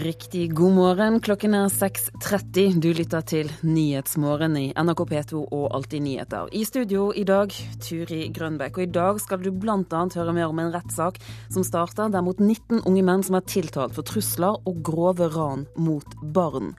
[0.00, 1.18] Riktig god morgen.
[1.20, 2.78] Klokken er 6.30.
[2.80, 6.48] Du lytter til Nyhetsmorgen i NRK P2 og Alltid nyheter.
[6.56, 7.52] I studio i dag,
[7.84, 8.78] Turi Grønbekk.
[8.78, 9.74] Og i dag skal du bl.a.
[10.14, 11.20] høre mer om en rettssak
[11.52, 15.66] som starter der mot 19 unge menn som er tiltalt for trusler og grove ran
[15.76, 16.72] mot barn.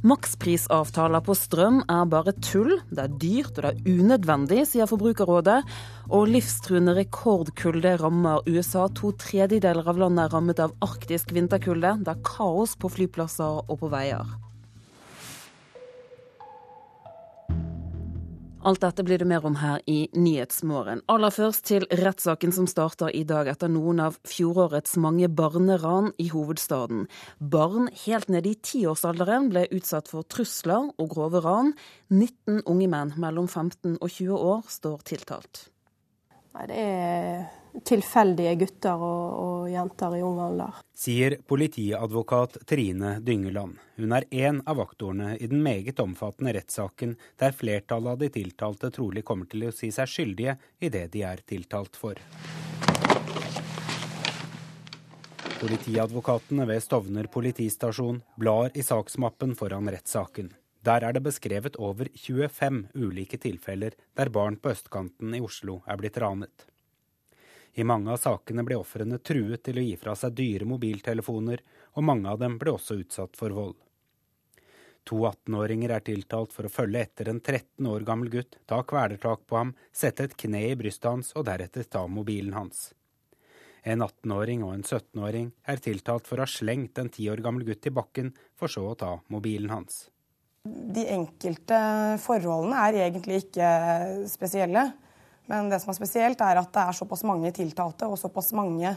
[0.00, 5.58] Maksprisavtaler på strøm er bare tull, det er dyrt og det er unødvendig, sier Forbrukerrådet.
[6.08, 8.86] Og livstruende rekordkulde rammer USA.
[8.96, 11.98] To tredjedeler av landet er rammet av arktisk vinterkulde.
[12.00, 14.24] Det er kaos på flyplasser og på veier.
[18.60, 21.00] Alt dette blir det mer om her i Nyhetsmorgen.
[21.08, 26.26] Aller først til rettssaken som starter i dag etter noen av fjorårets mange barneran i
[26.28, 27.06] hovedstaden.
[27.40, 31.72] Barn helt ned i tiårsalderen ble utsatt for trusler og grove ran.
[32.12, 35.64] 19 unge menn mellom 15 og 20 år står tiltalt.
[36.52, 37.48] Nei, det er
[37.86, 40.80] tilfeldige gutter og, og, jenter i ung alder.
[40.96, 43.78] Sier politiadvokat Trine Dyngeland.
[44.00, 48.90] Hun er én av aktorene i den meget omfattende rettssaken der flertallet av de tiltalte
[48.94, 52.20] trolig kommer til å si seg skyldige i det de er tiltalt for.
[55.60, 60.54] Politiadvokatene ved Stovner politistasjon blar i saksmappen foran rettssaken.
[60.80, 66.00] Der er det beskrevet over 25 ulike tilfeller der barn på østkanten i Oslo er
[66.00, 66.64] blitt ranet.
[67.74, 71.62] I mange av sakene ble ofrene truet til å gi fra seg dyre mobiltelefoner,
[71.94, 73.78] og mange av dem ble også utsatt for vold.
[75.08, 79.46] To 18-åringer er tiltalt for å følge etter en 13 år gammel gutt, ta kvelertak
[79.48, 82.90] på ham, sette et kne i brystet hans og deretter ta mobilen hans.
[83.82, 87.64] En 18-åring og en 17-åring er tiltalt for å ha slengt en 10 år gammel
[87.70, 90.10] gutt i bakken, for så å ta mobilen hans.
[90.68, 91.78] De enkelte
[92.20, 93.70] forholdene er egentlig ikke
[94.28, 94.90] spesielle.
[95.50, 98.92] Men det som er spesielt, er at det er såpass mange tiltalte og såpass mange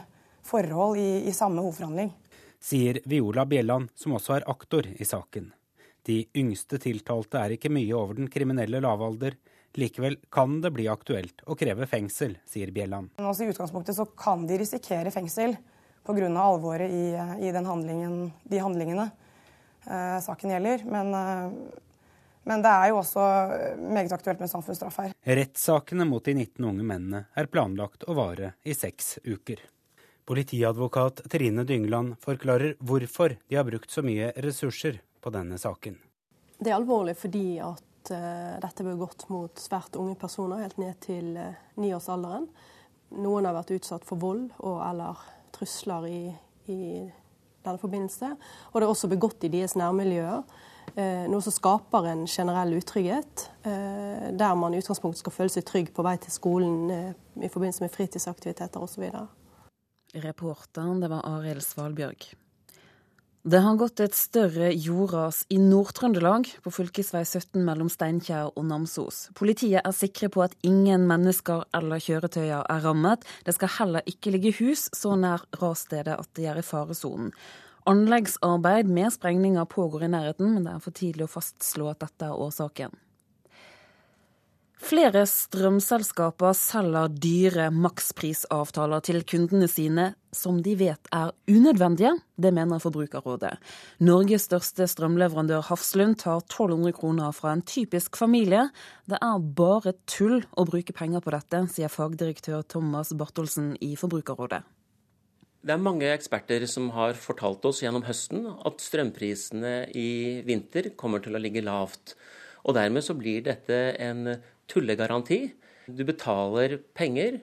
[0.46, 2.12] forhold i, i samme hovedforhandling.
[2.62, 5.50] Sier Viola Bjelland, som også er aktor i saken.
[6.06, 9.34] De yngste tiltalte er ikke mye over den kriminelle lavalder.
[9.74, 13.10] Likevel kan det bli aktuelt å kreve fengsel, sier Bjelland.
[13.18, 15.56] Også I utgangspunktet så kan de risikere fengsel
[16.06, 16.28] pga.
[16.38, 17.06] alvoret i,
[17.42, 19.08] i handlingen, de handlingene
[19.88, 20.84] eh, saken gjelder.
[20.86, 21.56] Men eh,
[22.44, 23.26] men det er jo også
[23.80, 25.14] meget aktuelt med samfunnsstraff her.
[25.24, 29.62] Rettssakene mot de 19 unge mennene er planlagt å vare i seks uker.
[30.24, 35.98] Politiadvokat Trine Dyngeland forklarer hvorfor de har brukt så mye ressurser på denne saken.
[36.56, 40.96] Det er alvorlig fordi at uh, dette ble gått mot svært unge personer, helt ned
[41.04, 42.48] til uh, niårsalderen.
[43.20, 45.20] Noen har vært utsatt for vold og eller
[45.54, 46.22] trusler i,
[46.72, 46.80] i
[47.64, 48.32] denne forbindelse.
[48.72, 50.40] Og det er også begått i deres nærmiljøer.
[50.94, 55.66] Eh, noe som skaper en generell utrygghet, eh, der man i utgangspunktet skal føle seg
[55.66, 57.10] trygg på vei til skolen eh,
[57.42, 59.08] i forbindelse med fritidsaktiviteter osv.
[60.22, 62.28] Reporteren, det var Arild Svalbjørg.
[63.44, 66.86] Det har gått et større jordras i Nord-Trøndelag, på fv.
[67.02, 69.26] 17 mellom Steinkjer og Namsos.
[69.36, 73.26] Politiet er sikre på at ingen mennesker eller kjøretøyer er rammet.
[73.44, 77.34] Det skal heller ikke ligge hus så nær rasstedet at de er i faresonen.
[77.90, 82.30] Anleggsarbeid med sprengninger pågår i nærheten, men det er for tidlig å fastslå at dette
[82.30, 82.94] er årsaken.
[84.84, 92.12] Flere strømselskaper selger dyre maksprisavtaler til kundene sine som de vet er unødvendige.
[92.36, 93.54] Det mener Forbrukerrådet.
[94.04, 98.66] Norges største strømleverandør Hafslund tar 1200 kroner fra en typisk familie.
[99.08, 104.64] Det er bare tull å bruke penger på dette, sier fagdirektør Thomas Bartholsen i Forbrukerrådet.
[105.64, 111.22] Det er mange eksperter som har fortalt oss gjennom høsten at strømprisene i vinter kommer
[111.24, 112.12] til å ligge lavt.
[112.68, 114.34] Og dermed så blir dette en
[114.68, 115.38] tullegaranti.
[115.88, 117.38] Du betaler penger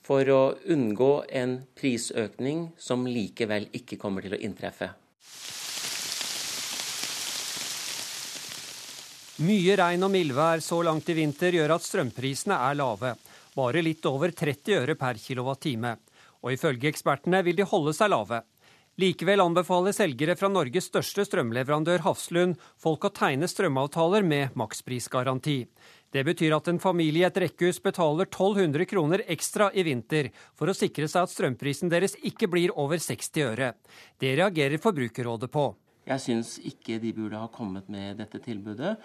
[0.00, 0.38] for å
[0.72, 4.88] unngå en prisøkning som likevel ikke kommer til å inntreffe.
[9.44, 13.12] Mye regn og mildvær så langt i vinter gjør at strømprisene er lave.
[13.52, 15.92] Bare litt over 30 øre per kilowattime
[16.42, 18.42] og ifølge ekspertene vil de holde seg lave.
[19.00, 25.62] Likevel anbefaler selgere fra Norges største strømleverandør Hafslund folk å tegne strømavtaler med maksprisgaranti.
[26.12, 30.68] Det betyr at en familie i et rekkehus betaler 1200 kroner ekstra i vinter for
[30.68, 33.70] å sikre seg at strømprisen deres ikke blir over 60 øre.
[34.20, 35.70] Det reagerer Forbrukerrådet på.
[36.04, 38.98] Jeg syns ikke de burde ha kommet med dette tilbudet.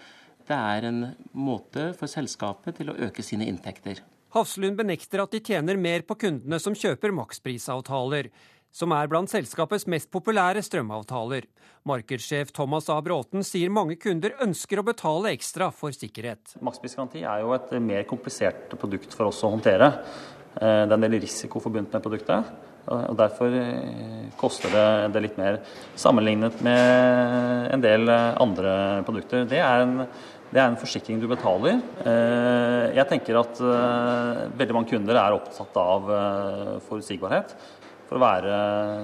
[0.48, 1.01] Det er en
[1.31, 4.04] måte for selskapet til å øke sine inntekter.
[4.38, 8.30] Hafslund benekter at de tjener mer på kundene som kjøper maksprisavtaler,
[8.69, 11.48] som er blant selskapets mest populære strømavtaler.
[11.88, 13.00] Markedssjef Thomas A.
[13.01, 16.54] Bråten sier mange kunder ønsker å betale ekstra for sikkerhet.
[16.62, 19.89] Maksprisgaranti er jo et mer komplisert produkt for oss å håndtere.
[20.60, 22.54] Eh, det er en del risiko forbundet med produktet.
[22.88, 23.51] og Derfor
[24.38, 25.57] koster det, det litt mer
[25.98, 29.50] sammenlignet med en del andre produkter.
[29.50, 30.06] Det er en
[30.51, 31.81] det er en forsikring du betaler.
[32.95, 36.07] Jeg tenker at veldig mange kunder er opptatt av
[36.88, 37.55] forutsigbarhet
[38.07, 38.57] for å være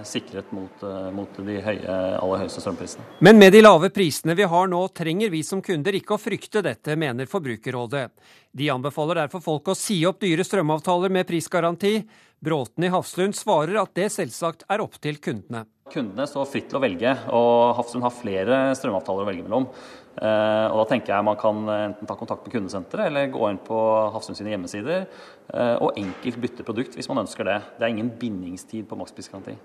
[0.08, 3.04] sikret mot, eh, mot de høye, aller høyeste strømprisene.
[3.20, 6.64] Men med de lave prisene vi har nå, trenger vi som kunder ikke å frykte
[6.64, 8.10] dette, mener Forbrukerrådet.
[8.56, 12.08] De anbefaler derfor folk å si opp dyre strømavtaler med prisgaranti.
[12.44, 15.66] Bråten i Hafslund svarer at det selvsagt er opp til kundene.
[15.92, 19.66] Kundene står fritt til å velge, og Hafslund har flere strømavtaler å velge mellom.
[20.14, 23.58] Eh, og da tenker jeg Man kan enten ta kontakt med kundesenteret eller gå inn
[23.66, 23.80] på
[24.14, 27.58] Hafslund sine hjemmesider eh, og enkelt bytte produkt hvis man ønsker det.
[27.80, 29.58] Det er ingen bindingstid på maksprisgaranti.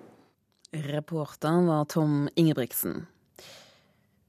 [0.88, 3.06] Reporter var Tom Ingebrigtsen.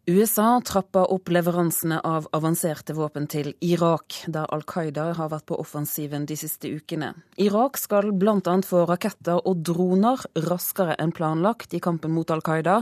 [0.10, 5.60] USA trapper opp leveransene av avanserte våpen til Irak, der Al Qaida har vært på
[5.62, 7.12] offensiven de siste ukene.
[7.38, 8.56] Irak skal bl.a.
[8.66, 12.80] få raketter og droner raskere enn planlagt i kampen mot Al Qaida.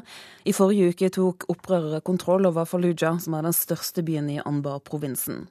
[0.48, 5.50] I forrige uke tok opprørere kontroll over Fallujah, som er den største byen i Anbar-provinsen.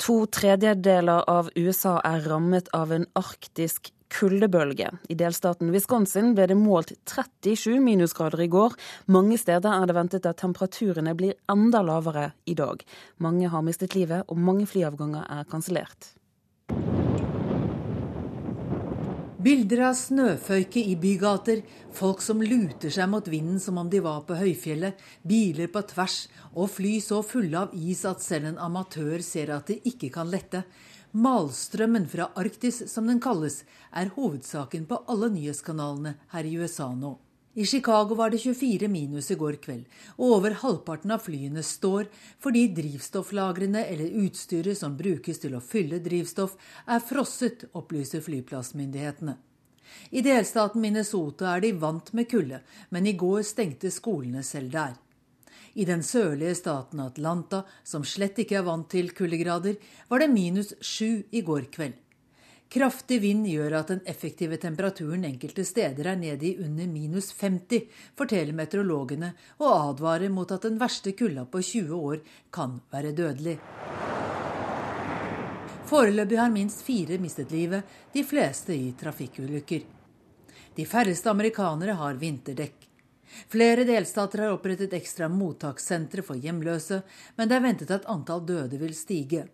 [0.00, 4.90] To tredjedeler av USA er rammet av en arktisk kuldebølge.
[5.08, 8.76] I delstaten Wisconsin ble det målt 37 minusgrader i går.
[9.14, 12.82] Mange steder er det ventet at temperaturene blir enda lavere i dag.
[13.18, 16.14] Mange har mistet livet, og mange flyavganger er kansellert.
[19.40, 21.62] Bilder av snøføyke i bygater,
[21.96, 26.26] folk som luter seg mot vinden som om de var på høyfjellet, biler på tvers
[26.50, 30.28] og fly så fulle av is at selv en amatør ser at de ikke kan
[30.28, 30.60] lette.
[31.10, 37.16] Malstrømmen fra Arktis, som den kalles, er hovedsaken på alle nyhetskanalene her i USA nå.
[37.58, 39.88] I Chicago var det 24 minus i går kveld,
[40.22, 42.06] og over halvparten av flyene står
[42.38, 46.54] fordi drivstofflagrene eller utstyret som brukes til å fylle drivstoff,
[46.86, 49.34] er frosset, opplyser flyplassmyndighetene.
[50.14, 52.62] I delstaten Minnesota er de vant med kulde,
[52.94, 54.94] men i går stengte skolene selv der.
[55.74, 59.76] I den sørlige staten Atlanta, som slett ikke er vant til kuldegrader,
[60.08, 61.98] var det minus sju i går kveld.
[62.70, 67.88] Kraftig vind gjør at den effektive temperaturen enkelte steder er nede i under minus 50,
[68.18, 72.20] forteller meteorologene, og advarer mot at den verste kulda på 20 år
[72.54, 73.56] kan være dødelig.
[75.90, 77.82] Foreløpig har minst fire mistet livet,
[78.14, 79.82] de fleste i trafikkulykker.
[80.76, 82.89] De færreste amerikanere har vinterdekk.
[83.50, 87.02] Flere delstater har opprettet ekstra mottakssentre for hjemløse,
[87.36, 89.46] men det er ventet at antall døde vil stige.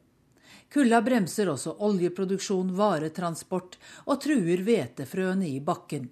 [0.73, 6.11] Kulda bremser også oljeproduksjon, varetransport og truer hvetefrøene i bakken.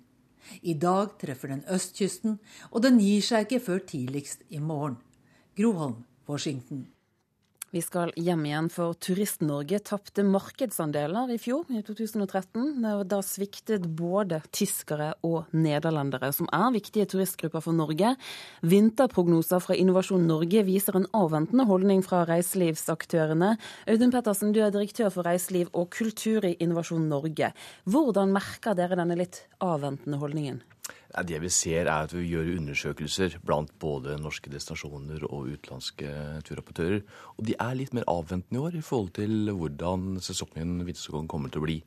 [0.62, 2.38] I dag treffer den østkysten,
[2.70, 4.98] og den gir seg ikke før tidligst i morgen.
[5.56, 6.86] Groholm, Washington.
[7.74, 12.84] Vi skal hjem igjen, for Turist-Norge tapte markedsandeler i fjor, i 2013.
[13.10, 18.12] Da sviktet både tyskere og nederlendere, som er viktige turistgrupper for Norge.
[18.62, 23.56] Vinterprognoser fra Innovasjon Norge viser en avventende holdning fra reiselivsaktørene.
[23.90, 27.50] Audun Pettersen, du er direktør for reiseliv og kultur i Innovasjon Norge.
[27.90, 30.62] Hvordan merker dere denne litt avventende holdningen?
[31.22, 36.10] Det vi ser, er at vi gjør undersøkelser blant både norske destinasjoner og utenlandske
[36.48, 37.04] turoperatører.
[37.38, 41.54] Og de er litt mer avventende i år i forhold til hvordan sesongen vintersesongen kommer
[41.54, 41.78] til å bli.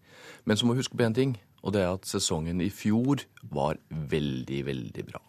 [0.48, 3.25] Men så må vi huske på én ting, og det er at sesongen i fjor
[3.51, 5.20] var veldig, veldig bra.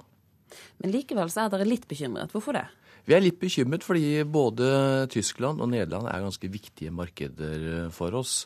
[0.78, 2.30] Men likevel så er dere litt bekymret.
[2.30, 2.68] Hvorfor det?
[3.08, 8.42] Vi er litt bekymret fordi både Tyskland og Nederland er ganske viktige markeder for oss.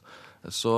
[0.51, 0.73] Så,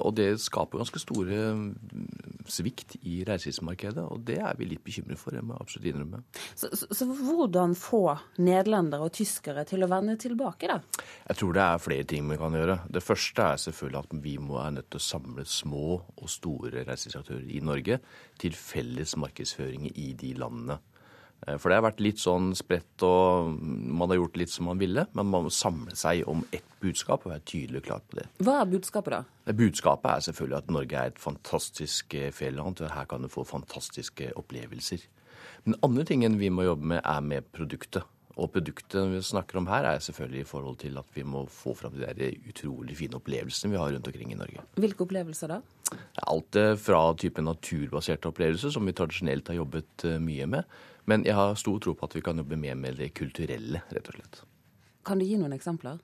[0.00, 5.20] og det skaper ganske store mm, svikt i reiselivsmarkedet, og det er vi litt bekymret
[5.20, 6.22] for, jeg må absolutt innrømme.
[6.54, 8.04] Så, så, så, hvordan få
[8.40, 11.04] nederlendere og tyskere til å vende tilbake, da?
[11.28, 12.78] Jeg tror det er flere ting vi kan gjøre.
[12.92, 16.86] Det første er selvfølgelig at vi må er nødt til å samle små og store
[16.88, 18.00] reiselivsaktører i Norge
[18.40, 20.80] til felles markedsføring i de landene.
[21.46, 24.80] Eh, for det har vært litt sånn spredt, og man har gjort litt som man
[24.82, 25.06] ville.
[25.16, 28.28] Men man må samle seg om ett budskap og være tydelig og klar på det.
[28.42, 29.52] Hva er budskapet, da?
[29.58, 32.84] Budskapet er selvfølgelig at Norge er et fantastisk eh, fjelland.
[32.94, 35.06] Her kan du få fantastiske opplevelser.
[35.66, 38.06] Den andre tingen vi må jobbe med, er med produktet.
[38.40, 41.74] Og produktet vi snakker om her, er selvfølgelig i forhold til at vi må få
[41.76, 44.64] fram de der utrolig fine opplevelsene vi har rundt omkring i Norge.
[44.80, 45.58] Hvilke opplevelser da?
[46.32, 50.80] Alt fra type naturbaserte opplevelser, som vi tradisjonelt har jobbet eh, mye med
[51.10, 54.10] men jeg har stor tro på at vi kan jobbe mer med det kulturelle, rett
[54.12, 54.42] og slett.
[55.06, 55.98] Kan du gi noen eksempler?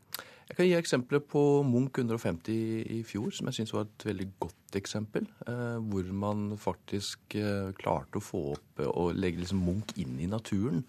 [0.48, 2.54] Jeg kan gi eksempler på Munch 150
[2.96, 5.28] i fjor, som jeg syns var et veldig godt eksempel.
[5.44, 10.16] Eh, hvor man faktisk eh, klarte å få opp eh, og legge liksom Munch inn
[10.18, 10.86] i naturen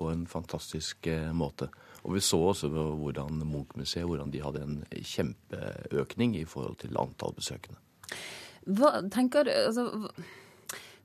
[0.00, 1.68] på en fantastisk måte.
[2.02, 7.36] Og vi så også hvordan Munch-museet hvordan de hadde en kjempeøkning i forhold til antall
[7.36, 7.78] besøkende.
[8.64, 9.84] Hva tenker du altså,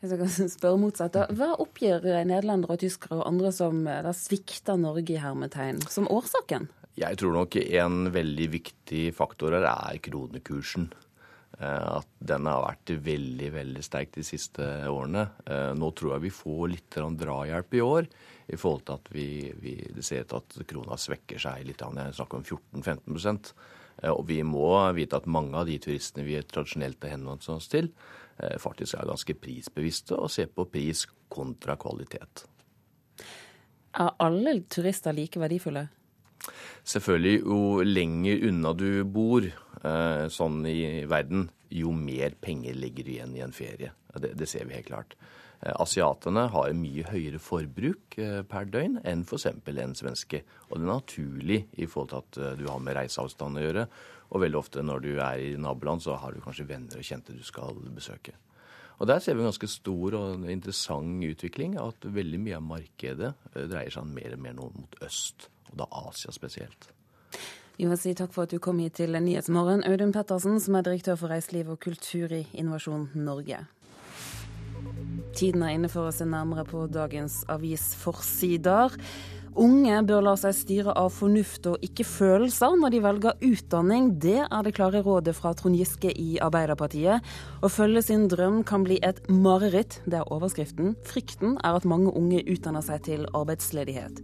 [0.02, 4.78] hvis jeg kan spørre motsatt, Hva oppgir nederlendere og tyskere og andre som da svikter
[4.80, 6.70] Norge i hermetegn, som årsaken?
[6.98, 10.90] Jeg tror nok en veldig viktig faktor her er kronekursen.
[11.58, 15.24] Eh, at den har vært veldig veldig sterk de siste årene.
[15.50, 18.10] Eh, nå tror jeg vi får litt drahjelp i år,
[18.48, 19.28] i forhold til at vi,
[19.58, 19.74] vi
[20.06, 21.82] ser at krona svekker seg litt.
[21.82, 23.40] Jeg snakker om 14-15
[24.04, 27.72] eh, Og vi må vite at mange av de turistene vi tradisjonelt har henvendt oss
[27.74, 27.90] til,
[28.62, 32.46] faktisk er ganske prisbevisste og ser på pris kontra kvalitet.
[33.98, 35.88] Er alle turister like verdifulle?
[36.88, 43.12] Selvfølgelig, jo lenger unna du bor eh, sånn i verden, jo mer penger ligger du
[43.16, 43.92] igjen i en ferie.
[44.16, 45.18] Det, det ser vi helt klart.
[45.62, 49.48] Eh, asiatene har mye høyere forbruk eh, per døgn enn f.eks.
[49.52, 50.44] en svenske.
[50.70, 53.88] Og det er naturlig i forhold til at du har med reiseavstand å gjøre.
[54.28, 57.36] Og veldig ofte når du er i naboland, så har du kanskje venner og kjente
[57.36, 58.36] du skal besøke.
[58.98, 61.78] Og Der ser vi en ganske stor og interessant utvikling.
[61.78, 65.88] At veldig mye av markedet dreier seg mer og mer nå mot øst og da
[66.08, 66.90] Asia spesielt.
[67.78, 70.88] Vi må si takk for at du kom hit til Nyhetsmorgen, Audun Pettersen, som er
[70.88, 73.60] direktør for reiseliv og kultur i Innovasjon Norge.
[75.38, 78.96] Tiden er inne for å se nærmere på dagens avisforsider.
[79.58, 84.10] Unge bør la seg styre av fornuft og ikke følelser når de velger utdanning.
[84.22, 87.26] Det er det klare rådet fra Trond Giske i Arbeiderpartiet.
[87.62, 90.96] Å følge sin drøm kan bli et mareritt, det er overskriften.
[91.06, 94.22] Frykten er at mange unge utdanner seg til arbeidsledighet.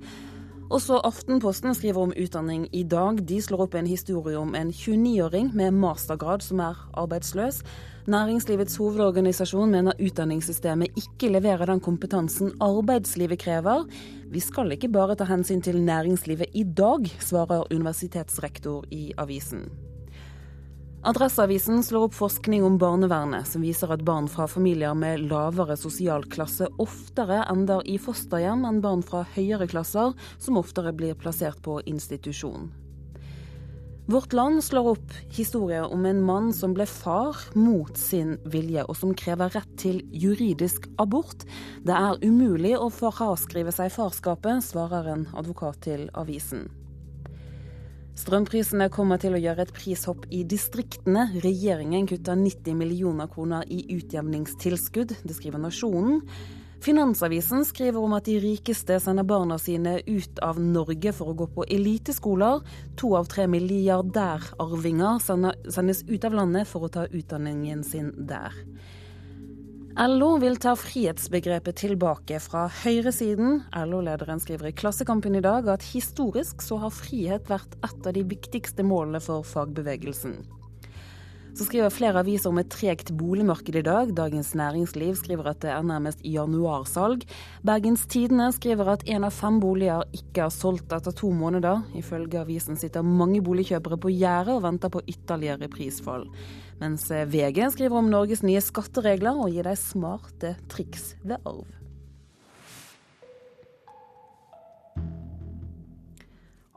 [0.72, 3.20] Også Aftenposten skriver om utdanning i dag.
[3.28, 7.60] De slår opp en historie om en 29-åring med mastergrad som er arbeidsløs.
[8.08, 13.84] Næringslivets hovedorganisasjon mener utdanningssystemet ikke leverer den kompetansen arbeidslivet krever.
[14.32, 19.68] Vi skal ikke bare ta hensyn til næringslivet i dag, svarer universitetsrektor i avisen.
[21.04, 26.24] Adresseavisen slår opp forskning om barnevernet, som viser at barn fra familier med lavere sosial
[26.32, 31.82] klasse oftere ender i fosterhjem enn barn fra høyere klasser, som oftere blir plassert på
[31.92, 32.70] institusjon.
[34.08, 38.96] Vårt Land slår opp historier om en mann som ble far mot sin vilje, og
[38.96, 41.44] som krever rett til juridisk abort.
[41.84, 46.70] Det er umulig å fraskrive seg farskapet, svarer en advokat til avisen.
[48.14, 51.32] Strømprisene kommer til å gjøre et prishopp i distriktene.
[51.42, 56.22] Regjeringen kutter 90 millioner kroner i utjevningstilskudd, det skriver Nasjonen.
[56.84, 61.48] Finansavisen skriver om at de rikeste sender barna sine ut av Norge for å gå
[61.56, 62.60] på eliteskoler.
[63.00, 68.52] To av tre milliardærarvinger sendes ut av landet for å ta utdanningen sin der.
[69.94, 73.60] LO vil ta frihetsbegrepet tilbake fra høyresiden.
[73.78, 78.24] LO-lederen skriver i Klassekampen i dag at historisk så har frihet vært et av de
[78.26, 80.40] viktigste målene for fagbevegelsen.
[81.54, 84.16] Så skriver flere aviser om et tregt boligmarked i dag.
[84.18, 87.28] Dagens Næringsliv skriver at det er nærmest januarsalg.
[87.62, 91.86] Bergens Tidende skriver at én av fem boliger ikke har solgt etter to måneder.
[91.94, 96.26] Ifølge avisen sitter mange boligkjøpere på gjerdet og venter på ytterligere prisfall.
[96.82, 101.70] Mens VG skriver om Norges nye skatteregler og gir deg smarte triks ved arv.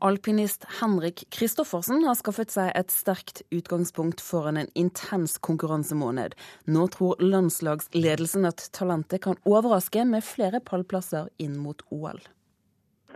[0.07, 6.37] Alpinist Henrik Kristoffersen har skaffet seg et sterkt utgangspunkt foran en intens konkurransemåned.
[6.69, 12.21] Nå tror landslagsledelsen at talentet kan overraske med flere pallplasser inn mot OL.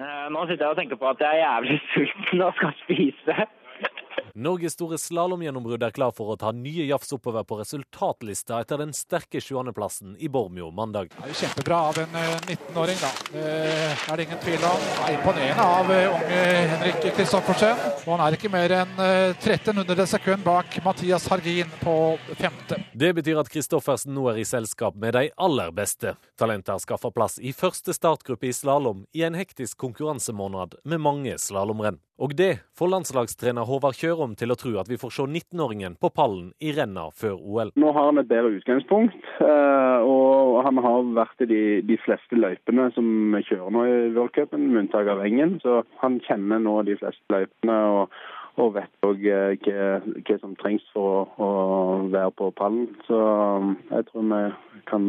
[0.01, 3.37] Eh, nå sitter jeg og tenker på at jeg er jævlig sulten og skal spise.
[4.41, 8.95] Norges store slalåmgjennombrudd er klar for å ta nye jafs oppover på resultatlista etter den
[8.97, 11.11] sterke 20.-plassen i Bormio mandag.
[11.13, 12.17] Det er jo kjempebra av en
[12.49, 13.11] 19-åring, eh, da.
[13.35, 13.45] Det
[14.15, 14.87] er det ingen tvil om.
[14.87, 16.41] Det er imponerende av eh, unge
[16.73, 17.85] Henrik Kristoffersen.
[18.07, 22.81] Og han er ikke mer enn 1300 sekunder sekund bak Mathias Hargin på femte.
[22.93, 26.17] Det betyr at Kristoffersen nå er i selskap med de aller beste.
[26.39, 31.37] Talentet har skaffa plass i første startgruppe i slalåm i en hektisk konkurransemåned med mange
[31.39, 32.01] slalåmrenn.
[32.21, 36.11] Og det får landslagstrener Håvard Kjørom til å tro at vi får se 19-åringen på
[36.13, 37.71] pallen i renna før OL.
[37.81, 42.37] Nå har han et bedre utgangspunkt, eh, og han har vært i de, de fleste
[42.37, 45.57] løypene som kjører nå i worldcupen, med unntak av Engen.
[45.65, 47.81] Så han kjenner nå de fleste løypene.
[47.95, 48.21] og
[48.61, 49.85] og vet òg eh, hva,
[50.27, 51.51] hva, som trengs for å, å,
[52.13, 52.89] være på pallen.
[53.07, 55.07] Så um, jeg tror vi kan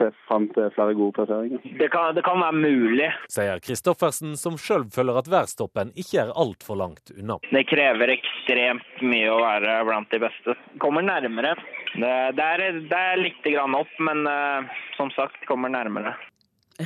[0.00, 1.64] se fram til flere gode plasseringer.
[1.78, 3.10] Det kan, det kan være mulig.
[3.32, 7.38] Sier Kristoffersen, som sjøl føler at værstoppen ikke er altfor langt unna.
[7.50, 10.56] Det krever ekstremt mye å være blant de beste.
[10.82, 11.54] Kommer nærmere.
[11.94, 16.16] Det, det, er, det er litt grann opp, men uh, som sagt kommer nærmere.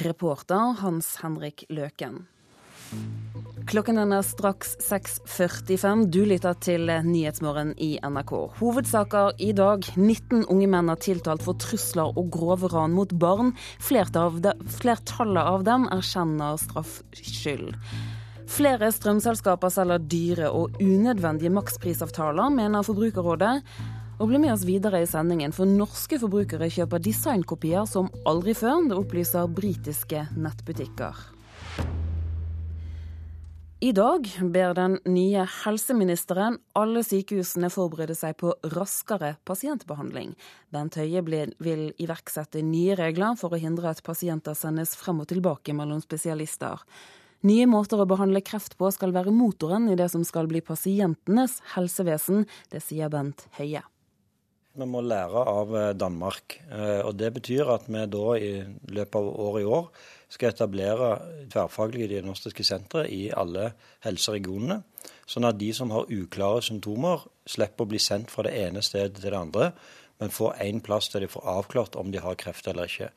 [0.04, 2.24] Reporter Hans Henrik Løken.
[3.64, 6.02] Klokken er straks 6.45.
[6.12, 8.32] Du lytter til Nyhetsmorgen i NRK.
[8.58, 9.86] Hovedsaker i dag.
[9.96, 13.54] 19 unge menn er tiltalt for trusler og grove ran mot barn.
[13.80, 17.72] Flertallet av dem erkjenner straffskyld.
[18.54, 23.54] Flere strømselskaper selger dyre og unødvendige maksprisavtaler, mener Forbrukerrådet.
[24.20, 28.84] Og bli med oss videre i sendingen, for norske forbrukere kjøper designkopier som aldri før.
[28.90, 31.33] Det opplyser britiske nettbutikker.
[33.84, 40.30] I dag ber den nye helseministeren alle sykehusene forberede seg på raskere pasientbehandling.
[40.72, 45.76] Bent Høie vil iverksette nye regler for å hindre at pasienter sendes frem og tilbake
[45.76, 46.80] mellom spesialister.
[47.44, 51.60] Nye måter å behandle kreft på skal være motoren i det som skal bli pasientenes
[51.74, 52.46] helsevesen.
[52.72, 53.84] Det sier Bent Høie.
[54.74, 56.56] Vi må lære av eh, Danmark.
[56.72, 58.54] Eh, og Det betyr at vi da i
[58.96, 59.90] løpet av året i år
[60.34, 61.10] skal etablere
[61.52, 63.70] tverrfaglige diagnostiske sentre i alle
[64.04, 64.80] helseregionene.
[65.30, 69.20] Sånn at de som har uklare symptomer, slipper å bli sendt fra det ene stedet
[69.20, 69.70] til det andre,
[70.22, 73.10] men får én plass der de får avklart om de har kreft eller ikke.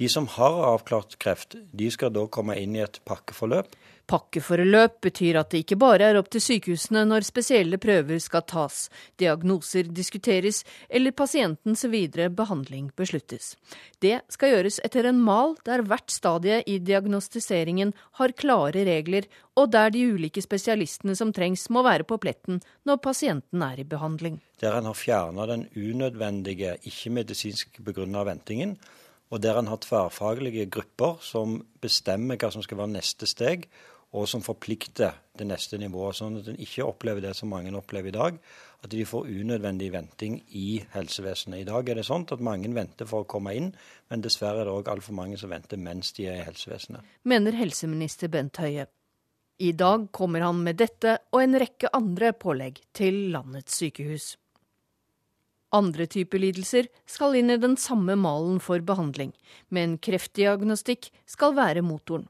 [0.00, 3.72] De som har avklart kreft, de skal da komme inn i et pakkeforløp
[4.10, 8.86] Pakkeforløp betyr at det ikke bare er opp til sykehusene når spesielle prøver skal tas,
[9.20, 13.54] diagnoser diskuteres eller pasientens videre behandling besluttes.
[14.02, 19.70] Det skal gjøres etter en mal der hvert stadie i diagnostiseringen har klare regler, og
[19.72, 24.40] der de ulike spesialistene som trengs må være på pletten når pasienten er i behandling.
[24.60, 28.76] Der en har fjerna den unødvendige, ikke-medisinsk begrunna ventingen
[29.32, 33.64] og der en har tverrfaglige grupper som bestemmer hva som skal være neste steg,
[34.12, 36.18] og som forplikter det neste nivået.
[36.18, 38.38] Sånn at en ikke opplever det som mange opplever i dag,
[38.82, 41.62] at de får unødvendig venting i helsevesenet.
[41.62, 43.70] I dag er det sånn at mange venter for å komme inn,
[44.10, 47.06] men dessverre er det òg altfor mange som venter mens de er i helsevesenet.
[47.24, 48.88] Mener helseminister Bent Høie.
[49.62, 54.32] I dag kommer han med dette og en rekke andre pålegg til landets sykehus.
[55.72, 59.32] Andre typer lidelser skal inn i den samme malen for behandling,
[59.72, 62.26] men kreftdiagnostikk skal være motoren.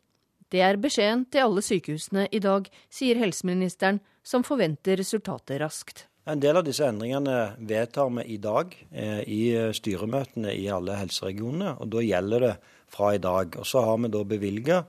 [0.53, 6.07] Det er beskjeden til alle sykehusene i dag, sier helseministeren, som forventer resultatet raskt.
[6.29, 9.41] En del av disse endringene vedtar vi i dag eh, i
[9.75, 11.79] styremøtene i alle helseregionene.
[11.81, 12.53] og Da gjelder det
[12.93, 13.57] fra i dag.
[13.59, 14.85] Og Så har vi da bevilga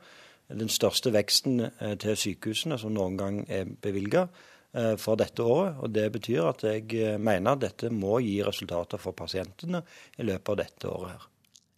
[0.52, 4.28] den største veksten eh, til sykehusene som noen gang er bevilga
[4.74, 5.80] eh, for dette året.
[5.80, 9.84] og Det betyr at jeg eh, mener at dette må gi resultater for pasientene
[10.18, 11.16] i løpet av dette året.
[11.16, 11.30] her.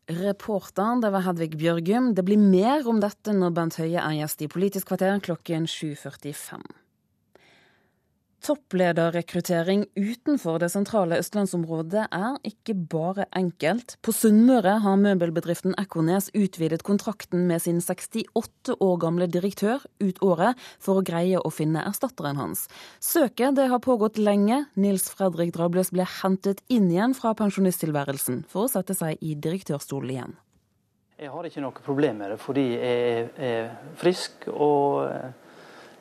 [0.05, 2.11] Reporteren, det var Hedvig Bjørgum.
[2.13, 6.61] Det blir mer om dette når Bent Høie er gjest i Politisk kvarter klokken 7.45.
[8.45, 13.95] Topplederrekruttering utenfor det sentrale østlandsområdet er ikke bare enkelt.
[14.05, 20.61] På Sunnmøre har møbelbedriften Ekornes utvidet kontrakten med sin 68 år gamle direktør ut året
[20.77, 22.67] for å greie å finne erstatteren hans.
[23.01, 24.67] Søket har pågått lenge.
[24.77, 30.13] Nils Fredrik Drabløs ble hentet inn igjen fra pensjonisttilværelsen for å sette seg i direktørstolen
[30.13, 30.35] igjen.
[31.17, 35.33] Jeg har ikke noe problem med det, fordi jeg er frisk og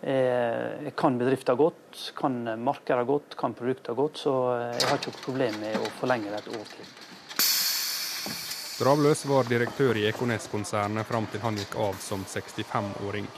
[0.05, 4.35] kan bedrifter godt, kan markeder godt, kan produkter godt, så
[4.75, 6.91] jeg har ikke noe problem med å forlenge det et år til.
[8.75, 13.29] Dravløs var direktør i Ekornes-konsernet fram til han gikk av som 65-åring.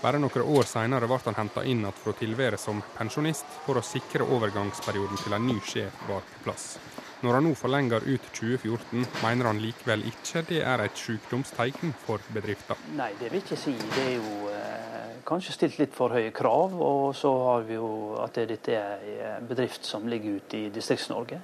[0.00, 3.84] Bare noen år senere ble han henta inn igjen å tilvære som pensjonist, for å
[3.84, 6.78] sikre overgangsperioden til en ny sjef var på plass.
[7.18, 12.22] Når han nå forlenger ut 2014, mener han likevel ikke det er et sykdomstegn for
[12.34, 12.78] bedriften.
[12.94, 13.74] Nei, det vil jeg ikke si.
[13.74, 16.76] Det er jo eh, kanskje stilt litt for høye krav.
[16.78, 17.90] Og så har vi jo
[18.22, 19.02] at dette er
[19.32, 21.40] en bedrift som ligger ute i Distrikts-Norge.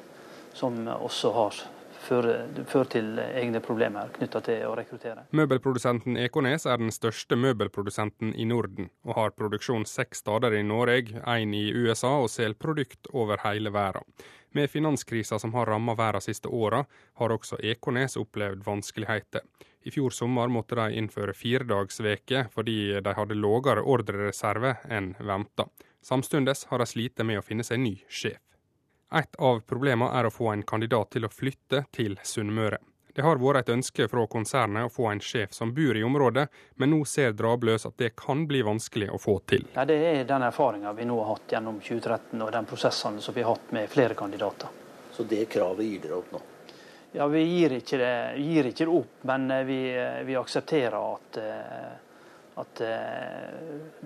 [0.54, 1.58] Som også har
[2.04, 5.26] fører til egne problemer knytta til å rekruttere.
[5.34, 11.20] Møbelprodusenten Ekornes er den største møbelprodusenten i Norden, og har produksjon seks steder i Norge,
[11.24, 14.06] én i USA og selger produkt over hele verden.
[14.54, 16.84] Med finanskrisa som har rammet verden siste åra,
[17.18, 19.42] har også Ekornes opplevd vanskeligheter.
[19.84, 25.66] I fjor sommer måtte de innføre firedagsveke fordi de hadde lågere ordrereserve enn venta.
[26.04, 28.43] Samtidig har de slitt med å finne seg ny sjef.
[29.14, 32.81] Et av problemene er å få en kandidat til å flytte til Sunnmøre.
[33.14, 36.48] Det har vært et ønske fra konsernet å få en sjef som bor i området,
[36.83, 39.68] men nå ser Drabløs at det kan bli vanskelig å få til.
[39.77, 43.38] Ja, det er den erfaringa vi nå har hatt gjennom 2013 og den prosessene som
[43.38, 44.83] vi har hatt med flere kandidater.
[45.14, 46.42] Så det kravet gir dere opp nå?
[47.14, 50.98] Ja, Vi gir ikke det, gir ikke det opp, men eh, vi, eh, vi aksepterer
[50.98, 52.83] at, eh, at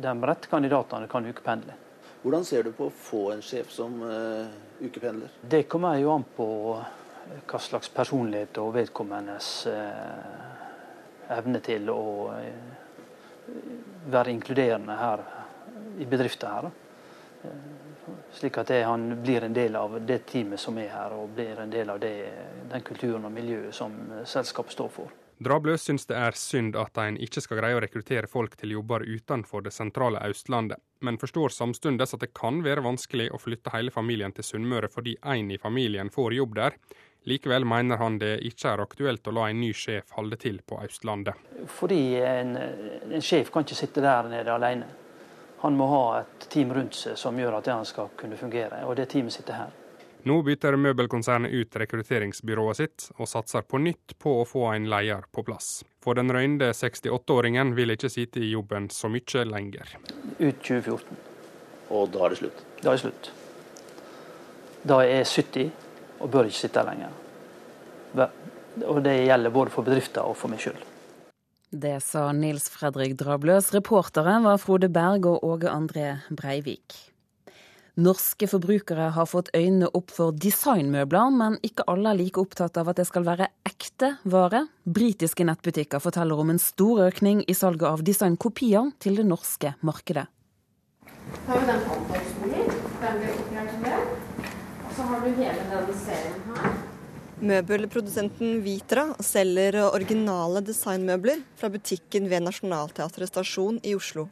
[0.05, 1.81] de rette kandidatene kan ukependle.
[2.29, 4.51] Hvordan ser du på å få en sjef som uh,
[4.85, 5.31] ukependler?
[5.41, 13.55] Det kommer jo an på hva slags personlighet og vedkommendes uh, evne til å uh,
[14.13, 15.23] være inkluderende her
[16.05, 16.69] i bedriften her.
[18.37, 21.65] Slik at det, han blir en del av det teamet som er her, og blir
[21.65, 22.13] en del av det,
[22.69, 23.97] den kulturen og miljøet som
[24.29, 25.17] selskapet står for.
[25.41, 29.09] Drablø syns det er synd at en ikke skal greie å rekruttere folk til jobber
[29.09, 33.93] utenfor det sentrale Østlandet, men forstår samtidig at det kan være vanskelig å flytte hele
[33.95, 36.79] familien til Sunnmøre fordi én i familien får jobb der.
[37.29, 40.79] Likevel mener han det ikke er aktuelt å la en ny sjef holde til på
[40.85, 41.37] Østlandet.
[41.69, 44.89] Fordi en, en sjef kan ikke sitte der nede alene.
[45.61, 48.95] Han må ha et team rundt seg som gjør at han skal kunne fungere, og
[48.97, 49.75] det teamet sitter her.
[50.29, 55.25] Nå bytter møbelkonsernet ut rekrutteringsbyrået sitt, og satser på nytt på å få en leder
[55.33, 55.87] på plass.
[56.05, 59.95] For den røynde 68-åringen vil ikke sitte i jobben så mye lenger.
[60.37, 61.17] Ut 2014.
[61.97, 62.63] Og da er det slutt?
[62.83, 63.31] Da er det slutt.
[64.85, 65.73] Da er jeg 70
[66.19, 67.17] og bør ikke sitte her lenger.
[68.85, 70.81] Og det gjelder både for bedrifter og for meg sjøl.
[71.69, 73.73] Det sa Nils Fredrik Drabløs.
[73.77, 76.97] Reportere var Frode Berg og Åge André Breivik.
[77.99, 82.93] Norske forbrukere har fått øynene opp for designmøbler, men ikke alle er like opptatt av
[82.93, 84.61] at det skal være ekte vare.
[84.87, 90.29] Britiske nettbutikker forteller om en stor økning i salget av designkopier til det norske markedet.
[91.49, 92.71] Har vi den håndtaksstolen.
[93.03, 93.99] Den blir kopiert til det.
[94.85, 96.79] Og så har du hele denne serien her.
[97.51, 104.29] Møbelprodusenten Vitra selger originale designmøbler fra butikken ved Nationaltheatret stasjon i Oslo.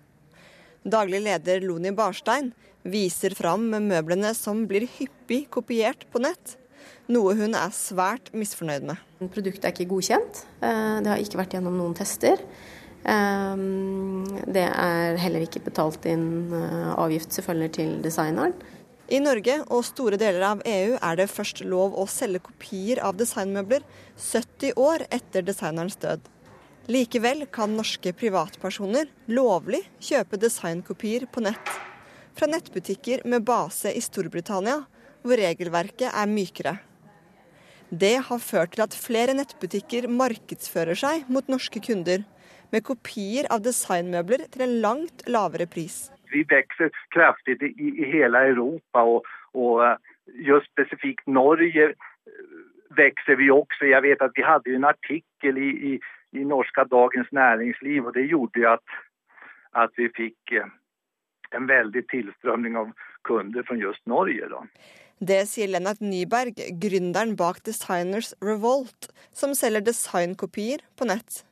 [0.86, 2.52] Daglig leder Loni Barstein
[2.90, 6.56] viser fram møblene som blir hyppig kopiert på nett,
[7.12, 9.02] noe hun er svært misfornøyd med.
[9.32, 10.42] Produktet er ikke godkjent.
[10.60, 12.42] Eh, det har ikke vært gjennom noen tester.
[13.06, 13.66] Eh,
[14.56, 18.56] det er heller ikke betalt inn eh, avgift selvfølgelig til designeren.
[19.06, 23.14] I Norge og store deler av EU er det først lov å selge kopier av
[23.20, 23.84] designmøbler
[24.18, 26.26] 70 år etter designerens død.
[26.90, 31.70] Likevel kan norske privatpersoner lovlig kjøpe designkopier på nett
[32.36, 34.82] fra nettbutikker med base i Storbritannia,
[35.24, 36.76] hvor regelverket er mykere.
[37.90, 42.24] Det har ført til at flere nettbutikker markedsfører seg mot norske kunder,
[42.74, 46.08] med kopier av designmøbler til en langt lavere pris.
[46.32, 47.70] Vi vokser kraftig i,
[48.02, 50.14] i hele Europa, og, og eh,
[50.48, 51.92] just spesifikt Norge
[52.98, 53.86] vokser vi også.
[53.86, 55.92] Jeg vet at Vi hadde en artikkel i, i,
[56.34, 58.98] i norske Dagens Næringsliv, og det gjorde at,
[59.84, 60.74] at vi fikk eh,
[61.54, 62.92] en veldig tilstrømning av
[63.26, 64.48] kunder fra just Norge.
[64.50, 64.62] Da.
[65.18, 71.44] Det sier Lennart Nyberg, gründeren bak Designers Revolt, som selger designkopier på nett.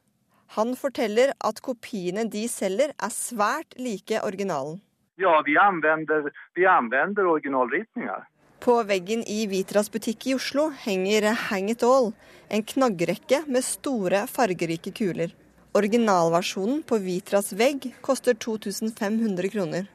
[0.59, 4.83] Han forteller at kopiene de selger er svært like originalen.
[5.17, 8.27] Ja, vi anvender, vi anvender originalritninger.
[8.65, 12.13] På veggen i Vitras butikk i Oslo henger Hang It All,
[12.49, 15.35] en knaggrekke med store, fargerike kuler.
[15.75, 19.87] Originalversjonen på Vitras vegg koster 2500 kroner.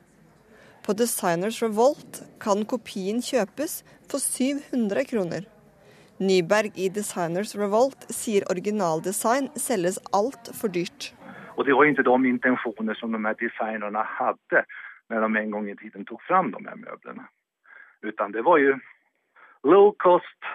[0.83, 3.77] På Designers Revolt kan kopien kjøpes
[4.11, 5.45] for 700 kroner.
[6.19, 11.13] Nyberg i Designers Revolt sier originaldesign selges altfor dyrt.
[11.55, 14.65] Og Det var ikke de intensjoner som de her designerne hadde
[15.07, 17.23] når de en gang i tiden tok fram de her møblene.
[18.03, 18.75] Utan det var jo
[19.63, 20.51] low cost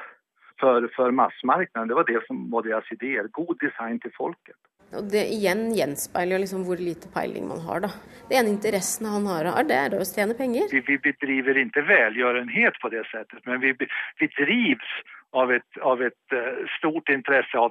[0.61, 1.89] for, for massemarkedet.
[1.89, 3.33] Det var det som var deres ideer.
[3.33, 4.61] God design til folket.
[4.99, 7.85] Og Det igjen gjenspeiler liksom hvor lite peiling man har.
[7.87, 7.91] da.
[8.29, 10.71] Det ene interessen han har, det er å tjene penger.
[10.73, 13.75] Vi, vi bedriver ikke velgjørenhet på det settet, men vi,
[14.21, 14.95] vi drivs
[15.35, 17.67] av et, av et uh, stort interesse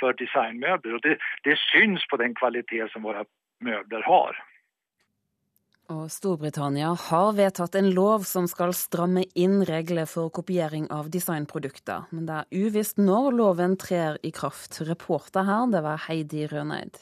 [0.00, 0.96] for designmøbler.
[0.96, 3.26] Og det, det syns på den kvalitet som våre
[3.62, 4.38] møbler har.
[5.92, 12.06] Og Storbritannia har vedtatt en lov som skal stramme inn regler for kopiering av designprodukter.
[12.16, 14.80] Men det er uvisst når loven trer i kraft.
[14.88, 16.96] Reporter her, det var Heidi Røneid.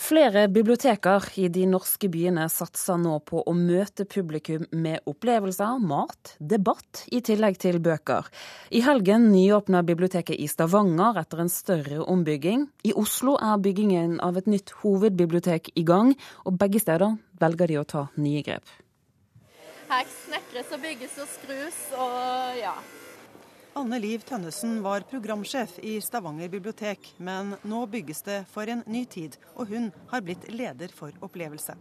[0.00, 6.32] Flere biblioteker i de norske byene satser nå på å møte publikum med opplevelser, mat,
[6.40, 8.30] debatt, i tillegg til bøker.
[8.72, 12.64] I helgen nyåpna biblioteket i Stavanger etter en større ombygging.
[12.88, 16.14] I Oslo er byggingen av et nytt hovedbibliotek i gang,
[16.48, 18.72] og begge steder velger de å ta nye grep.
[19.92, 22.72] Her snekres og bygges og skrus og ja,
[23.78, 29.04] Anne Liv Tønnesen var programsjef i Stavanger bibliotek, men nå bygges det for en ny
[29.06, 31.76] tid, og hun har blitt leder for opplevelse.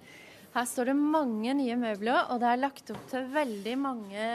[0.54, 4.28] Her står det mange nye møbler, og det er lagt opp til veldig mange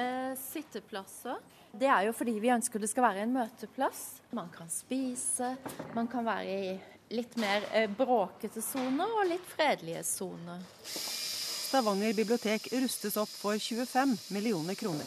[0.42, 1.38] sitteplasser.
[1.74, 4.02] Det er jo fordi vi ønsker det skal være en møteplass.
[4.34, 5.54] Man kan spise,
[5.94, 6.74] man kan være i
[7.14, 10.62] litt mer eh, bråkete soner og litt fredelige soner.
[10.84, 15.06] Stavanger bibliotek rustes opp for 25 millioner kroner.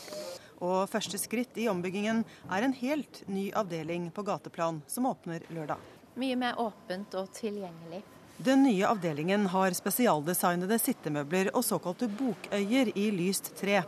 [0.64, 5.82] Og første skritt i ombyggingen er en helt ny avdeling på gateplan som åpner lørdag.
[6.18, 8.02] Mye mer åpent og tilgjengelig.
[8.38, 13.80] Den nye avdelingen har spesialdesignede sittemøbler og såkalte bokøyer i lyst tre.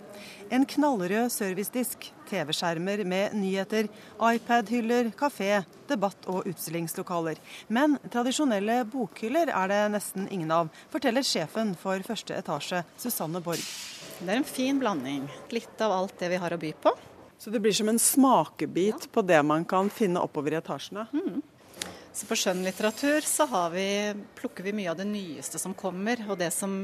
[0.50, 7.38] En knallrød servicedisk, TV-skjermer med nyheter, iPad-hyller, kafé, debatt- og utstillingslokaler.
[7.70, 13.62] Men tradisjonelle bokhyller er det nesten ingen av, forteller sjefen for første etasje, Susanne Borg.
[14.20, 15.30] Det er en fin blanding.
[15.56, 16.92] Litt av alt det vi har å by på.
[17.40, 21.06] Så det blir som en smakebit på det man kan finne oppover i etasjene?
[21.14, 21.40] Mm.
[22.12, 23.86] Så på skjønnlitteratur så vi,
[24.36, 26.82] plukker vi mye av det nyeste som kommer, og det som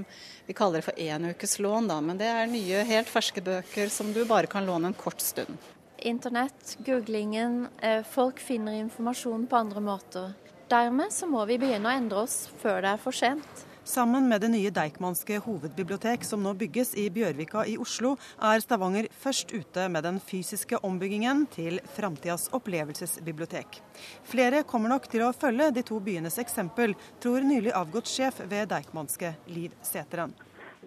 [0.48, 1.90] vi kaller for enukeslån.
[1.92, 2.00] Da.
[2.00, 5.60] Men det er nye, helt ferske bøker som du bare kan låne en kort stund.
[6.08, 10.34] Internett, googlingen, eh, folk finner informasjon på andre måter.
[10.72, 13.66] Dermed så må vi begynne å endre oss før det er for sent.
[13.86, 19.06] Sammen med det nye Deichmanske hovedbibliotek som nå bygges i Bjørvika i Oslo, er Stavanger
[19.14, 23.78] først ute med den fysiske ombyggingen til framtidas opplevelsesbibliotek.
[24.26, 28.74] Flere kommer nok til å følge de to byenes eksempel, tror nylig avgått sjef ved
[28.74, 30.34] Deichmanske, Liv Seteren.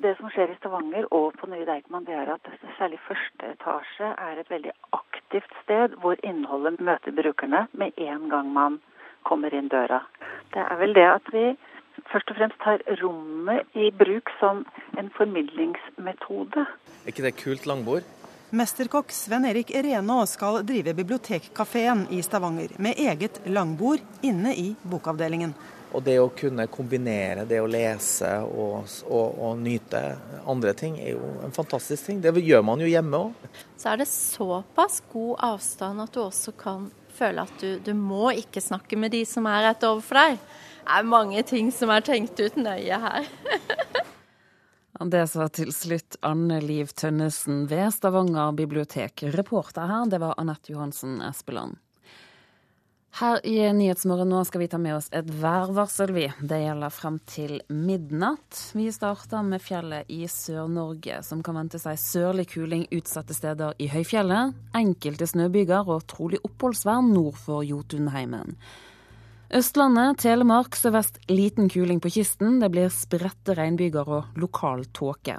[0.02, 4.10] Det som skjer i Stavanger og på nye Deichman, det er at særlig første etasje
[4.26, 8.82] er et veldig aktivt sted hvor innholdet møter brukerne med en gang man
[9.22, 10.02] kommer inn døra.
[10.50, 11.48] Det er vel det at vi
[12.12, 14.64] først og fremst tar rommet i bruk som
[14.98, 16.64] en formidlingsmetode.
[17.04, 18.06] Er ikke det kult langbord?
[18.50, 25.52] Mesterkokk Sven Erik Renå skal drive Bibliotekkafeen i Stavanger med eget langbord inne i bokavdelingen.
[25.92, 30.00] Og det å kunne kombinere det å lese og, og, og, nyte
[30.48, 32.22] andre ting, er jo en fantastisk ting.
[32.24, 33.52] Det gjør man jo hjemme òg.
[33.76, 38.30] Så er det såpass god avstand at du også kan føle at du, du må
[38.36, 40.40] ikke snakke med de som er rett overfor deg
[40.88, 43.28] er mange ting som er tenkt ut nøye her.
[44.98, 49.22] Det sa til slutt Anne Liv Tønnesen ved Stavanger bibliotek.
[49.30, 51.76] Reporter her, det var Anette Johansen Espeland.
[53.18, 56.26] Her i Nyhetsmorgen nå skal vi ta med oss et værvarsel, vi.
[56.38, 58.58] Det gjelder frem til midnatt.
[58.78, 63.88] Vi starter med fjellet i Sør-Norge, som kan vente seg sørlig kuling utsatte steder i
[63.90, 64.54] høyfjellet.
[64.78, 68.58] Enkelte snøbyger og trolig oppholdsvær nord for Jotunheimen.
[69.48, 72.58] Østlandet, Telemark sørvest liten kuling på kysten.
[72.60, 75.38] Det blir spredte regnbyger og lokal tåke.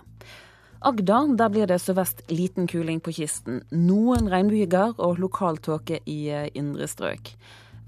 [0.81, 3.59] Agder, der blir det sørvest liten kuling på kysten.
[3.69, 7.35] Noen regnbyger og lokal tåke i eh, indre strøk.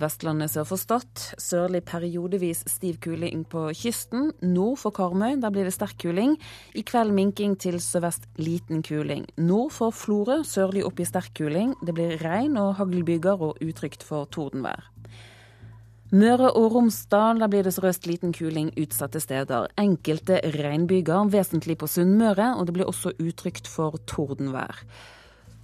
[0.01, 4.29] Vestlandet sør for Stad, sørlig periodevis stiv kuling på kysten.
[4.45, 6.37] Nord for Karmøy, der blir det sterk kuling.
[6.77, 9.25] I kveld minking til sørvest liten kuling.
[9.41, 11.73] Nord for Florø, sørlig opp i sterk kuling.
[11.81, 14.91] Det blir regn og haglbyger og utrygt for tordenvær.
[16.11, 19.69] Møre og Romsdal, der blir det sørøst liten kuling utsatte steder.
[19.79, 24.81] Enkelte regnbyger, vesentlig på Sunnmøre, og det blir også utrygt for tordenvær.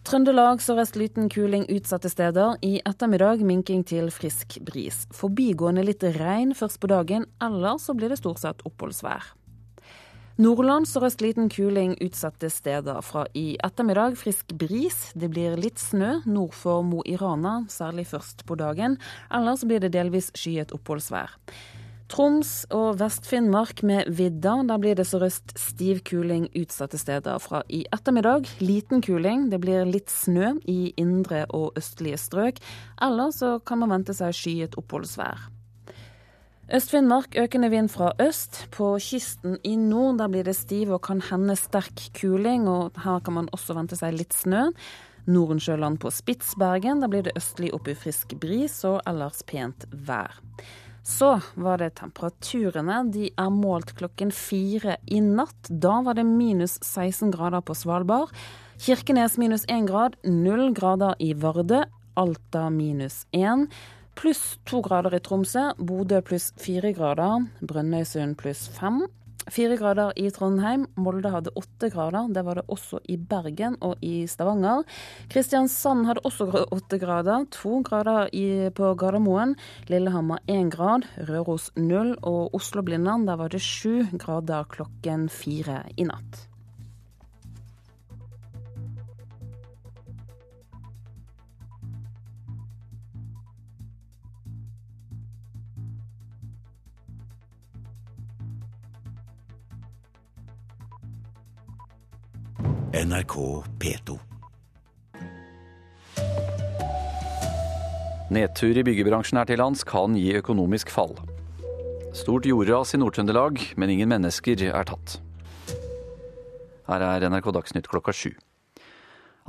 [0.07, 2.55] Trøndelag sørøst liten kuling utsatte steder.
[2.63, 5.01] I ettermiddag minking til frisk bris.
[5.12, 9.33] Forbigående litt regn først på dagen, ellers så blir det stort sett oppholdsvær.
[10.38, 13.00] Nordland sørøst liten kuling utsatte steder.
[13.02, 15.08] Fra i ettermiddag frisk bris.
[15.17, 19.00] Det blir litt snø nord for Mo i Rana, særlig først på dagen.
[19.34, 21.34] Ellers blir det delvis skyet oppholdsvær.
[22.13, 24.60] Troms og Vest-Finnmark med vidda.
[24.69, 27.41] Der blir det sørøst stiv kuling utsatte steder.
[27.41, 29.50] Fra i ettermiddag liten kuling.
[29.50, 32.62] Det blir litt snø i indre og østlige strøk.
[33.02, 35.57] Ellers så kan man vente seg skyet oppholdsvær.
[36.67, 38.65] Øst-Finnmark økende vind fra øst.
[38.75, 43.21] På kysten i nord der blir det stiv og kan hende sterk kuling, og her
[43.23, 44.65] kan man også vente seg litt snø.
[45.32, 50.41] Nordensjøland på Spitsbergen, der blir det østlig opp i frisk bris og ellers pent vær.
[51.08, 52.99] Så var det temperaturene.
[53.15, 55.71] De er målt klokken fire i natt.
[55.71, 58.36] Da var det minus 16 grader på Svalbard.
[58.75, 61.86] Kirkenes minus 1 grad, 0 grader i Vardø.
[62.17, 63.69] Alta minus 1
[64.17, 65.69] pluss to grader i Tromsø.
[65.77, 67.45] Bodø pluss fire grader.
[67.62, 69.03] Brønnøysund pluss fem.
[69.47, 70.84] Fire grader i Trondheim.
[70.99, 72.27] Molde hadde åtte grader.
[72.36, 74.84] Det var det også i Bergen og i Stavanger.
[75.32, 77.47] Kristiansand hadde også åtte grader.
[77.62, 79.56] To grader i, på Gardermoen.
[79.88, 81.08] Lillehammer én grad.
[81.30, 82.17] Røros null.
[82.27, 86.46] Og Oslo-Blindern, der var det sju grader klokken fire i natt.
[102.97, 104.15] NRK P2.
[108.33, 111.13] Nedtur i byggebransjen her til lands kan gi økonomisk fall.
[112.17, 115.19] Stort jordras i Nord-Trøndelag, men ingen mennesker er tatt.
[116.89, 118.31] Her er NRK Dagsnytt klokka sju.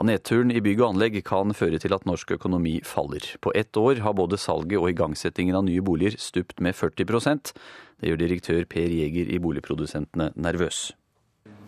[0.05, 3.33] Nedturen i bygg og anlegg kan føre til at norsk økonomi faller.
[3.41, 7.55] På ett år har både salget og igangsettingen av nye boliger stupt med 40%
[7.99, 10.93] Det gjør direktør Per Jæger i Boligprodusentene nervøs.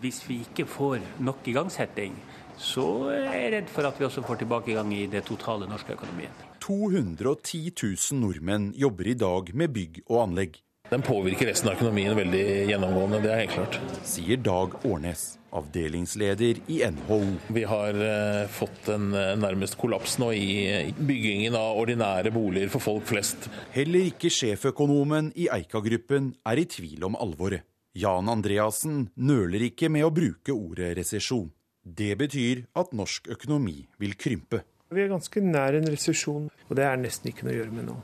[0.01, 2.15] Hvis vi ikke får nok igangsetting,
[2.57, 6.33] så er jeg redd for at vi også får tilbakegang i det totale norske økonomien.
[6.61, 10.57] 210 000 nordmenn jobber i dag med bygg og anlegg.
[10.89, 13.77] Den påvirker resten av økonomien veldig gjennomgående, det er helt klart.
[14.03, 15.21] Sier Dag Årnes,
[15.53, 17.21] avdelingsleder i NHO.
[17.53, 22.83] Vi har uh, fått en uh, nærmest kollaps nå i byggingen av ordinære boliger for
[22.83, 23.47] folk flest.
[23.77, 27.69] Heller ikke sjeføkonomen i Eika-gruppen er i tvil om alvoret.
[27.91, 31.49] Jan Andreassen nøler ikke med å bruke ordet resesjon.
[31.83, 34.61] Det betyr at norsk økonomi vil krympe.
[34.91, 37.89] Vi er ganske nær en resesjon, og det er nesten ikke noe å gjøre med
[37.89, 37.97] nå.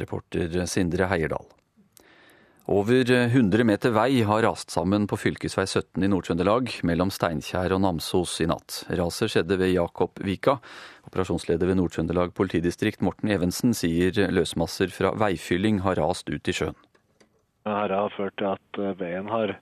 [0.00, 1.48] Reporter Sindre Heierdal.
[2.68, 5.38] Over 100 meter vei har rast sammen på fv.
[5.48, 8.82] 17 i Nord-Trøndelag, mellom Steinkjer og Namsos i natt.
[8.92, 10.58] Raset skjedde ved Jakobvika.
[11.08, 16.76] Operasjonsleder ved Nord-Trøndelag politidistrikt, Morten Evensen, sier løsmasser fra veifylling har rast ut i sjøen.
[17.68, 19.54] Dette har ført til at veien har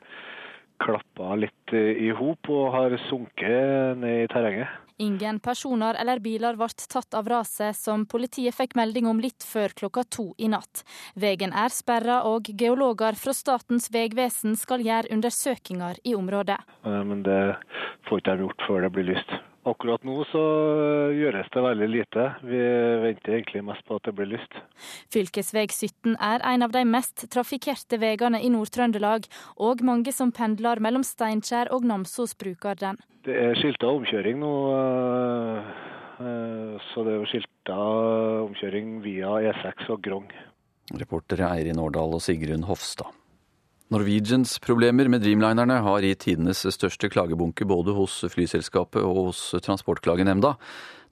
[0.82, 4.82] klappa litt i hop og har sunket ned i terrenget.
[4.98, 9.74] Ingen personer eller biler ble tatt av raset, som politiet fikk melding om litt før
[9.76, 10.86] klokka to i natt.
[11.20, 16.56] Veien er sperra, og geologer fra Statens vegvesen skal gjøre undersøkelser i området.
[16.84, 17.42] Men det
[18.08, 19.36] får ikke de gjort før det blir lyst.
[19.66, 20.40] Akkurat nå så
[21.16, 22.26] gjøres det veldig lite.
[22.46, 22.60] Vi
[23.02, 24.52] venter egentlig mest på at det blir lyst.
[25.10, 29.26] Fylkesveg 17 er en av de mest trafikkerte veiene i Nord-Trøndelag,
[29.58, 33.02] og mange som pendler mellom Steinkjer og Namsos bruker den.
[33.26, 34.54] Det er skilta omkjøring nå,
[36.92, 37.82] så det er jo skilta
[38.46, 40.30] omkjøring via E6 og Grong.
[40.94, 43.10] Reportere Eirin Årdal og Sigrun Hofstad.
[43.86, 50.56] Norwegians problemer med Dreamlinerne har gitt tidenes største klagebunke både hos flyselskapet og hos Transportklagenemnda.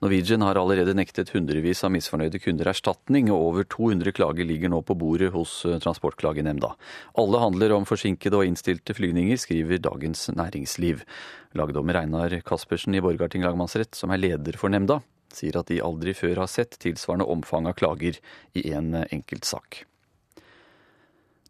[0.03, 4.81] Norwegian har allerede nektet hundrevis av misfornøyde kunder erstatning, og over 200 klager ligger nå
[4.83, 6.73] på bordet hos Transportklagenemnda.
[7.15, 11.07] Alle handler om forsinkede og innstilte flygninger, skriver Dagens Næringsliv.
[11.55, 14.99] Lagdommer Einar Kaspersen i Borgarting lagmannsrett, som er leder for nemnda,
[15.31, 18.19] sier at de aldri før har sett tilsvarende omfang av klager
[18.51, 19.85] i en enkeltsak.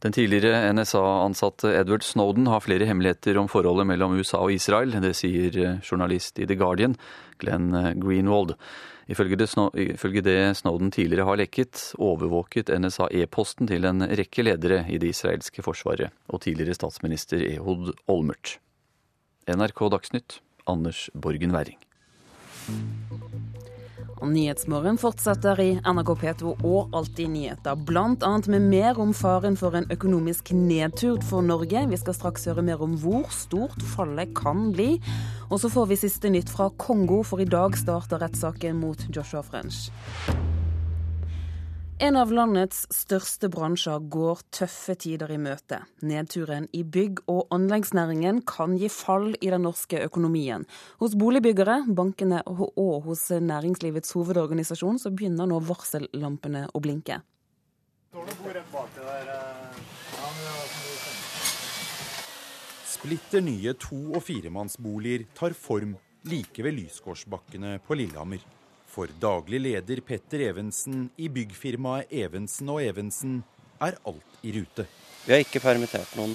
[0.05, 4.91] Den tidligere NSA-ansatte Edward Snowden har flere hemmeligheter om forholdet mellom USA og Israel.
[5.01, 6.93] Det sier journalist i The Guardian,
[7.41, 8.53] Glenn Greenwald.
[9.09, 9.49] Ifølge det,
[10.27, 15.65] det Snowden tidligere har lekket, overvåket NSA e-posten til en rekke ledere i det israelske
[15.65, 18.59] forsvaret og tidligere statsminister Ehud Olmert.
[19.49, 20.37] NRK Dagsnytt,
[20.69, 21.81] Anders Borgen Werring.
[24.23, 28.31] Og Nyhetsmorgen fortsetter i NRK P2 og Alltid nyheter, bl.a.
[28.47, 31.83] med mer om faren for en økonomisk nedtur for Norge.
[31.91, 34.95] Vi skal straks høre mer om hvor stort fallet kan bli.
[35.49, 39.43] Og så får vi siste nytt fra Kongo, for i dag starter rettssaken mot Joshua
[39.43, 39.89] French.
[41.95, 45.77] En av landets største bransjer går tøffe tider i møte.
[46.03, 50.65] Nedturen i bygg- og anleggsnæringen kan gi fall i den norske økonomien.
[50.99, 57.21] Hos boligbyggere, bankene og hos næringslivets hovedorganisasjon så begynner nå varsellampene å blinke.
[62.91, 65.95] Splitter nye to- og firemannsboliger tar form
[66.27, 68.43] like ved Lysgårdsbakkene på Lillehammer.
[68.95, 73.41] For daglig leder Petter Evensen i byggfirmaet Evensen og Evensen
[73.83, 74.85] er alt i rute.
[75.25, 76.31] Vi har ikke permittert noen.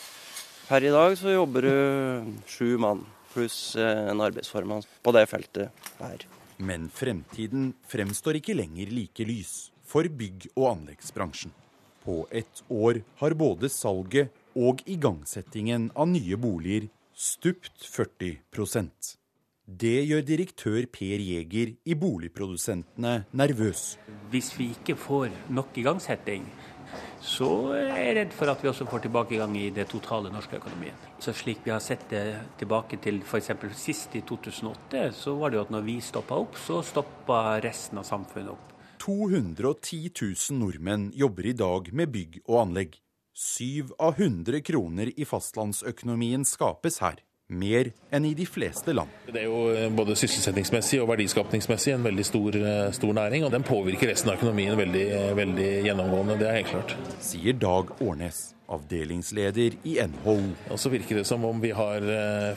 [0.69, 3.01] Per i dag så jobber du sju mann
[3.33, 6.27] pluss en arbeidsformann på det feltet her.
[6.61, 11.55] Men fremtiden fremstår ikke lenger like lys for bygg- og anleggsbransjen.
[12.05, 18.37] På ett år har både salget og igangsettingen av nye boliger stupt 40
[19.79, 23.99] det gjør direktør Per Jæger i Boligprodusentene nervøs.
[24.31, 26.49] Hvis vi ikke får nok igangsetting,
[27.23, 30.97] så er jeg redd for at vi også får tilbakegang i det totale norske økonomien.
[31.23, 32.25] Så Slik vi har sett det
[32.59, 33.53] tilbake til f.eks.
[33.79, 38.03] sist i 2008, så var det jo at når vi stoppa opp, så stoppa resten
[38.03, 38.75] av samfunnet opp.
[39.01, 42.99] 210 000 nordmenn jobber i dag med bygg og anlegg.
[43.39, 49.11] Syv av 100 kroner i fastlandsøkonomien skapes her mer enn i de fleste land.
[49.27, 52.61] Det er jo både sysselsettingsmessig og verdiskapningsmessig en veldig stor,
[52.97, 55.05] stor næring, og den påvirker resten av økonomien veldig,
[55.39, 56.39] veldig gjennomgående.
[56.41, 56.97] Det er helt klart.
[57.25, 58.41] Sier Dag Årnes,
[58.71, 60.37] avdelingsleder i NHO.
[60.71, 62.07] Og så virker det som om vi har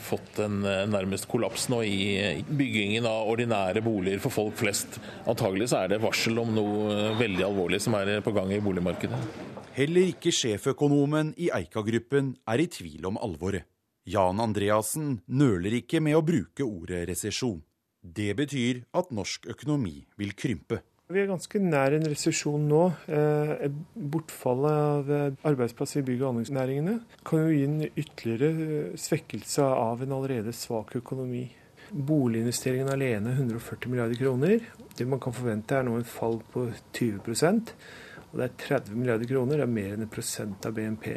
[0.06, 0.62] fått en
[0.94, 5.00] nærmest kollaps nå i byggingen av ordinære boliger for folk flest.
[5.30, 9.22] Antagelig så er det varsel om noe veldig alvorlig som er på gang i boligmarkedet.
[9.74, 13.66] Heller ikke sjeføkonomen i Eika-gruppen er i tvil om alvoret.
[14.04, 17.62] Jan Andreassen nøler ikke med å bruke ordet resesjon.
[18.04, 20.82] Det betyr at norsk økonomi vil krympe.
[21.14, 22.84] Vi er ganske nær en resesjon nå.
[23.08, 26.96] Eh, bortfallet av eh, arbeidsplasser i bygg- og anleggsnæringene
[27.28, 31.46] kan jo gi en ytterligere eh, svekkelse av en allerede svak økonomi.
[31.94, 34.72] Boliginvesteringen alene 140 milliarder kroner.
[34.98, 37.76] Det man kan forvente er nå en fall på 20%
[38.34, 39.62] og det er 30 milliarder kroner.
[39.62, 41.12] Det er mer enn en prosent av BNP.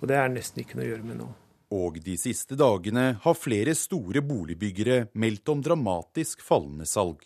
[0.00, 1.28] Og det er nesten ikke noe å gjøre med nå.
[1.74, 7.20] Og de siste dagene har flere store boligbyggere meldt om dramatisk fallende salg.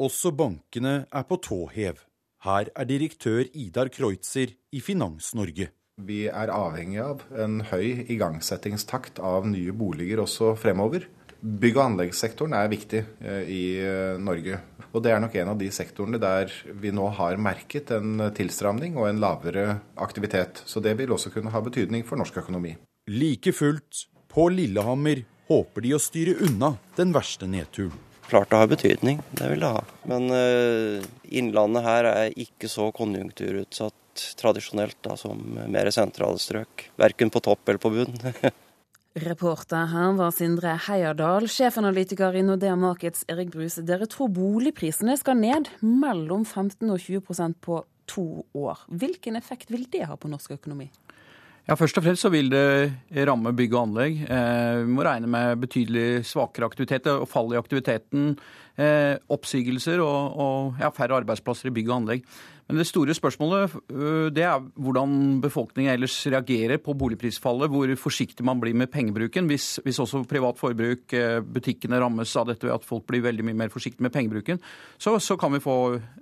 [0.00, 2.00] Også bankene er på tå hev.
[2.42, 5.68] Her er direktør Idar Kreutzer i Finans-Norge.
[6.00, 11.04] Vi er avhengig av en høy igangsettingstakt av nye boliger også fremover.
[11.42, 14.62] Bygg- og anleggssektoren er viktig eh, i eh, Norge.
[14.92, 16.48] Og det er nok en av de sektorene der
[16.80, 19.66] vi nå har merket en tilstramning og en lavere
[20.00, 20.64] aktivitet.
[20.64, 22.74] Så det vil også kunne ha betydning for norsk økonomi.
[23.10, 27.96] Like fullt, på Lillehammer håper de å styre unna den verste nedturen.
[28.28, 29.80] Klart det har betydning, det vil det ha.
[30.06, 36.86] Men uh, Innlandet her er ikke så konjunkturutsatt tradisjonelt da, som mer sentrale strøk.
[37.02, 38.14] Verken på topp eller på bunn.
[39.26, 41.50] Reporter her var Sindre Heierdal.
[41.50, 47.58] Sjefanalytiker i Nordea Markets Erik Bruse, dere tror boligprisene skal ned mellom 15 og 20%
[47.66, 48.86] på to år.
[48.88, 50.88] Hvilken effekt vil det ha på norsk økonomi?
[51.68, 52.90] Ja, Først og fremst så vil det
[53.28, 54.24] ramme bygg og anlegg.
[54.26, 58.32] Eh, vi må regne med betydelig svakere aktivitet og fall i aktiviteten.
[58.82, 62.26] Eh, oppsigelser og, og ja, færre arbeidsplasser i bygg og anlegg.
[62.66, 67.70] Men det store spørsmålet øh, det er hvordan befolkningen ellers reagerer på boligprisfallet.
[67.70, 69.46] Hvor forsiktig man blir med pengebruken.
[69.46, 73.46] Hvis, hvis også privat forbruk, eh, butikkene rammes av dette ved at folk blir veldig
[73.46, 74.58] mye mer forsiktige med pengebruken,
[74.98, 75.76] så, så kan vi få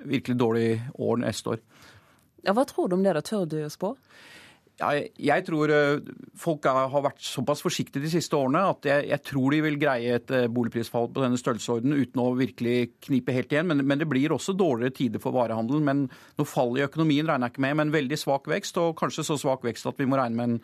[0.04, 0.68] virkelig dårlig
[0.98, 1.64] år neste år.
[2.44, 3.16] Ja, Hva tror du om det?
[3.16, 3.24] da?
[3.24, 3.94] Tør du å spå?
[4.80, 6.10] Jeg tror eh,
[6.40, 10.16] folk har vært såpass forsiktige de siste årene at jeg, jeg tror de vil greie
[10.16, 12.76] et eh, boligprisfall på denne størrelsesordenen uten å virkelig
[13.06, 13.68] knipe helt igjen.
[13.70, 15.86] Men, men, det blir også dårligere tider for varehandelen.
[15.86, 16.04] Men
[16.40, 18.80] noe fall i økonomien regner jeg ikke med, men veldig svak vekst.
[18.80, 20.60] Og kanskje så svak vekst at vi må regne med en,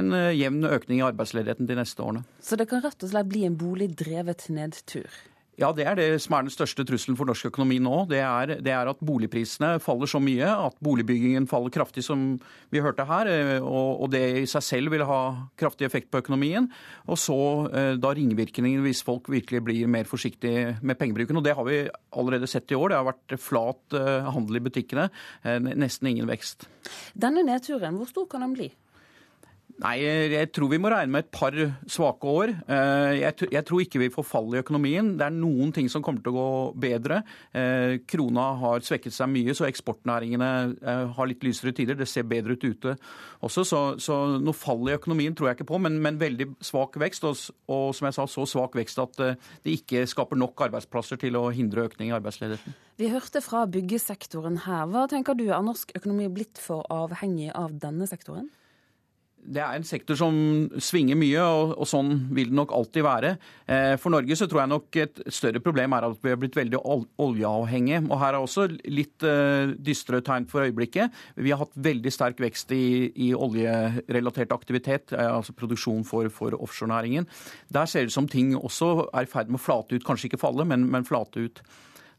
[0.00, 2.24] en eh, jevn økning i arbeidsledigheten de neste årene.
[2.44, 5.20] Så det kan rett og slett bli en boligdrevet nedtur?
[5.60, 8.06] Ja, det er det som er den største trusselen for norsk økonomi nå.
[8.08, 12.38] Det er, det er, at boligprisene faller så mye, at boligbyggingen faller kraftig, som
[12.72, 13.28] vi hørte her.
[13.28, 15.20] Eh, og, og det i seg selv vil ha
[15.60, 16.70] kraftig effekt på økonomien.
[17.12, 17.38] Og så
[17.76, 21.36] eh, da ringvirkningen hvis folk virkelig blir mer forsiktige med pengebruken.
[21.36, 21.82] Og det har vi
[22.16, 22.94] allerede sett i år.
[22.94, 25.10] Det har vært flat eh, handel i butikkene.
[25.60, 26.70] Nesten ingen vekst.
[27.12, 28.72] Denne nedturen, hvor stor kan den bli?
[29.80, 29.94] Nei,
[30.34, 31.54] jeg tror vi må regne med et par
[31.88, 32.50] svake år.
[32.68, 35.14] Eh, jeg, tror ikke vi får fall i økonomien.
[35.16, 36.50] Det er noen ting som kommer til å gå
[36.84, 37.22] bedre.
[37.56, 41.96] Eh, krona har svekket seg mye, så eksportnæringene eh, har litt lysere tider.
[41.96, 42.94] Det ser bedre ut ute
[43.40, 47.00] også, så, så noe fall i økonomien tror jeg ikke på, men, men veldig svak
[47.00, 47.24] vekst.
[47.24, 47.40] Og,
[47.72, 51.46] og, som jeg sa, så svak vekst at det ikke skaper nok arbeidsplasser til å
[51.56, 52.76] hindre økning i arbeidsledigheten.
[53.00, 54.84] Vi hørte fra byggesektoren her.
[54.92, 58.52] Hva tenker du, er norsk økonomi blitt for avhengig av denne sektoren?
[59.40, 60.34] Det er en sektor som
[60.82, 63.30] svinger mye, og, og, sånn vil det nok alltid være.
[63.64, 66.58] Eh, for Norge så tror jeg nok et større problem er at vi har blitt
[66.58, 68.02] veldig oljeavhengige.
[68.10, 71.16] Og her er også litt uh, dystre tegn for øyeblikket.
[71.40, 76.56] Vi har hatt veldig sterk vekst i, i oljerelatert aktivitet, eh, altså produksjon for, for
[76.60, 77.28] offshorenæringen.
[77.72, 80.30] Der ser det ut som ting også er i ferd med å flate ut, kanskje
[80.30, 81.64] ikke falle, men, men flate ut.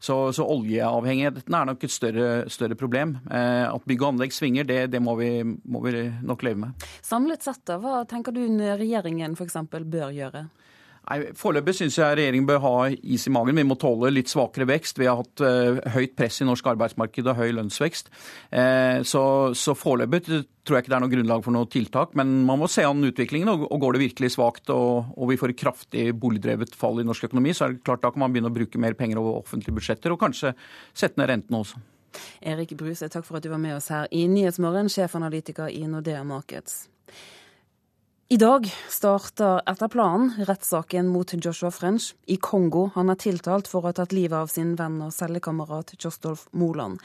[0.02, 3.14] Så, så oljeavhengigheten er nok et større, større problem.
[3.30, 6.88] Eh, at bygg og anlegg svinger, det, det må, vi, må, vi, nok leve med.
[7.06, 9.60] Samlet sett, da, hva tenker du regjeringen f.eks.
[9.70, 10.48] bør gjøre?
[11.02, 13.58] Nei, Foreløpig syns jeg regjeringen bør ha is i magen.
[13.58, 15.00] Vi må tåle litt svakere vekst.
[15.02, 18.12] Vi har hatt uh, høyt press i norsk arbeidsmarked og høy lønnsvekst.
[18.54, 19.24] Uh, så,
[19.58, 22.14] så foreløpig tror jeg ikke det er noe grunnlag for noe tiltak.
[22.18, 23.50] Men man må se an utviklingen.
[23.50, 27.06] Og, og går det virkelig svakt og, og, vi får et kraftig boligdrevet fall i
[27.08, 29.40] norsk økonomi, så er det klart da kan man begynne å bruke mer penger over
[29.42, 30.54] offentlige budsjetter, og kanskje
[30.94, 31.82] sette ned rentene også.
[32.44, 36.22] Erik Bruse, takk for at du var med oss her i Nyhetsmorgen, sjefanalytiker i Nordea
[36.28, 36.84] Markets.
[38.32, 42.86] I dag starter etter planen rettssaken mot Joshua French i Kongo.
[42.94, 47.02] Han er tiltalt for å ha tatt livet av sin venn og cellekamerat Jostolf Moland.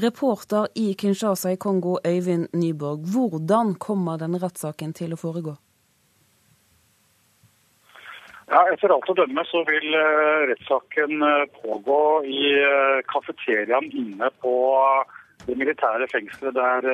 [0.00, 3.04] Reporter i Kinshasa i Kongo, Øyvind Nyborg.
[3.12, 5.52] Hvordan kommer denne rettssaken til å foregå?
[8.48, 14.32] Ja, Etter alt å dømme så vil uh, rettssaken uh, pågå i uh, kafeteriaen inne
[14.40, 14.54] på
[15.44, 16.88] det militære fengselet der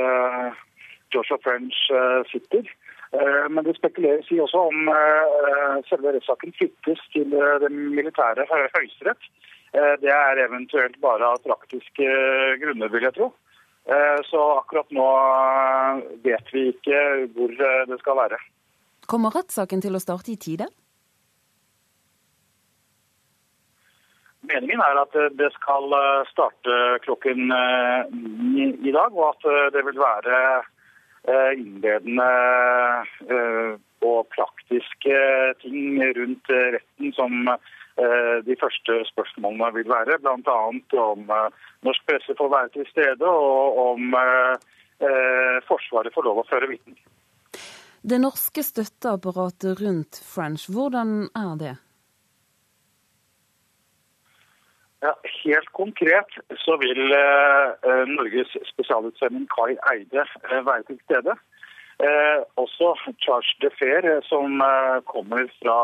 [1.15, 1.79] Joshua French
[2.33, 2.67] sitter.
[3.13, 8.47] Eh, men det spekuleres i også om eh, selve rettssaken flyttes til eh, den militære
[8.51, 9.29] høyesterett.
[10.01, 12.05] Det er eventuelt bare av praktiske
[12.63, 13.27] grunner, vil jeg tro.
[14.25, 15.09] Så akkurat nå
[16.25, 17.01] vet vi ikke
[17.35, 17.53] hvor
[17.91, 18.39] det skal være.
[19.11, 20.71] Kommer rettssaken til å starte i tide?
[24.49, 25.93] Meningen er at det skal
[26.31, 27.53] starte klokken
[28.55, 30.41] ni i dag, og at det vil være
[31.57, 32.27] innledende
[34.07, 35.17] og praktiske
[35.63, 37.49] ting rundt retten som
[38.47, 40.19] de første spørsmålene vil være.
[40.21, 40.57] Bl.a.
[41.01, 41.23] om
[41.87, 44.17] norsk presse får være til stede, og om
[45.67, 47.01] Forsvaret får lov å føre vitner.
[48.07, 51.75] Det norske støtteapparatet rundt French, hvordan er det?
[55.05, 55.13] Ja,
[55.45, 61.37] helt konkret så vil eh, Norges spesialutsending Kai Eide eh, være til stede.
[62.01, 62.95] Eh, også
[63.25, 65.77] Charles de Fer, eh, som eh, kommer fra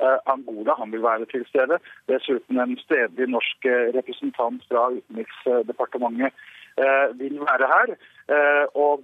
[0.00, 1.78] eh, Angola, han vil være til stede.
[2.08, 3.68] Dessuten en stedlig norsk
[3.98, 6.32] representant fra Utenriksdepartementet
[7.20, 7.90] vil være her.
[8.80, 9.02] Og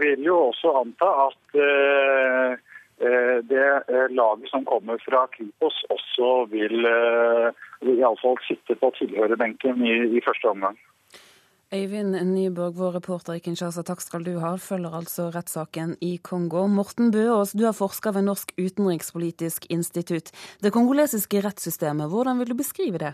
[0.00, 1.58] vil jo også anta at
[2.48, 2.52] Eh,
[2.98, 9.94] det eh, laget som kommer fra Kripos også vil eh, iallfall sitte på tilhørerbenken i,
[10.18, 10.78] i første omgang.
[11.68, 14.54] Øyvind Nyborg, vår reporter i Kinshasa, takk skal du ha.
[14.56, 16.62] Følger altså rettssaken i Kongo.
[16.66, 20.32] Morten Bøås, du er forsker ved Norsk utenrikspolitisk institutt.
[20.64, 23.12] Det kongolesiske rettssystemet, hvordan vil du beskrive det?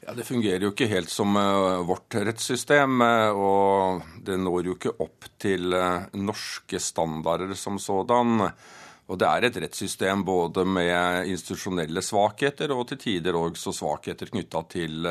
[0.00, 3.00] Ja, Det fungerer jo ikke helt som uh, vårt rettssystem.
[3.02, 8.46] Uh, og det når jo ikke opp til uh, norske standarder som sådan.
[9.08, 14.60] Og det er et rettssystem både med institusjonelle svakheter og til tider også svakheter knytta
[14.68, 15.08] til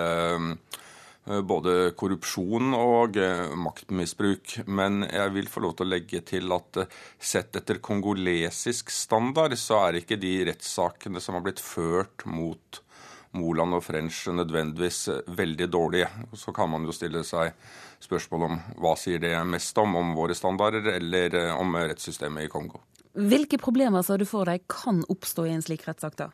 [1.49, 3.17] både korrupsjon og
[3.57, 4.53] maktmisbruk.
[4.69, 6.83] Men jeg vil få lov til å legge til at
[7.17, 12.85] sett etter kongolesisk standard, så er ikke de rettssakene som har blitt ført mot
[13.37, 15.05] Moland og French nødvendigvis
[15.37, 16.09] veldig dårlige.
[16.33, 17.53] Så kan man jo stille seg
[18.03, 22.51] spørsmål om hva sier det mest om, om våre standarder eller eh, om rettssystemet i
[22.51, 22.83] Kongo.
[23.17, 26.29] Hvilke problemer sa du for deg kan oppstå i en slik rettssak, da?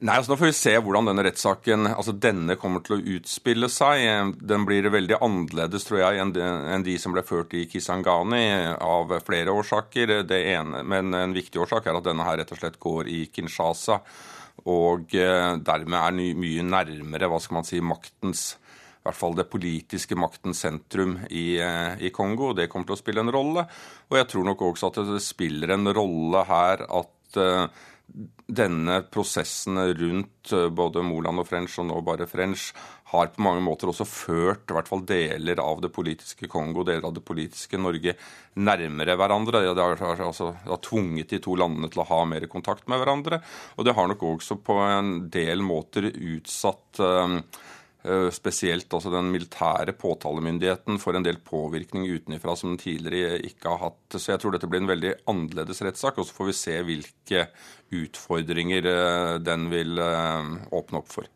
[0.00, 3.68] Nei, altså Nå får vi se hvordan denne rettssaken altså denne kommer til å utspille
[3.68, 4.32] seg.
[4.40, 8.46] Den blir veldig annerledes tror jeg, enn de som ble ført i Kisangani,
[8.80, 10.22] av flere årsaker.
[10.24, 13.26] Det ene, Men en viktig årsak er at denne her rett og slett går i
[13.28, 14.00] Kinshasa
[14.68, 18.54] og eh, dermed er mye nærmere hva skal man si, maktens
[19.00, 22.50] i hvert fall det politiske maktens sentrum i, eh, i, Kongo.
[22.52, 23.64] Det kommer til å spille en rolle.
[24.10, 27.86] Og jeg tror nok også at det spiller en rolle her at uh,
[28.50, 32.70] denne prosessen rundt både Moland og French, og nå bare French,
[33.10, 37.08] har på mange måter også ført i hvert fall deler av det politiske Kongo, deler
[37.08, 38.14] av det politiske Norge,
[38.58, 39.64] nærmere hverandre.
[39.66, 43.02] Det har, altså, det har tvunget de to landene til å ha mer kontakt med
[43.02, 43.40] hverandre.
[43.78, 47.38] Og det har nok også på en del måter utsatt uh,
[48.32, 53.82] Spesielt også den militære påtalemyndigheten får en del påvirkning utenfra som den tidligere ikke har
[53.90, 54.16] hatt.
[54.16, 56.16] Så jeg tror dette blir en veldig annerledes rettssak.
[56.16, 57.42] Og så får vi se hvilke
[58.00, 58.88] utfordringer
[59.44, 61.28] den vil åpne opp for.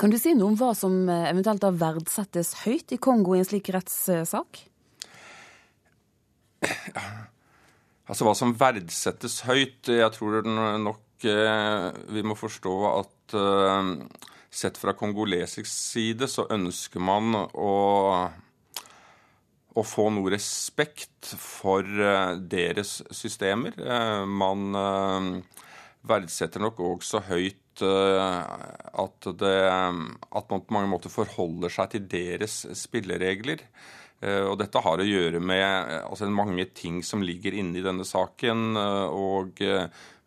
[0.00, 3.42] Kan du si noe om hva som eh, eventuelt da verdsettes høyt i Kongo i
[3.42, 4.64] en slik rettssak?
[8.04, 13.86] Altså hva som verdsettes høyt Jeg tror nok eh, vi må forstå at eh,
[14.54, 17.74] sett fra kongolesisk side så ønsker man å,
[19.74, 21.84] å få noe respekt for
[22.38, 23.76] deres systemer.
[24.26, 25.42] Man
[26.04, 28.44] verdsetter nok også høyt Eh,
[28.94, 29.58] at, det,
[30.30, 33.64] at man på mange måter forholder seg til deres spilleregler.
[34.22, 35.64] Eh, og dette har å gjøre med
[36.04, 38.76] altså, mange ting som ligger inne i denne saken.
[38.78, 39.64] Eh, og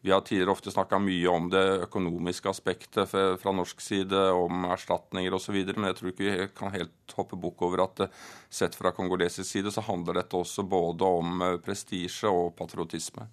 [0.07, 5.33] vi har tidligere ofte snakka mye om det økonomiske aspektet fra norsk side, om erstatninger
[5.35, 8.05] osv., men jeg tror ikke vi kan helt hoppe bukk over at
[8.47, 13.27] sett fra kongolesisk side så handler dette også både om prestisje og patriotisme.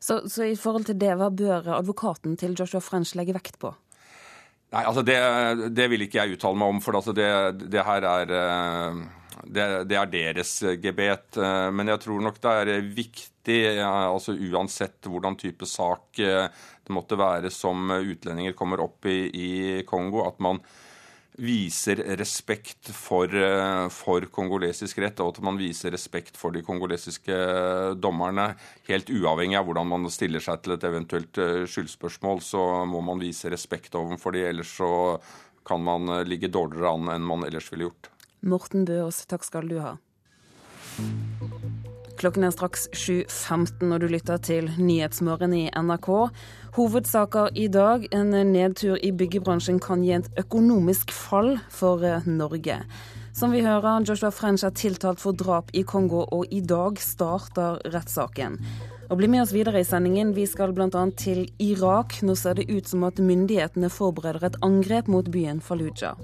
[0.00, 3.70] Så, så, i forhold til det, hva bør advokaten til Joshua French legge vekt på?
[4.74, 5.20] Nei, altså det,
[5.78, 7.30] det vil ikke jeg uttale meg om, for altså det,
[7.70, 8.34] det her er
[9.46, 11.38] det, det, er deres gebet.
[11.70, 17.50] Men jeg tror nok det er viktig, altså uansett hvordan type sak det måtte være
[17.54, 19.52] som utlendinger kommer opp i, i
[19.86, 20.60] Kongo, at man
[21.36, 27.36] viser respekt for, eh, for, kongolesisk rett, og at man viser respekt for de kongolesiske
[28.00, 28.54] dommerne.
[28.88, 33.20] Helt uavhengig av hvordan man stiller seg til et eventuelt eh, skyldspørsmål, så må man
[33.20, 34.90] vise respekt overfor de, ellers så
[35.66, 38.12] kan man eh, ligge dårligere an enn man ellers ville gjort.
[38.46, 39.96] Morten Bøås, takk skal du ha.
[42.16, 46.08] Klokken er straks 7.15 når du lytter til Nyhetsmorgen i NRK.
[46.78, 48.06] Hovedsaker i dag.
[48.16, 52.78] En nedtur i byggebransjen kan gi et økonomisk fall for eh, Norge.
[53.36, 57.82] Som vi hører, Joshua French er tiltalt for drap i Kongo, og i dag starter
[57.92, 58.56] rettssaken.
[59.10, 60.32] Og bli med oss videre i sendingen.
[60.34, 60.88] Vi skal bl.a.
[61.20, 62.16] til Irak.
[62.24, 66.16] Nå ser det ut som at myndighetene forbereder et angrep mot byen Fallujah.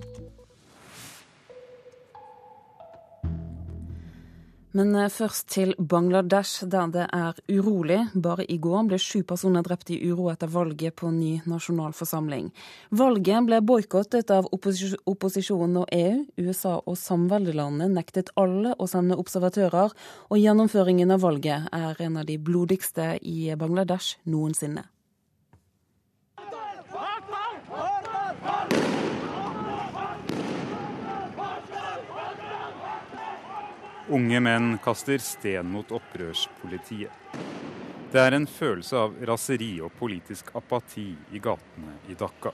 [4.73, 7.99] Men eh, først til Bangladesh, der det er urolig.
[8.15, 12.49] Bare i går ble sju personer drept i uro etter valget på ny nasjonalforsamling.
[13.03, 16.25] Valget ble boikottet av opposisjonen og EU.
[16.41, 19.93] USA og samveldelandene nektet alle å sende observatører,
[20.33, 24.89] og gjennomføringen av valget er en av de blodigste i Bangladesh noensinne.
[34.09, 37.11] Unge menn kaster sten mot opprørspolitiet.
[38.13, 42.51] Det er en følelse av raseri og politisk apati i gatene i Dhaka.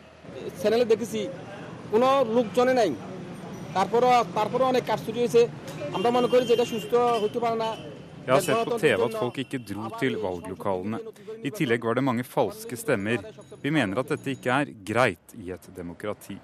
[8.29, 11.01] Jeg har sett på TV at folk ikke dro til valglokalene.
[11.43, 13.25] I tillegg var det mange falske stemmer.
[13.63, 16.37] Vi mener at dette ikke er greit i et demokrati.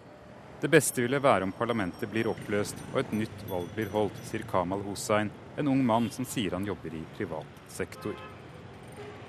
[0.61, 4.47] Det beste ville være om parlamentet blir oppløst og et nytt valg blir holdt, sier
[4.49, 8.15] Kamal Hussain, en ung mann som sier han jobber i privat sektor.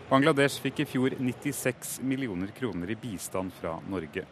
[0.09, 4.25] Bangladesh fikk i fjor 96 millioner kroner i bistand fra Norge.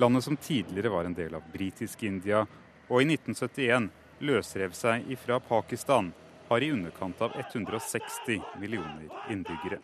[0.00, 2.46] Landet som tidligere var en del av britisk India,
[2.88, 3.90] og i 1971
[4.24, 6.12] løsrev seg ifra Pakistan,
[6.48, 9.82] har i underkant av 160 millioner innbyggere.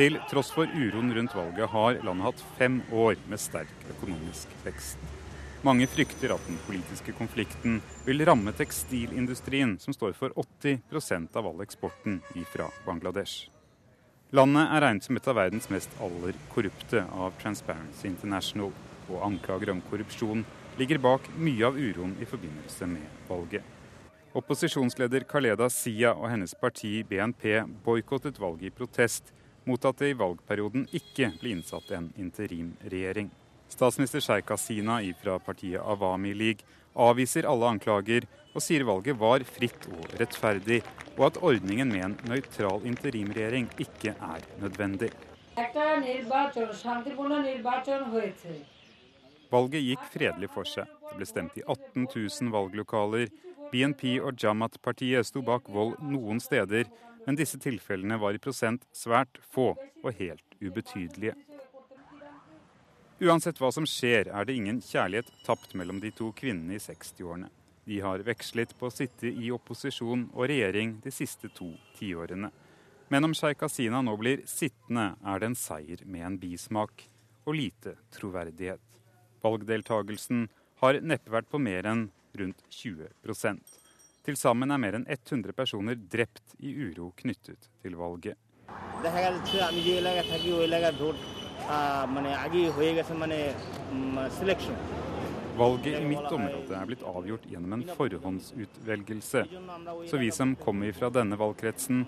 [0.00, 5.00] Til tross for uroen rundt valget har landet hatt fem år med sterk økonomisk vekst.
[5.60, 7.74] Mange frykter at den politiske konflikten
[8.06, 13.50] vil ramme tekstilindustrien, som står for 80 av all eksporten fra Bangladesh.
[14.32, 18.72] Landet er regnet som et av verdens mest aller korrupte av Transparency International,
[19.10, 20.46] og anklager om korrupsjon
[20.78, 23.68] ligger bak mye av uroen i forbindelse med valget.
[24.32, 29.34] Opposisjonsleder Khaleda Sia og hennes parti BNP boikottet valget i protest
[29.70, 33.30] mot at det i valgperioden ikke ble innsatt en interimregjering.
[33.70, 36.66] Statsminister Sheikh Hasina fra partiet Awami League
[36.98, 40.80] avviser alle anklager og sier valget var fritt og rettferdig,
[41.16, 45.12] og at ordningen med en nøytral interimregjering ikke er nødvendig.
[49.50, 50.90] Valget gikk fredelig for seg.
[51.10, 53.30] Det ble stemt i 18 000 valglokaler.
[53.70, 56.90] BNP og Jamat-partiet sto bak vold noen steder,
[57.26, 61.36] men disse tilfellene var i prosent svært få og helt ubetydelige.
[63.20, 67.50] Uansett hva som skjer, er det ingen kjærlighet tapt mellom de to kvinnene i 60-årene.
[67.84, 72.48] De har vekslet på å sitte i opposisjon og regjering de siste to tiårene.
[73.12, 77.04] Men om Sheikh Hasina nå blir sittende, er det en seier med en bismak
[77.44, 78.84] og lite troverdighet.
[79.42, 80.46] Valgdeltagelsen
[80.80, 82.06] har neppe vært på mer enn
[82.38, 83.10] rundt 20
[84.26, 88.36] til sammen er mer enn 100 personer drept i uro knyttet til valget.
[95.60, 99.42] Valget i mitt område er blitt avgjort gjennom en forhåndsutvelgelse.
[100.08, 102.04] Så vi som kommer fra denne valgkretsen,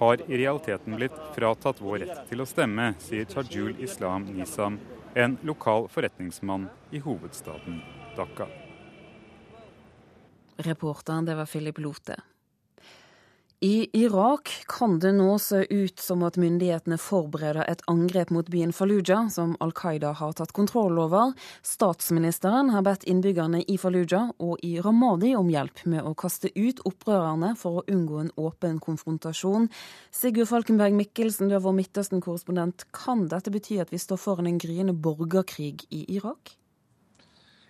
[0.00, 4.80] har i realiteten blitt fratatt vår rett til å stemme, sier Tajul Islam Nisam,
[5.14, 7.82] en lokal forretningsmann i hovedstaden
[8.16, 8.48] Dhaka.
[10.56, 12.20] Reporteren, det var Philip Lote.
[13.64, 18.74] I Irak kan det nå se ut som at myndighetene forbereder et angrep mot byen
[18.76, 21.32] Fallujah, som Al Qaida har tatt kontroll over.
[21.64, 26.82] Statsministeren har bedt innbyggerne i Fallujah og i Ramadi om hjelp med å kaste ut
[26.84, 29.70] opprørerne for å unngå en åpen konfrontasjon.
[30.12, 32.84] Sigurd Falkenberg Mikkelsen, du er vår Midtøsten-korrespondent.
[32.92, 36.58] Kan dette bety at vi står foran en gryende borgerkrig i Irak?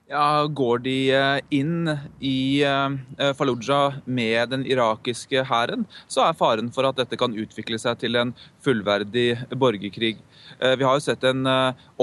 [0.05, 1.89] Ja, Går de eh, inn
[2.21, 7.79] i eh, Fallujah med den irakiske hæren, så er faren for at dette kan utvikle
[7.81, 8.35] seg til en
[8.67, 10.19] fullverdig borgerkrig.
[10.59, 11.49] Eh, vi har jo sett en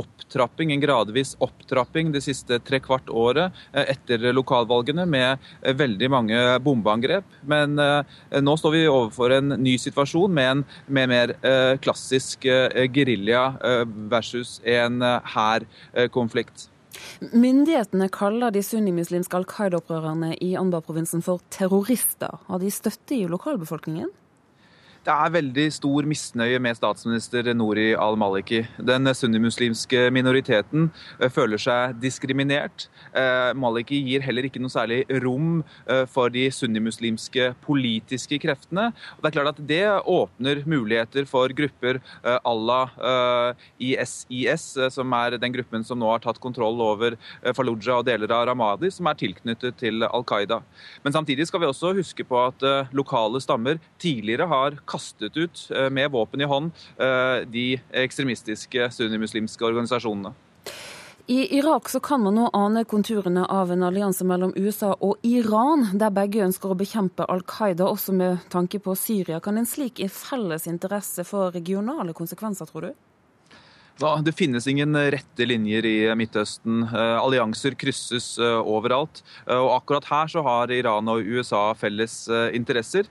[0.01, 7.37] opptrapping, en gradvis opptrapping det siste trekvart året etter lokalvalgene, med veldig mange bombeangrep.
[7.45, 11.35] Men nå står vi overfor en ny situasjon med en med mer
[11.83, 12.49] klassisk
[12.97, 13.45] gerilja
[14.09, 15.01] versus en
[15.35, 16.70] hærkonflikt.
[17.33, 22.41] Myndighetene kaller de sunnimuslimske Al Qaida-opprørerne i Anbar-provinsen for terrorister.
[22.47, 24.11] Har de støtte i lokalbefolkningen?
[25.01, 28.59] Det er veldig stor misnøye med statsminister Nouri al-Maliki.
[28.85, 32.85] Den sunnimuslimske minoriteten eh, føler seg diskriminert.
[33.17, 38.91] Eh, Maliki gir heller ikke noe særlig rom eh, for de sunnimuslimske politiske kreftene.
[39.17, 45.53] Det er klart at det åpner muligheter for grupper à la ISIS, som er den
[45.55, 47.17] gruppen som nå har tatt kontroll over
[47.57, 50.61] Fallujah og deler av Ramadi, som er tilknyttet til Al Qaida.
[51.01, 56.11] Men samtidig skal vi også huske på at lokale stammer tidligere har kastet ut med
[56.11, 56.71] våpen i hånd
[57.51, 57.65] de
[58.03, 60.33] ekstremistiske sunnimuslimske organisasjonene.
[61.31, 65.85] I Irak så kan man nå ane konturene av en allianse mellom USA og Iran,
[65.93, 69.39] der begge ønsker å bekjempe Al Qaida, også med tanke på Syria.
[69.39, 72.91] Kan en slik felles interesse få regionale konsekvenser, tror du?
[74.01, 76.81] Ja, det finnes ingen rette linjer i Midtøsten.
[76.89, 79.21] Eh, allianser krysses eh, overalt.
[79.45, 83.07] Eh, og akkurat her så har Iran og USA felles interesser.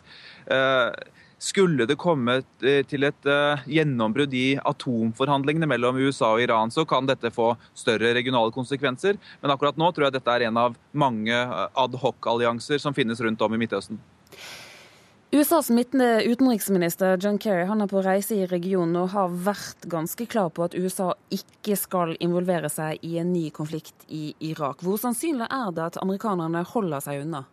[1.40, 3.28] Skulle det komme til et
[3.64, 9.16] gjennombrudd i atomforhandlingene mellom USA og Iran, så kan dette få større regionale konsekvenser.
[9.40, 11.38] Men akkurat nå tror jeg dette er en av mange
[11.80, 13.96] adhoc-allianser som finnes rundt om i Midtøsten.
[15.32, 20.48] USAs utenriksminister John Kerry han er på reise i regionen og har vært ganske klar
[20.50, 24.82] på at USA ikke skal involvere seg i en ny konflikt i Irak.
[24.82, 27.44] Hvor sannsynlig er det at amerikanerne holder seg unna?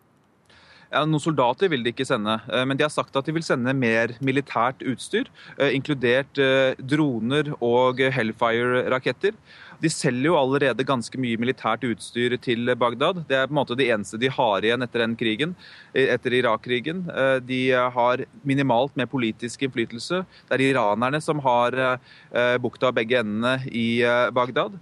[0.88, 3.44] Ja, noen soldater vil de ikke sende, eh, men de har sagt at de vil
[3.44, 5.28] sende mer militært utstyr,
[5.58, 9.36] eh, inkludert eh, droner og Hellfire-raketter.
[9.78, 13.20] De selger jo allerede ganske mye militært utstyr til Bagdad.
[13.28, 15.54] Det er på en måte det eneste de har igjen etter den krigen,
[15.94, 17.04] eh, etter Irak-krigen.
[17.06, 17.60] Eh, de
[17.94, 20.24] har minimalt med politisk innflytelse.
[20.48, 24.02] Det er iranerne som har eh, bukta begge endene i
[24.34, 24.74] Bagdad.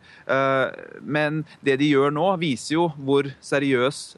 [1.03, 4.17] Men det de gjør nå, viser jo hvor seriøs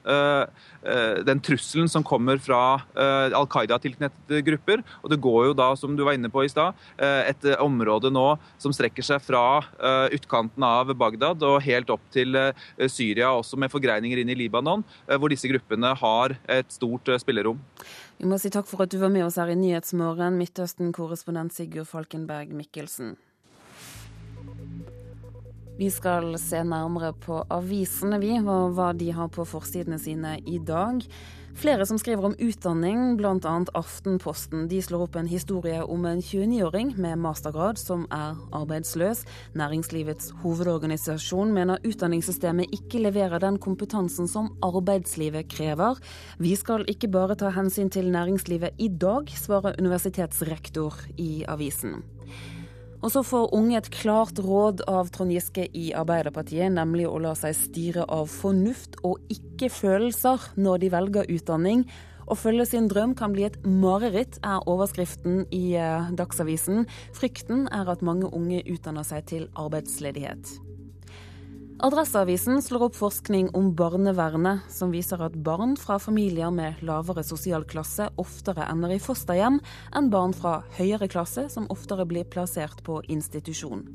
[1.26, 4.82] den trusselen som kommer fra Al Qaida-tilknyttede grupper.
[5.02, 8.26] Og det går jo da, som du var inne på i stad, et område nå
[8.58, 9.44] som strekker seg fra
[10.14, 10.67] utkanten av
[10.98, 15.32] Bagdad og helt opp til eh, Syria, også med forgreininger inn i Libanon, eh, hvor
[15.32, 17.60] disse gruppene har et stort eh, spillerom.
[18.18, 21.88] Vi må si takk for at du var med oss her i Nyhetsmorgen, Midtøsten-korrespondent Sigurd
[21.90, 23.16] Falkenberg Mikkelsen.
[25.78, 30.58] Vi skal se nærmere på avisene, vi, og hva de har på forsidene sine i
[30.58, 31.04] dag.
[31.58, 33.64] Flere som skriver om utdanning, bl.a.
[33.74, 34.68] Aftenposten.
[34.70, 39.24] De slår opp en historie om en 29-åring med mastergrad som er arbeidsløs.
[39.58, 45.98] Næringslivets hovedorganisasjon mener utdanningssystemet ikke leverer den kompetansen som arbeidslivet krever.
[46.38, 51.98] Vi skal ikke bare ta hensyn til næringslivet i dag, svarer universitetsrektor i avisen.
[52.98, 57.36] Og så får unge et klart råd av Trond Giske i Arbeiderpartiet, nemlig å la
[57.38, 61.86] seg styre av fornuft og ikke følelser når de velger utdanning.
[62.28, 66.84] Å følge sin drøm kan bli et mareritt, er overskriften i eh, Dagsavisen.
[67.16, 70.67] Frykten er at mange unge utdanner seg til arbeidsledighet.
[71.78, 77.62] Adresseavisen slår opp forskning om barnevernet, som viser at barn fra familier med lavere sosial
[77.70, 79.60] klasse oftere ender i fosterhjem
[79.94, 83.86] enn barn fra høyere klasse, som oftere blir plassert på institusjon.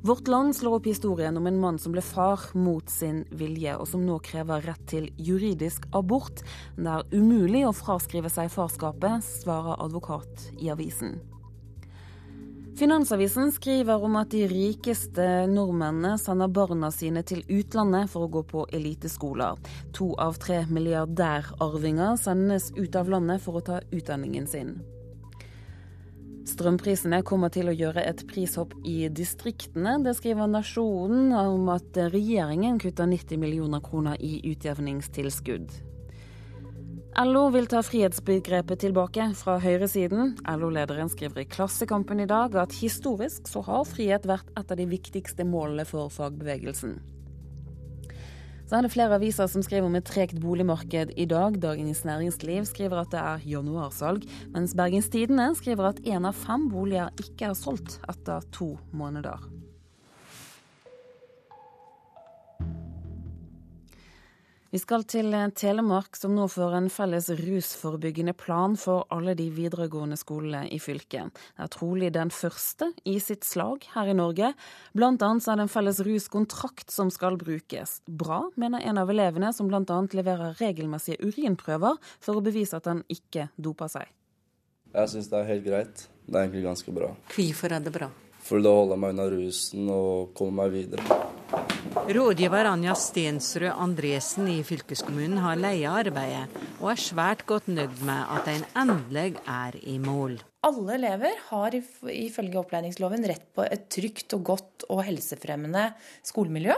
[0.00, 3.84] Vårt Land slår opp historien om en mann som ble far mot sin vilje, og
[3.92, 6.40] som nå krever rett til juridisk abort.
[6.80, 11.18] Det er umulig å fraskrive seg farskapet, svarer advokat i avisen.
[12.76, 18.42] Finansavisen skriver om at de rikeste nordmennene sender barna sine til utlandet for å gå
[18.50, 19.56] på eliteskoler.
[19.96, 24.74] To av tre milliardærarvinger sendes ut av landet for å ta utdanningen sin.
[26.46, 29.96] Strømprisene kommer til å gjøre et prishopp i distriktene.
[30.04, 35.72] Det skriver Nasjonen om at regjeringen kutter 90 millioner kroner i utjevningstilskudd.
[37.16, 40.34] LO vil ta frihetsbegrepet tilbake fra høyresiden.
[40.52, 44.84] LO-lederen skriver i Klassekampen i dag at historisk så har frihet vært et av de
[44.90, 46.98] viktigste målene for fagbevegelsen.
[48.68, 51.56] Så er det flere aviser som skriver om et tregt boligmarked i dag.
[51.62, 56.68] Dagens Næringsliv skriver at det er januarsalg, mens Bergens Tidende skriver at én av fem
[56.68, 59.40] boliger ikke er solgt etter to måneder.
[64.76, 69.46] Vi skal til eh, Telemark, som nå får en felles rusforebyggende plan for alle de
[69.54, 71.32] videregående skolene i fylket.
[71.56, 74.50] Det er trolig den første i sitt slag her i Norge.
[74.92, 78.02] Blant annet er det en felles ruskontrakt som skal brukes.
[78.04, 80.02] Bra, mener en av elevene, som bl.a.
[80.12, 84.12] leverer regelmessige urinprøver for å bevise at han ikke doper seg.
[84.92, 86.06] Jeg syns det er helt greit.
[86.26, 87.14] Det er egentlig ganske bra.
[87.32, 88.12] Hvorfor er det bra?
[88.46, 91.22] For da holder jeg meg unna rusen og kommer meg videre.
[92.06, 96.44] Rådgiver Anja Stensrud Andresen i fylkeskommunen har leia arbeidet,
[96.78, 100.36] og er svært godt nøyd med at en endelig er i mål.
[100.66, 105.88] Alle elever har ifølge opplæringsloven rett på et trygt og godt og helsefremmende
[106.26, 106.76] skolemiljø.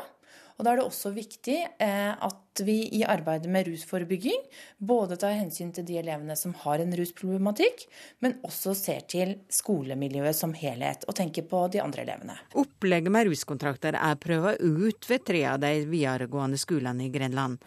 [0.59, 4.41] Og Da er det også viktig eh, at vi i arbeidet med rusforebygging
[4.83, 7.85] både tar hensyn til de elevene som har en rusproblematikk,
[8.19, 12.35] men også ser til skolemiljøet som helhet, og tenker på de andre elevene.
[12.59, 17.63] Opplegget med ruskontrakter er prøva ut ved tre av de videregående skolene i Grenland.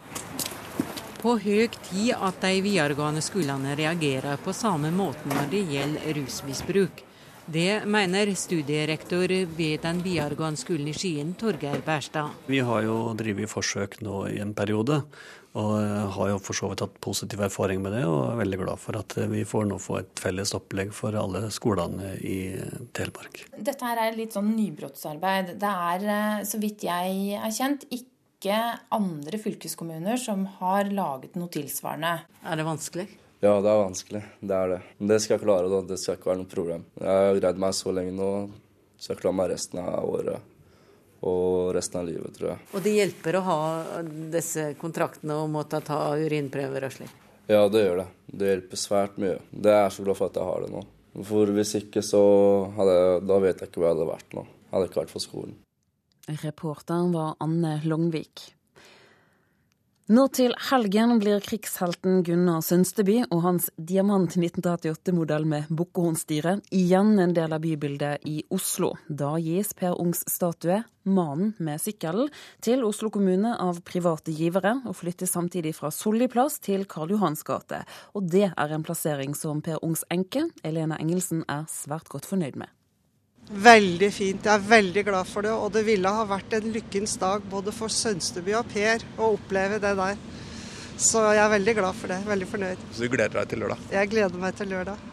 [1.22, 7.04] på høy tid at de videregående skolene reagerer på samme måte når det gjelder rusmisbruk.
[7.46, 12.36] Det mener studierektor ved den videregående skolen i Skien, Torgeir Bærstad.
[12.46, 15.00] Vi har jo drevet forsøk nå i en periode,
[15.58, 15.72] og
[16.14, 18.04] har jo for så vidt hatt positiv erfaring med det.
[18.06, 21.48] Og er veldig glad for at vi får nå få et felles opplegg for alle
[21.52, 22.38] skolene i
[22.94, 23.42] Telemark.
[23.58, 25.56] Dette her er litt sånn nybrottsarbeid.
[25.60, 28.60] Det er, eh, så vidt jeg er kjent, ikke
[28.94, 32.20] andre fylkeskommuner som har laget noe tilsvarende.
[32.46, 33.10] Er det vanskelig?
[33.42, 34.22] Ja, det er vanskelig.
[34.38, 34.80] Det er det.
[34.98, 35.70] Men det skal jeg klare.
[35.70, 35.80] da.
[35.82, 36.84] Det skal ikke være noe problem.
[37.02, 38.28] Jeg har greid meg så lenge nå,
[39.02, 40.48] så jeg klarer meg resten av året.
[41.26, 42.62] Og resten av livet, tror jeg.
[42.70, 43.58] Og det hjelper å ha
[44.30, 47.18] disse kontraktene og måtte ta urinprøver og slik?
[47.50, 48.08] Ja, det gjør det.
[48.30, 49.36] Det hjelper svært mye.
[49.50, 50.86] Det er jeg så glad for at jeg har det nå.
[51.28, 52.22] For hvis ikke, så
[52.78, 54.46] hadde jeg, da vet jeg ikke hvor jeg hadde vært nå.
[54.46, 55.58] Jeg hadde ikke vært for skolen.
[56.46, 58.46] Reporteren var Anne Longvik.
[60.12, 67.32] Nå til helgen blir krigshelten Gunnar Sønsteby og hans Diamant 1938-modell med bukkehornstyre igjen en
[67.32, 68.90] del av bybildet i Oslo.
[69.08, 72.28] Da gis Per Ungs statue, 'Mannen med sykkelen',
[72.60, 77.42] til Oslo kommune av private givere, og flyttes samtidig fra Solli plass til Karl Johans
[77.42, 77.80] gate.
[78.12, 82.60] Og det er en plassering som Per Ungs enke, Elena Engelsen, er svært godt fornøyd
[82.60, 82.68] med.
[83.50, 84.44] Veldig fint.
[84.46, 85.52] Jeg er veldig glad for det.
[85.52, 89.80] Og det ville ha vært en lykkens dag både for Sønsteby og Per å oppleve
[89.82, 90.20] det der.
[91.02, 92.20] Så jeg er veldig glad for det.
[92.28, 92.84] Veldig fornøyd.
[92.92, 93.88] Så du gleder deg til lørdag?
[93.92, 95.08] Jeg gleder meg til lørdag.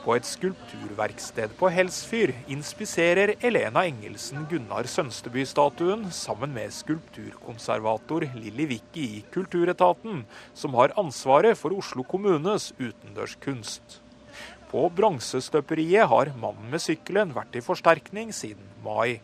[0.00, 9.04] På et skulpturverksted på Helsfyr inspiserer Elena Engelsen Gunnar Sønsteby-statuen sammen med skulpturkonservator Lilly Wicki
[9.18, 10.22] i Kulturetaten,
[10.56, 14.00] som har ansvaret for Oslo kommunes utendørskunst.
[14.70, 19.18] På bronsestøperiet har mannen med sykkelen vært i forsterkning siden mai.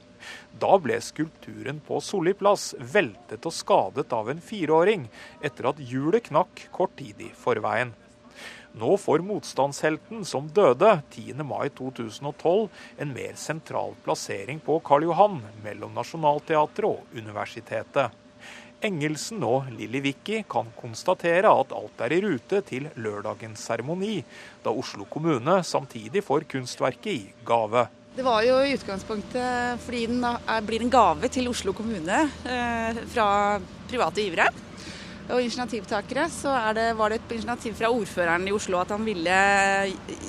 [0.58, 5.06] Da ble skulpturen på Solli plass veltet og skadet av en fireåring
[5.46, 7.94] etter at hjulet knakk kort tid i forveien.
[8.76, 11.38] Nå får motstandshelten som døde 10.
[11.46, 12.66] mai 2012
[13.04, 18.10] en mer sentral plassering på Karl Johan mellom Nationaltheatret og universitetet.
[18.86, 24.20] Engelsen og Lilly Vicky kan konstatere at alt er i rute til lørdagens seremoni,
[24.64, 27.86] da Oslo kommune samtidig får kunstverket i gave.
[28.16, 30.24] Det var jo i utgangspunktet fordi den
[30.64, 33.28] blir en gave til Oslo kommune eh, fra
[33.90, 34.48] private givere
[35.26, 36.28] og initiativtakere.
[36.30, 39.38] Så det, var det et initiativ fra ordføreren i Oslo at han ville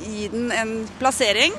[0.04, 1.56] gi den en plassering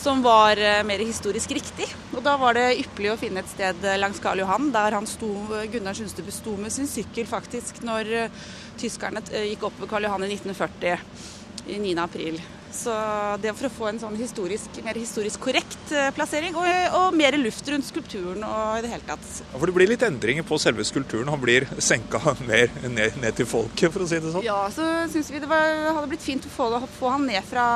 [0.00, 1.88] som var eh, mer historisk riktig.
[2.14, 5.28] Og da var det ypperlig å finne et sted langs Karl Johan, der han sto,
[5.72, 8.38] Gunnar Sundstebø sto med sin sykkel faktisk når eh,
[8.80, 11.04] tyskerne eh, gikk opp ved Karl Johan i 1940,
[11.68, 11.94] i 9.
[12.00, 12.40] april.
[12.70, 12.92] Så
[13.42, 17.66] det for å få en sånn historisk, mer historisk korrekt plassering, og, og, mer luft
[17.72, 19.26] rundt skulpturen og i det hele tatt.
[19.42, 21.32] Ja, for det blir litt endringer på selve skulpturen.
[21.32, 24.46] Han blir senka mer ned, ned til folket, for å si det sånn?
[24.46, 27.66] Ja, så syns vi det var, hadde blitt fint å få, få han ned fra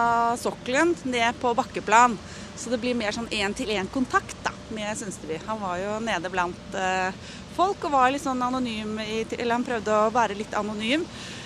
[0.41, 2.17] sokkelen, ned på bakkeplan.
[2.57, 5.41] Så det blir mer sånn én-til-én-kontakt da, med Sønsteby.
[5.49, 7.11] Han var jo nede blant eh,
[7.57, 11.03] folk og var litt sånn anonym, i, eller han prøvde å være litt anonym.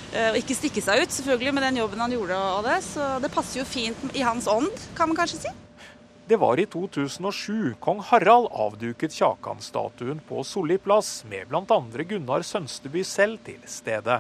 [0.09, 2.79] Uh, og ikke stikke seg ut, selvfølgelig, med den jobben han gjorde og det.
[2.87, 5.55] Så det passer jo fint i hans ånd, kan man kanskje si.
[6.29, 11.79] Det var i 2007 kong Harald avduket Kjakan-statuen på Solli plass, med bl.a.
[12.05, 14.19] Gunnar Sønsteby selv til stede.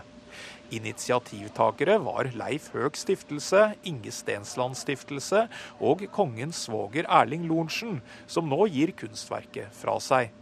[0.73, 5.47] Initiativtakere var Leif Høeg stiftelse, Inge Stensland stiftelse
[5.81, 10.33] og kongens svoger Erling Lorentzen, som nå gir kunstverket fra seg.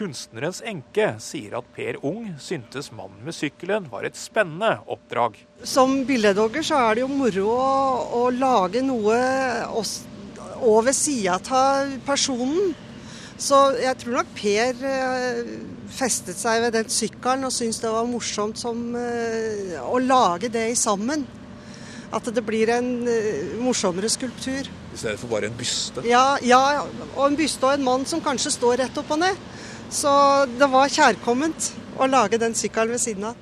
[0.00, 5.36] Kunstnerens enke sier at Per Ung syntes 'Mannen med sykkelen' var et spennende oppdrag.
[5.62, 7.66] Som billedhogger så er det jo moro å,
[8.16, 9.18] å lage noe
[10.64, 12.72] over sida av personen.
[13.40, 15.52] Så jeg tror nok Per eh,
[15.92, 20.70] festet seg ved den sykkelen og syntes det var morsomt som, eh, å lage det
[20.80, 21.26] sammen.
[22.12, 24.64] At det blir en eh, morsommere skulptur.
[24.64, 26.08] I stedet for bare en byste?
[26.08, 29.48] Ja, ja, og en byste og en mann som kanskje står rett opp og ned.
[29.90, 30.10] Så
[30.46, 33.38] det var kjærkomment å lage den sykkelen ved siden av.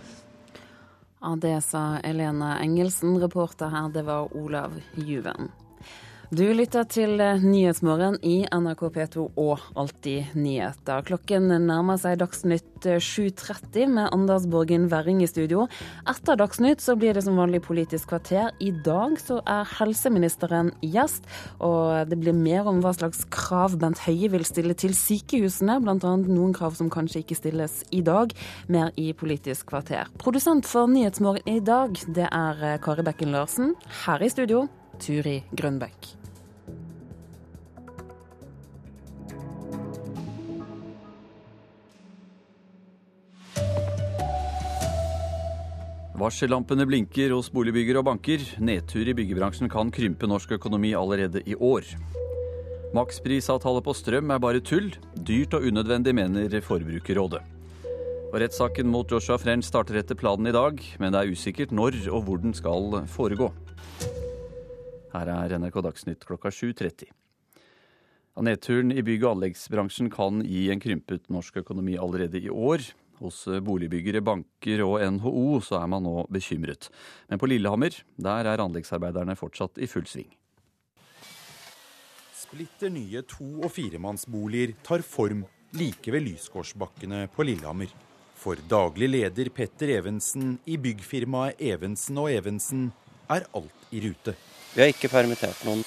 [1.21, 3.19] Ja, det sa Elene Engelsen.
[3.21, 5.51] Reporter her, det var Olav Juven.
[6.29, 11.01] Du lytter til Nyhetsmorgen i NRK P2 og Alltid nyheter.
[11.09, 15.65] Klokken nærmer seg Dagsnytt 7.30 med Anders Borgen Werring i studio.
[16.05, 18.51] Etter Dagsnytt så blir det som vanlig Politisk kvarter.
[18.61, 21.25] I dag så er helseministeren gjest,
[21.65, 25.97] og det blir mer om hva slags krav Bent Høie vil stille til sykehusene, bl.a.
[26.29, 28.37] noen krav som kanskje ikke stilles i dag.
[28.69, 30.13] Mer i Politisk kvarter.
[30.21, 33.73] Produsent for Nyhetsmorgen i dag, det er Kari Bekken Larsen.
[34.05, 34.67] Her i studio,
[35.01, 36.18] Turi Grønbekk.
[46.19, 48.43] Varsellampene blinker hos boligbyggere og banker.
[48.59, 51.87] Nedtur i byggebransjen kan krympe norsk økonomi allerede i år.
[52.97, 54.89] Maksprisavtale på strøm er bare tull.
[55.15, 57.45] Dyrt og unødvendig, mener Forbrukerrådet.
[58.33, 62.01] Og Rettssaken mot Joshua French starter etter planen i dag, men det er usikkert når
[62.11, 63.53] og hvor den skal foregå.
[65.15, 67.13] Her er NRK Dagsnytt klokka 7.30.
[68.43, 72.83] Nedturen i bygg- og anleggsbransjen kan gi en krympet norsk økonomi allerede i år.
[73.19, 76.87] Hos boligbyggere, banker og NHO så er man nå bekymret.
[77.31, 80.29] Men på Lillehammer, der er anleggsarbeiderne fortsatt i full sving.
[82.39, 85.43] Splitter nye to- og firemannsboliger tar form
[85.77, 87.91] like ved Lysgårdsbakkene på Lillehammer.
[88.39, 92.93] For daglig leder Petter Evensen i byggfirmaet Evensen og Evensen
[93.29, 94.37] er alt i rute.
[94.73, 95.83] Vi har ikke permittert noen.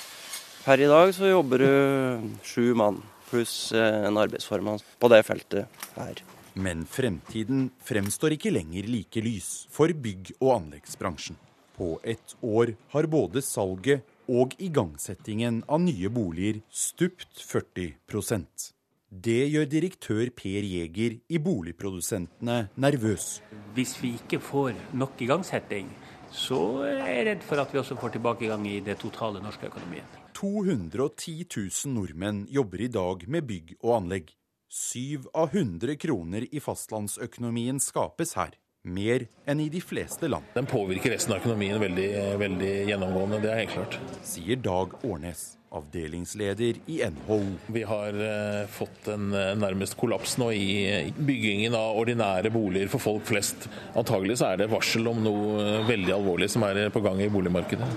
[0.61, 2.99] Per i dag så jobber du sju mann
[3.31, 6.21] pluss en arbeidsformann på det feltet her.
[6.53, 11.37] Men fremtiden fremstår ikke lenger like lys for bygg- og anleggsbransjen.
[11.77, 18.71] På ett år har både salget og igangsettingen av nye boliger stupt 40%
[19.11, 23.41] Det gjør direktør Per Jæger i Boligprodusentene nervøs.
[23.75, 25.89] Hvis vi ikke får nok igangsetting,
[26.31, 30.07] så er jeg redd for at vi også får tilbakegang i det totale norske økonomien.
[30.33, 34.31] 210 000 nordmenn jobber i dag med bygg og anlegg.
[34.71, 38.53] Syv av 100 kroner i fastlandsøkonomien skapes her.
[38.87, 40.47] Mer enn i de fleste land.
[40.55, 42.05] Den påvirker resten av økonomien veldig,
[42.39, 43.97] veldig gjennomgående, det er helt klart.
[44.23, 45.43] Sier Dag Årnes,
[45.75, 47.41] avdelingsleder i NHO.
[47.67, 53.27] Vi har eh, fått en nærmest kollaps nå i byggingen av ordinære boliger for folk
[53.27, 53.67] flest.
[53.99, 57.91] Antagelig så er det varsel om noe veldig alvorlig som er på gang i boligmarkedet.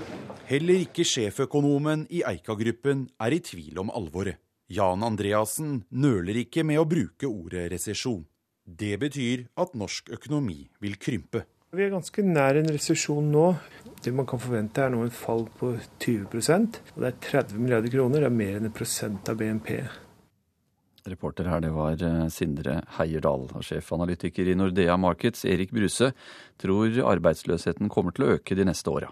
[0.51, 4.43] Heller ikke sjeføkonomen i Eika-gruppen er i tvil om alvoret.
[4.65, 8.23] Jan Andreassen nøler ikke med å bruke ordet resesjon.
[8.65, 11.43] Det betyr at norsk økonomi vil krympe.
[11.75, 13.43] Vi er ganske nær en resesjon nå.
[14.01, 17.93] Det man kan forvente er nå en fall på 20% og Det er 30 milliarder
[17.93, 19.69] kroner, det er mer enn en prosent av BNP.
[21.05, 22.01] Reporter her, det var
[22.33, 23.45] Sindre Heierdal.
[23.53, 26.09] Og sjefanalytiker i Nordea Markets, Erik Bruse,
[26.57, 29.11] tror arbeidsløsheten kommer til å øke de neste åra.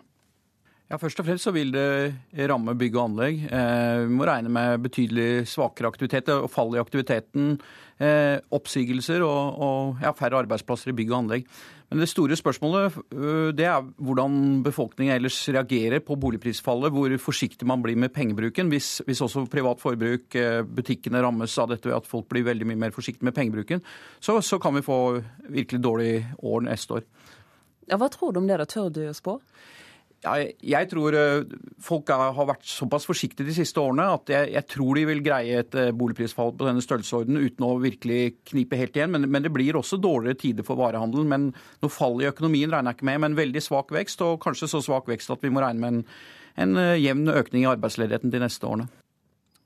[0.93, 3.39] Ja, Først og fremst så vil det ramme bygg og anlegg.
[3.49, 7.55] Eh, vi må regne med betydelig svakere aktivitet og fall i aktiviteten.
[7.97, 11.49] Eh, oppsigelser og, og ja, færre arbeidsplasser i bygg og anlegg.
[11.89, 12.99] Men det store spørsmålet
[13.57, 16.93] det er hvordan befolkningen ellers reagerer på boligprisfallet.
[16.93, 18.69] Hvor forsiktig man blir med pengebruken.
[18.69, 20.37] Hvis, hvis også privat forbruk,
[20.77, 23.81] butikkene rammes av dette ved at folk blir veldig mye mer forsiktige med pengebruken,
[24.21, 24.99] så, så kan vi få
[25.49, 27.13] virkelig dårlig år neste år.
[27.89, 28.61] Ja, Hva tror du om det?
[28.61, 28.69] da?
[28.69, 29.39] Tør du å spå?
[30.23, 31.15] Jeg tror
[31.83, 35.57] folk har vært såpass forsiktige de siste årene at jeg, jeg tror de vil greie
[35.59, 38.21] et boligprisfall på denne størrelsesordenen uten å virkelig
[38.53, 39.11] knipe helt igjen.
[39.11, 41.27] Men, men, det blir også dårligere tider for varehandelen.
[41.27, 41.49] Men
[41.83, 44.23] noe fall i økonomien regner jeg ikke med, men veldig svak vekst.
[44.23, 46.05] Og kanskje så svak vekst at vi må regne med en,
[46.63, 48.87] en jevn økning i arbeidsledigheten de neste årene.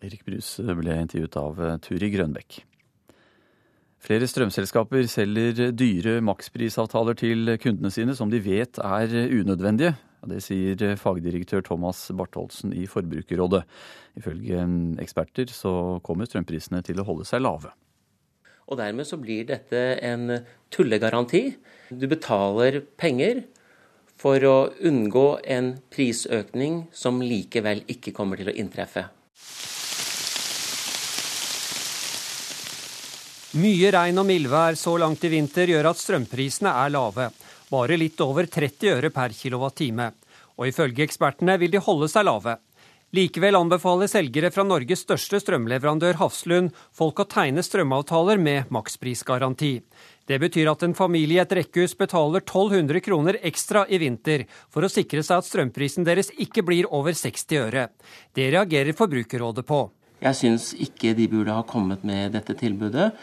[0.06, 2.60] Erik Brus ble intervjuet av Turi Grønbekk.
[4.08, 9.96] Flere strømselskaper selger dyre maksprisavtaler til kundene sine som de vet er unødvendige.
[10.26, 13.62] Det sier fagdirektør Thomas Bartholsen i Forbrukerrådet.
[14.18, 14.64] Ifølge
[15.04, 17.74] eksperter så kommer strømprisene til å holde seg lave.
[18.68, 20.42] Og Dermed så blir dette en
[20.74, 21.44] tullegaranti.
[21.94, 23.46] Du betaler penger
[24.18, 24.56] for å
[24.90, 29.06] unngå en prisøkning som likevel ikke kommer til å inntreffe.
[33.58, 37.30] Mye regn og mildvær så langt i vinter gjør at strømprisene er lave
[37.72, 40.12] bare litt over 30 øre per kilowattime.
[40.58, 42.58] Og ifølge ekspertene vil de holde seg lave.
[43.16, 49.78] Likevel anbefaler selgere fra Norges største strømleverandør Hafslund folk å tegne strømavtaler med maksprisgaranti.
[50.28, 54.84] Det betyr at en familie i et rekkehus betaler 1200 kroner ekstra i vinter for
[54.84, 57.86] å sikre seg at strømprisen deres ikke blir over 60 øre.
[58.36, 59.86] Det reagerer Forbrukerrådet på.
[60.20, 63.14] Jeg syns ikke de burde ha kommet med dette tilbudet.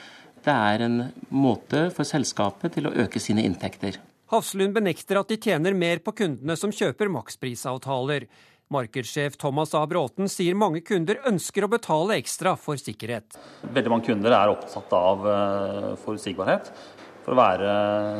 [0.45, 4.01] Det er en måte for selskapet til å øke sine inntekter.
[4.35, 8.27] Hafslund benekter at de tjener mer på kundene som kjøper maksprisavtaler.
[8.75, 9.85] Markedssjef Thomas A.
[9.87, 13.37] Bråten sier mange kunder ønsker å betale ekstra for sikkerhet.
[13.63, 15.27] Veldig mange kunder er opptatt av
[16.03, 16.73] forutsigbarhet
[17.25, 17.75] for å være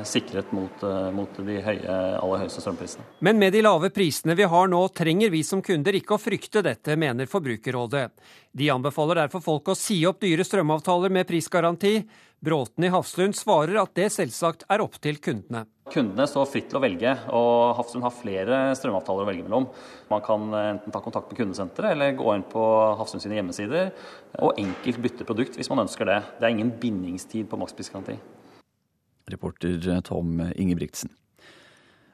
[0.09, 3.05] sikret mot, mot de høye, aller høyeste strømprisene.
[3.25, 6.63] Men med de lave prisene vi har nå, trenger vi som kunder ikke å frykte
[6.65, 8.07] dette, mener Forbrukerrådet.
[8.57, 11.99] De anbefaler derfor folk å si opp dyre strømavtaler med prisgaranti.
[12.45, 15.63] Bråten i Hafslund svarer at det selvsagt er opp til kundene.
[15.89, 19.71] Kundene står fritt til å velge, og Hafslund har flere strømavtaler å velge mellom.
[20.11, 22.67] Man kan enten ta kontakt med kundesenteret eller gå inn på
[23.01, 23.95] Hafslund sine hjemmesider
[24.45, 26.21] og enkelt bytte produkt hvis man ønsker det.
[26.37, 28.19] Det er ingen bindingstid på maksprisgaranti.
[29.33, 31.15] Reporter Tom Ingebrigtsen.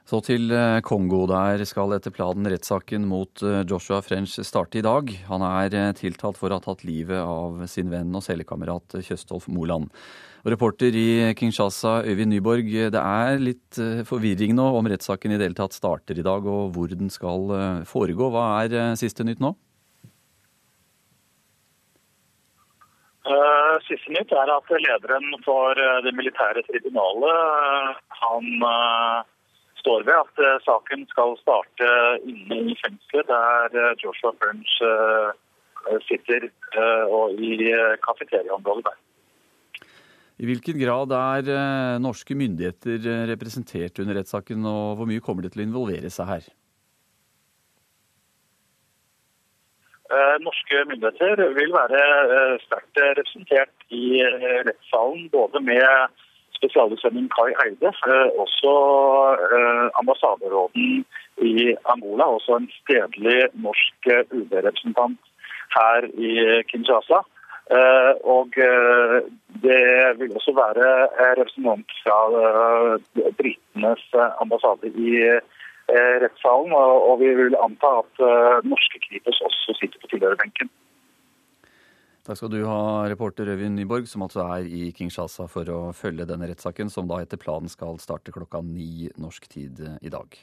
[0.09, 1.23] Så til eh, Kongo.
[1.29, 5.11] Der skal etter planen rettssaken mot eh, Joshua French starte i dag.
[5.29, 9.47] Han er eh, tiltalt for å ha tatt livet av sin venn og cellekamerat Kjøstolf
[9.53, 9.91] Moland.
[10.41, 13.77] Reporter i Kinshasa, Øyvind Nyborg, det er litt
[14.09, 17.83] forvirring nå om rettssaken i det hele tatt starter i dag, og hvor den skal
[17.85, 18.31] foregå.
[18.33, 19.51] Hva er siste nytt nå?
[23.85, 28.49] Siste nytt er at lederen for det militære tribunalet, han
[29.81, 31.89] står ved at uh, saken skal starte
[32.23, 34.75] inne i fengselet der uh, Joshua French
[36.05, 36.43] sitter,
[37.09, 37.55] og i
[38.05, 38.97] kafeteriaområdet der.
[40.37, 45.63] I hvilken grad er norske myndigheter representert under rettssaken, og hvor mye kommer det til
[45.63, 46.45] å involvere seg her?
[50.45, 52.03] Norske myndigheter vil være
[52.67, 54.21] sterkt representert i
[54.69, 56.21] rettssalen, både med
[56.61, 58.73] spesialutsending Kai Eide, eh, også
[59.57, 61.05] eh, ambassaderåden
[61.41, 65.19] i Angola, også en stedlig norsk eh, UD-representant
[65.77, 67.23] her i Kinshasa.
[68.35, 68.49] Og
[69.63, 69.83] det
[70.19, 70.87] vil også være
[71.39, 72.17] representant fra
[73.39, 74.03] britenes
[74.43, 75.13] ambassade i
[76.23, 76.73] rettssalen.
[76.75, 78.23] Og vi vil anta at
[78.67, 80.67] norske Kripos også sitter på tilhørerbenken.
[82.21, 86.27] Takk skal du ha, reporter Øyvind Nyborg, som altså er i Kinshasa for å følge
[86.29, 90.37] denne rettssaken, som da etter planen skal starte klokka ni norsk tid i dag.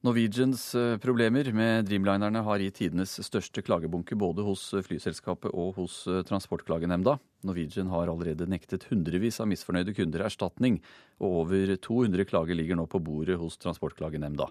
[0.00, 6.06] Norwegians eh, problemer med Dreamlinerne har gitt tidenes største klagebunke både hos flyselskapet og hos
[6.08, 7.18] eh, Transportklagenemnda.
[7.44, 10.78] Norwegian har allerede nektet hundrevis av misfornøyde kunder erstatning,
[11.20, 14.48] og over 200 klager ligger nå på bordet hos Transportklagenemnda.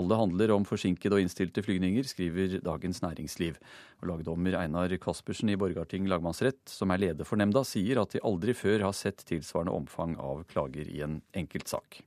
[0.00, 3.60] Alle handler om forsinkede og innstilte flygninger, skriver Dagens Næringsliv.
[4.00, 8.24] Og lagdommer Einar Kaspersen i Borgarting lagmannsrett, som er leder for nemnda, sier at de
[8.24, 12.06] aldri før har sett tilsvarende omfang av klager i en enkeltsak.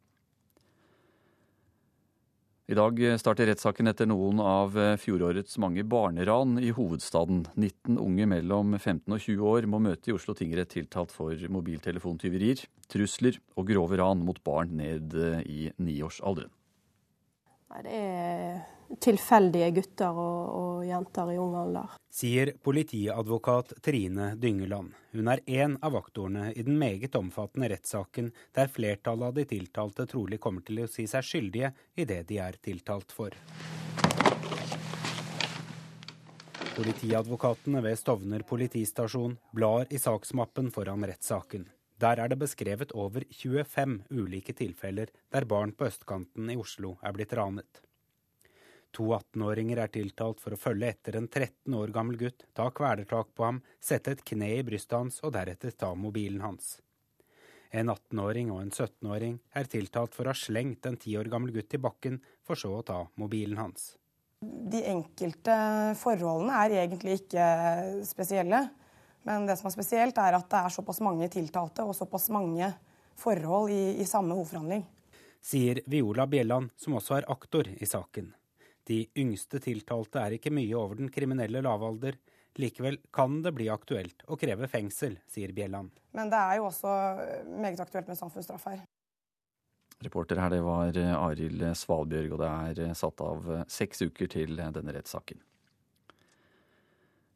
[2.69, 7.39] I dag starter rettssaken etter noen av fjorårets mange barneran i hovedstaden.
[7.55, 12.61] 19 unge mellom 15 og 20 år må møte i Oslo tingrett tiltalt for mobiltelefontyverier,
[12.93, 15.17] trusler og grove ran mot barn ned
[15.49, 16.53] i niårsalderen.
[17.69, 18.61] Det er
[18.97, 21.93] tilfeldige gutter og, og jenter i ung alder.
[22.09, 24.95] Sier politiadvokat Trine Dyngeland.
[25.13, 30.07] Hun er én av aktorene i den meget omfattende rettssaken der flertallet av de tiltalte
[30.09, 33.37] trolig kommer til å si seg skyldige i det de er tiltalt for.
[36.79, 41.67] Politiadvokatene ved Stovner politistasjon blar i saksmappen foran rettssaken.
[41.99, 47.15] Der er det beskrevet over 25 ulike tilfeller der barn på østkanten i Oslo er
[47.15, 47.81] blitt ranet.
[48.95, 53.33] To 18-åringer er tiltalt for å følge etter en 13 år gammel gutt, ta kvelertak
[53.35, 56.79] på ham, sette et kne i brystet hans og deretter ta mobilen hans.
[57.69, 61.53] En 18-åring og en 17-åring er tiltalt for å ha slengt en 10 år gammel
[61.53, 63.91] gutt i bakken, for så å ta mobilen hans.
[64.41, 65.55] De enkelte
[65.99, 67.45] forholdene er egentlig ikke
[68.07, 68.69] spesielle.
[69.29, 72.65] Men det som er spesielt, er at det er såpass mange tiltalte og såpass mange
[73.19, 74.81] forhold i, i samme hovedforhandling.
[75.45, 78.31] Sier Viola Bjelland, som også er aktor i saken.
[78.89, 82.17] De yngste tiltalte er ikke mye over den kriminelle lavalder.
[82.57, 85.93] Likevel kan det bli aktuelt å kreve fengsel, sier Bjelland.
[86.17, 86.95] Men det er jo også
[87.53, 88.81] meget aktuelt med samfunnsstraff her.
[90.01, 94.97] Reporter her, det var Arild Svalbjørg, og det er satt av seks uker til denne
[94.97, 95.45] rettssaken.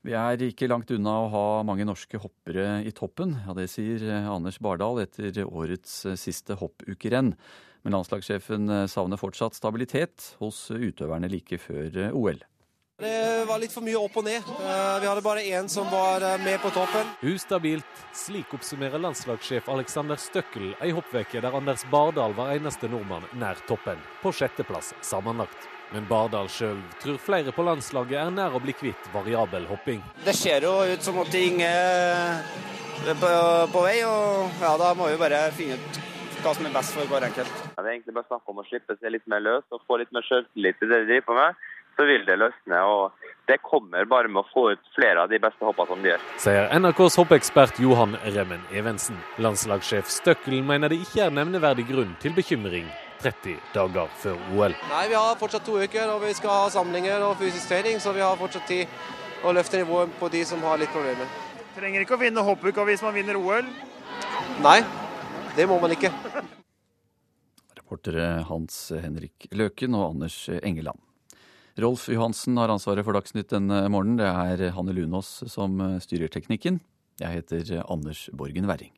[0.03, 3.37] Vi er ikke langt unna å ha mange norske hoppere i toppen.
[3.45, 7.31] Ja, Det sier eh, Anders Bardal etter årets eh, siste hoppukerenn.
[7.83, 12.43] Men landslagssjefen eh, savner fortsatt stabilitet hos utøverne like før OL.
[12.99, 14.43] Det var litt for mye opp og ned.
[14.43, 17.09] Vi hadde bare én som var med på toppen.
[17.25, 18.03] Ustabilt.
[18.15, 24.03] Slik oppsummerer landslagssjef Alexander Støkkel ei hoppveke der Anders Bardal var eneste nordmann nær toppen,
[24.21, 25.72] på sjetteplass sammenlagt.
[25.93, 29.99] Men Bardal sjøl tror flere på landslaget er nær å bli kvitt variabel hopping.
[30.25, 32.41] Det ser jo ut som at ting er
[33.21, 33.29] på,
[33.75, 36.01] på vei, og ja, da må vi bare finne ut
[36.43, 37.61] hva som er best for hver enkelt.
[37.75, 40.11] Det er egentlig bare snakk om å slippe seg litt mer løs og få litt
[40.15, 41.61] mer selvtillit i det de driver på med.
[41.93, 42.81] Så vil det løsne.
[42.89, 46.09] og Det kommer bare med å få ut flere av de beste hoppene som de
[46.09, 46.27] gjør.
[46.41, 49.21] Sier NRKs hoppekspert Johan Remmen Evensen.
[49.37, 52.89] Landslagssjef Støkkel mener det ikke er nevneverdig grunn til bekymring
[53.23, 54.75] 30 dager før OL.
[54.89, 58.13] Nei, Vi har fortsatt to uker, og vi skal ha samlinger og fysisk trening, så
[58.15, 58.87] vi har fortsatt tid
[59.43, 61.29] å løfte nivået på de som har litt problemer.
[61.73, 63.65] Trenger ikke å vinne hoppuka hvis man vinner OL.
[64.63, 64.79] Nei,
[65.57, 66.11] det må man ikke.
[67.79, 70.99] Reportere Hans Henrik Løken og Anders Engeland.
[71.81, 74.19] Rolf Johansen har ansvaret for Dagsnytt denne morgenen.
[74.21, 76.83] Det er Hanne Lunås som styrer teknikken.
[77.21, 78.93] Jeg heter Anders Borgen Werring.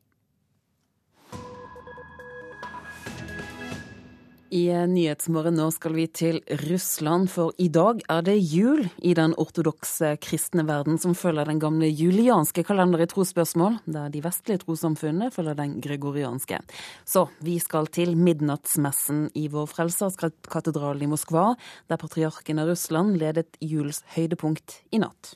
[4.54, 9.32] I Nyhetsmorgen nå skal vi til Russland, for i dag er det jul i den
[9.42, 15.32] ortodokse kristne verden, som følger den gamle julianske kalender i trosspørsmål, der de vestlige trossamfunnene
[15.34, 16.60] følger den gregorianske.
[17.02, 21.48] Så vi skal til midnattsmessen i Vår Frelserskatedral i Moskva,
[21.90, 25.34] der patriarken av Russland ledet julens høydepunkt i natt.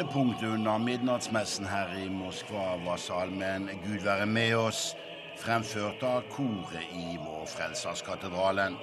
[0.00, 4.94] Høydepunktet under midnattsmessen her i Moskva var salmen 'Gud være med oss',
[5.36, 8.78] fremført av koret i Vår Frelserskatedralen.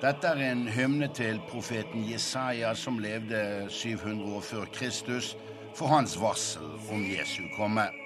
[0.00, 5.36] Dette er en hymne til profeten Jesaja, som levde 700 år før Kristus,
[5.74, 8.03] for hans varsel om Jesu komme.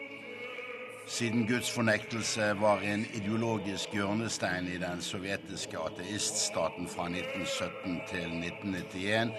[1.08, 9.32] Siden Guds fornektelse var en ideologisk hjørnestein i den sovjetiske ateiststaten fra 1917 til 1991,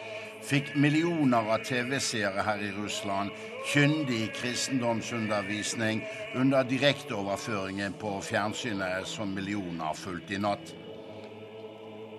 [0.49, 3.37] fikk millioner av TV-seere her i Russland
[3.69, 6.01] kyndig kristendomsundervisning
[6.33, 10.73] under direkteoverføringen på fjernsynet som millioner fulgte i natt.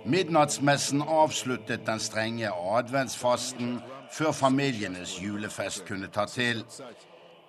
[0.06, 3.80] Midnattsmessen avsluttet den strenge adventsfasten
[4.14, 6.62] før familienes julefest kunne ta til.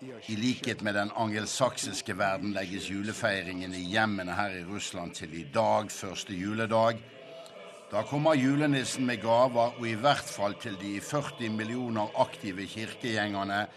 [0.01, 5.43] I likhet med den angelsaksiske verden legges julefeiringen i hjemmene her i Russland til i
[5.53, 6.97] dag, første juledag.
[7.91, 13.67] Da kommer julenissen med gaver, og i hvert fall til de 40 millioner aktive kirkegjengerne,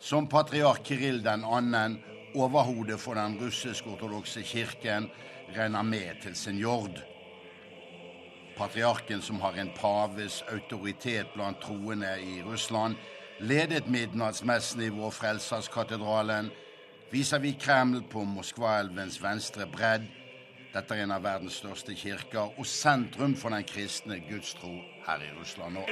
[0.00, 5.10] som patriark Kirill 2., overhodet for den russisk-ortodokse kirken,
[5.58, 7.02] regner med til sin jord.
[8.56, 12.96] Patriarken, som har en paves autoritet blant troende i Russland,
[13.38, 16.50] ledet midnattsmessen i Vår Frelserskatedralen
[17.10, 20.06] vis-à-vis Kreml på Moskvaelvens venstre bredd.
[20.74, 24.72] Dette er en av verdens største kirker og sentrum for den kristne gudstro
[25.06, 25.86] her i Russland nå.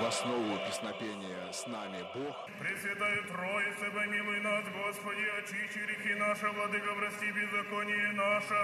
[0.00, 2.34] в основу песнопения «С нами Бог».
[2.58, 8.58] Пресвятая Троица, помилуй нас, Господи, очищи грехи наши, Владыка, прости беззаконие наше.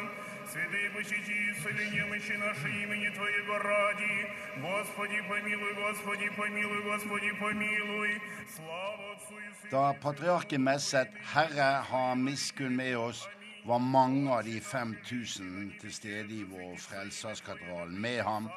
[0.50, 4.14] Святые посети исцели немощи наши имени Твоего ради.
[4.60, 8.22] Господи, помилуй, Господи, помилуй, Господи, помилуй.
[8.56, 9.70] Слава Отцу и Сыну.
[9.70, 13.28] Da patriarken messet 'Herre, ha miskunn med oss',
[13.64, 18.50] var mange av de 5000 til stede i vår Frelserskatedral med ham.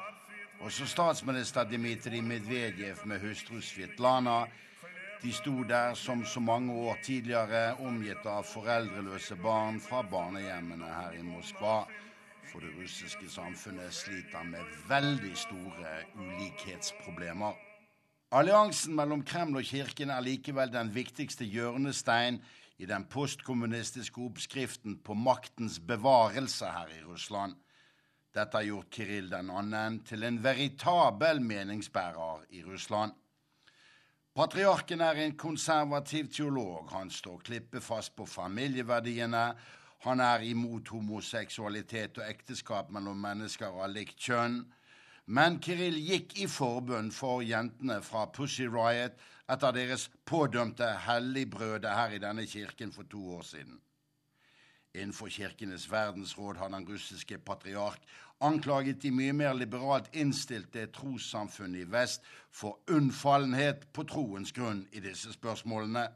[0.59, 4.45] også statsminister Dmitrij Medvedev med hustru Svetlana.
[5.21, 11.13] De sto der som så mange år tidligere, omgitt av foreldreløse barn fra barnehjemmene her
[11.19, 11.83] i Moskva.
[12.49, 17.53] For det russiske samfunnet sliter med veldig store ulikhetsproblemer.
[18.31, 22.41] Alliansen mellom Kreml og Kirken er likevel den viktigste hjørnestein
[22.81, 27.55] i den postkommunistiske oppskriften på maktens bevarelse her i Russland.
[28.37, 29.61] Dette har gjort Kirill 2.
[30.05, 33.15] til en veritabel meningsbærer i Russland.
[34.37, 36.91] Patriarken er en konservativ teolog.
[36.91, 39.53] Han står klippefast på familieverdiene.
[40.05, 44.59] Han er imot homoseksualitet og ekteskap mellom mennesker av likt kjønn.
[45.25, 49.17] Men Kirill gikk i forbund for jentene fra Pussy Riot
[49.49, 53.81] etter deres pådømte helligbrøde her i denne kirken for to år siden.
[54.97, 58.01] Innenfor Kirkenes verdensråd har den russiske patriark
[58.39, 65.01] anklaget de mye mer liberalt innstilte trossamfunnet i vest for unnfallenhet på troens grunn i
[65.03, 66.07] disse spørsmålene.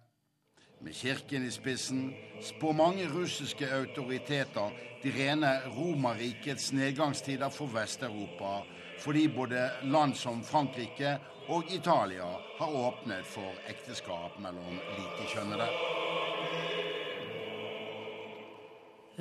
[0.81, 2.07] Med kirken i spissen
[2.41, 4.73] spår mange russiske autoriteter
[5.03, 8.63] de rene Romerrikets nedgangstider for Vest-Europa,
[8.99, 11.17] fordi både land som Frankrike
[11.49, 12.25] og Italia
[12.57, 15.69] har åpnet for ekteskap mellom likekjønnede.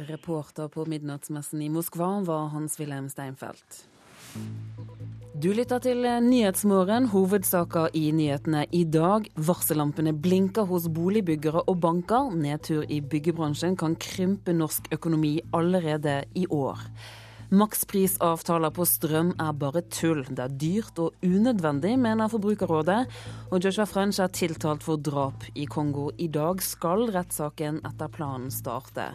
[0.08, 3.80] Reporter på midnattsmessen i Moskva var Hans-Wilhelm Steinfeld.
[5.40, 9.28] Du lytter til Nyhetsmorgen, hovedsaker i nyhetene i dag.
[9.36, 12.30] Varsellampene blinker hos boligbyggere og banker.
[12.36, 16.84] Nedtur i byggebransjen kan krympe norsk økonomi allerede i år.
[17.50, 20.20] Maksprisavtaler på strøm er bare tull.
[20.28, 23.00] Det er dyrt og unødvendig, mener Forbrukerrådet.
[23.50, 26.12] Og Joshua French er tiltalt for drap i Kongo.
[26.14, 29.08] I dag skal rettssaken etter planen starte.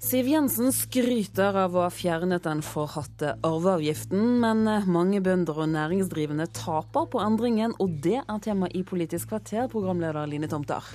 [0.00, 6.46] Siv Jensen skryter av å ha fjernet den forhatte arveavgiften, men mange bønder og næringsdrivende
[6.56, 10.88] taper på endringen, og det er tema i Politisk kvarter, programleder Line Tomter.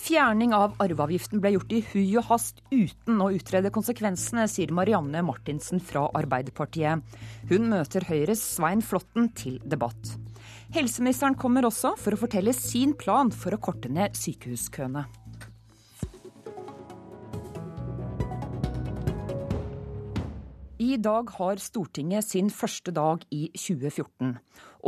[0.00, 5.20] Fjerning av arveavgiften ble gjort i hui og hast uten å utrede konsekvensene, sier Marianne
[5.28, 7.04] Martinsen fra Arbeiderpartiet.
[7.52, 10.16] Hun møter Høyres Svein Flåtten til debatt.
[10.72, 15.04] Helseministeren kommer også for å fortelle sin plan for å korte ned sykehuskøene.
[20.88, 24.30] I dag har Stortinget sin første dag i 2014.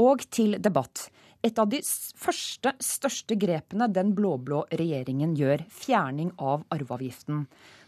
[0.01, 1.11] Og til debatt.
[1.45, 7.43] Et av de første, største grepene den blå-blå regjeringen gjør, fjerning av arveavgiften.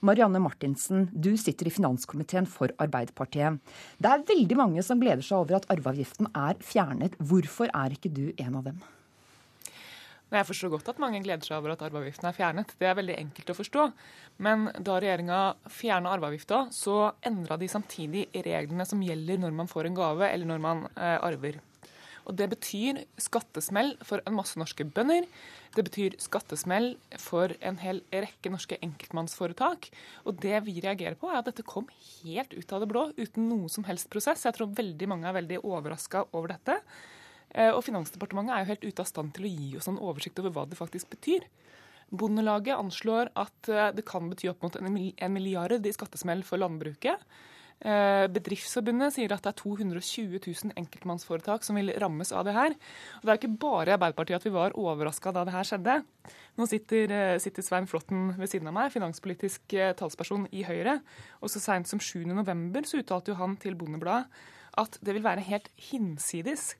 [0.05, 3.61] Marianne Martinsen, du sitter i finanskomiteen for Arbeiderpartiet.
[3.97, 7.17] Det er veldig mange som gleder seg over at arveavgiften er fjernet.
[7.17, 8.83] Hvorfor er ikke du en av dem?
[10.33, 12.71] Jeg forstår godt at mange gleder seg over at arveavgiften er fjernet.
[12.81, 13.83] Det er veldig enkelt å forstå.
[14.45, 19.91] Men da regjeringa fjerna arveavgifta, så endra de samtidig reglene som gjelder når man får
[19.91, 21.61] en gave eller når man eh, arver.
[22.23, 25.27] Og Det betyr skattesmell for en masse norske bønder.
[25.75, 29.89] Det betyr skattesmell for en hel rekke norske enkeltmannsforetak.
[30.25, 31.89] Og det vi reagerer på, er at dette kom
[32.23, 34.47] helt ut av det blå, uten noen som helst prosess.
[34.47, 36.79] Jeg tror veldig mange er veldig overraska over dette.
[37.53, 40.41] Eh, og Finansdepartementet er jo helt ute av stand til å gi oss en oversikt
[40.41, 41.47] over hva det faktisk betyr.
[42.12, 47.27] Bondelaget anslår at eh, det kan bety opp mot en milliard i skattesmell for landbruket.
[47.83, 52.77] Eh, Bedriftsforbundet sier at det er 220 000 enkeltmannsforetak som vil rammes av det her.
[53.20, 55.99] Og Det er ikke bare i Arbeiderpartiet at vi var overraska da det her skjedde.
[56.57, 57.12] Nå sitter,
[57.43, 61.01] sitter, Svein Flåtten ved siden av meg, finanspolitisk talsperson i Høyre.
[61.41, 64.29] Og så seint som 7.11 så uttalte jo han til Bondebladet
[64.81, 66.70] at det vil være helt hinsides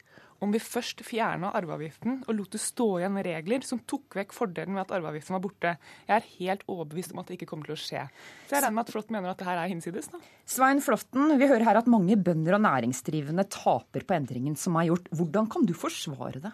[0.43, 4.75] om vi først fjerna arveavgiften og lot det stå igjen regler som tok vekk fordelen
[4.75, 5.75] med at arveavgiften var borte.
[6.09, 8.03] Jeg er helt overbevist om at det ikke kommer til å skje.
[8.49, 10.11] Så jeg regner med at Flått mener at det her er hinsides.
[10.13, 10.21] da.
[10.49, 14.91] Svein Flåtten, vi hører her at mange bønder og næringsdrivende taper på endringen som er
[14.91, 15.09] gjort.
[15.15, 16.53] Hvordan kan du forsvare det?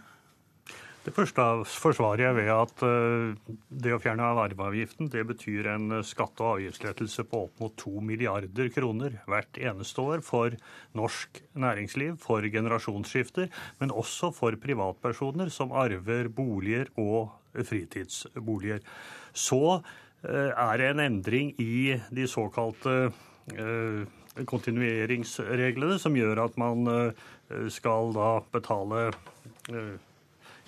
[1.09, 1.45] Det første
[1.81, 7.23] forsvarer jeg ved at eh, det å fjerne arveavgiften det betyr en skatte- og avgiftslettelse
[7.31, 10.53] på opp mot to milliarder kroner hvert eneste år for
[10.99, 13.49] norsk næringsliv, for generasjonsskifter,
[13.81, 18.85] men også for privatpersoner som arver boliger og fritidsboliger.
[19.33, 22.99] Så eh, er det en endring i de såkalte
[23.57, 26.85] eh, kontinueringsreglene som gjør at man
[27.73, 29.09] skal da betale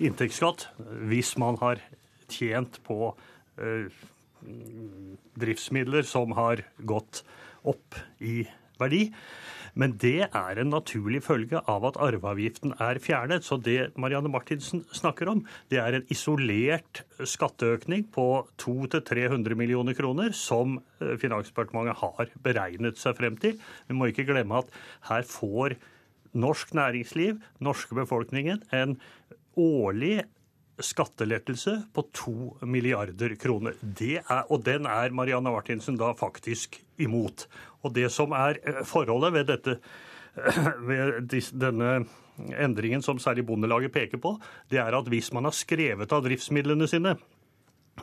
[0.07, 0.67] inntektsskatt
[1.09, 1.81] hvis man har
[2.31, 3.13] tjent på
[3.61, 3.91] eh,
[5.41, 7.23] driftsmidler som har gått
[7.67, 8.43] opp i
[8.81, 9.09] verdi.
[9.77, 13.45] Men det er en naturlig følge av at arveavgiften er fjernet.
[13.47, 18.27] Så det Marianne Martinsen snakker om, det er en isolert skatteøkning på
[18.61, 23.57] 200-300 millioner kroner som eh, Finansdepartementet har beregnet seg frem til.
[23.87, 24.75] Vi må ikke glemme at
[25.07, 25.77] her får
[26.31, 28.95] norsk næringsliv, norske befolkningen, en
[29.59, 30.21] årlig
[30.81, 33.75] skattelettelse på to milliarder kroner.
[34.01, 37.47] Er, og den er Marianne Martinsen da faktisk imot.
[37.85, 39.77] Og det som er eh, forholdet ved dette
[40.87, 41.27] ved
[41.59, 42.05] denne
[42.55, 44.37] endringen som særlig Bondelaget peker på,
[44.71, 47.17] det er at hvis man har skrevet av driftsmidlene sine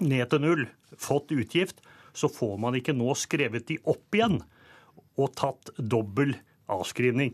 [0.05, 0.67] ned til null,
[1.01, 1.81] fått utgift,
[2.13, 4.39] så får man ikke nå skrevet de opp igjen
[5.19, 6.37] og tatt dobbel
[6.71, 7.33] avskrivning.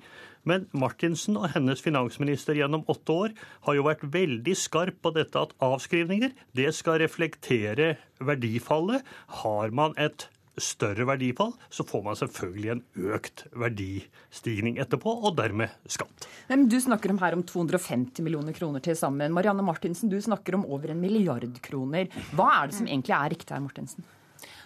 [0.49, 3.35] Men Martinsen og hennes finansminister gjennom åtte år
[3.67, 7.95] har jo vært veldig skarp på dette at avskrivninger det skal reflektere
[8.25, 9.05] verdifallet.
[9.43, 10.29] Har man et
[10.61, 12.83] større verdifall, så får man selvfølgelig en
[13.15, 16.29] økt verdistigning etterpå, og dermed skatt.
[16.51, 19.35] Men Du snakker om her om 250 millioner kroner til sammen.
[19.35, 22.07] Marianne Martinsen, du snakker om over en milliard kroner.
[22.35, 24.07] Hva er det som egentlig er riktig her, Martinsen?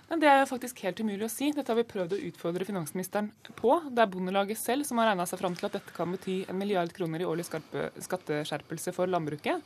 [0.09, 1.51] Men det er jo faktisk helt umulig å si.
[1.53, 3.29] Dette har vi prøvd å utfordre finansministeren
[3.59, 3.75] på.
[3.93, 6.57] Det er Bondelaget selv som har regna seg fram til at dette kan bety en
[6.57, 9.65] milliard kroner i årlig skatteskjerpelse for landbruket.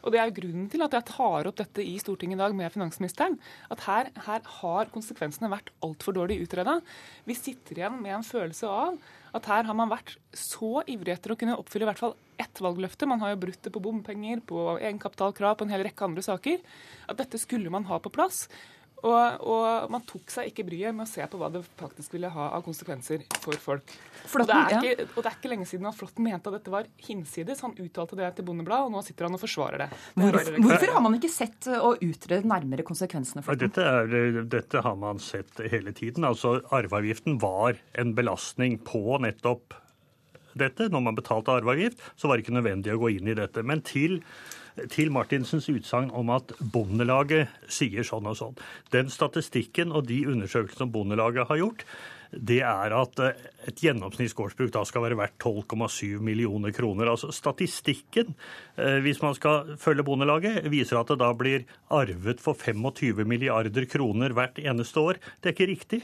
[0.00, 2.54] Og Det er jo grunnen til at jeg tar opp dette i Stortinget i dag
[2.56, 3.36] med finansministeren.
[3.72, 6.78] At her, her har konsekvensene vært altfor dårlig utreda.
[7.28, 8.96] Vi sitter igjen med en følelse av
[9.36, 12.62] at her har man vært så ivrig etter å kunne oppfylle i hvert fall ett
[12.64, 13.06] valgløfte.
[13.06, 16.64] Man har jo brutt det på bompenger, på egenkapitalkrav, på en hel rekke andre saker.
[17.06, 18.46] At dette skulle man ha på plass.
[19.00, 22.30] Og, og, man tok seg ikke bryet med å se på hva det faktisk ville
[22.32, 23.94] ha av konsekvenser for folk.
[24.20, 26.58] Flotten, og, det er ikke, og det er ikke lenge siden at Flåtten mente at
[26.58, 27.64] dette var hinsides.
[27.64, 29.90] Han uttalte det til Bondebladet, og nå sitter han og forsvarer det.
[30.20, 34.96] Hvorfor, hvorfor har man ikke sett og utredet nærmere konsekvensene for dette, er, dette har
[35.00, 36.26] man sett hele tiden.
[36.28, 39.76] Altså, Arveavgiften var en belastning på nettopp
[40.58, 40.88] dette.
[40.90, 43.64] Når man betalte arveavgift, så var det ikke nødvendig å gå inn i dette.
[43.66, 44.20] Men til
[44.92, 48.56] til Martinsens utsagn om at Bondelaget sier sånn og sånn.
[48.94, 51.84] Den statistikken og de undersøkelsene som Bondelaget har gjort,
[52.30, 57.10] det er at eh, et gjennomsnittsgårdsbruk da skal være verdt 12,7 millioner kroner.
[57.10, 58.36] Altså Statistikken,
[58.78, 63.86] eh, hvis man skal følge Bondelaget, viser at det da blir arvet for 25 milliarder
[63.90, 65.22] kroner hvert eneste år.
[65.40, 66.02] Det er ikke riktig.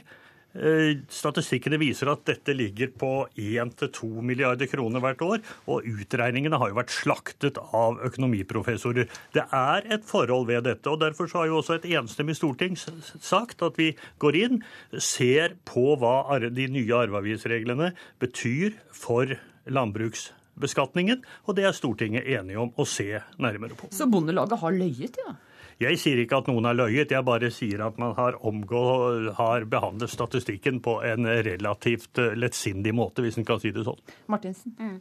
[0.56, 6.72] Eh, statistikkene viser at dette ligger på 1-2 milliarder kroner hvert år, og utregningene har
[6.72, 9.10] jo vært slaktet av økonomiprofessorer.
[9.36, 13.64] Det er et forhold ved dette, og derfor har jo også et enstemmig storting sagt
[13.66, 13.92] at vi
[14.22, 14.62] går inn,
[14.96, 17.92] ser på hva de nye arveavgiftsreglene
[18.22, 23.10] betyr for landbruksbeskatningen, og det er Stortinget enige om å se
[23.42, 23.90] nærmere på.
[23.92, 25.36] Så Bondelaget har løyet, ja?
[25.82, 28.85] Jeg sier ikke at noen har løyet, jeg bare sier at man har, omgå,
[29.36, 34.01] har behandlet statistikken på en relativt eh, lettsindig måte, hvis en kan si det sånn.
[34.32, 34.73] Martinsen?
[34.81, 34.97] Mm.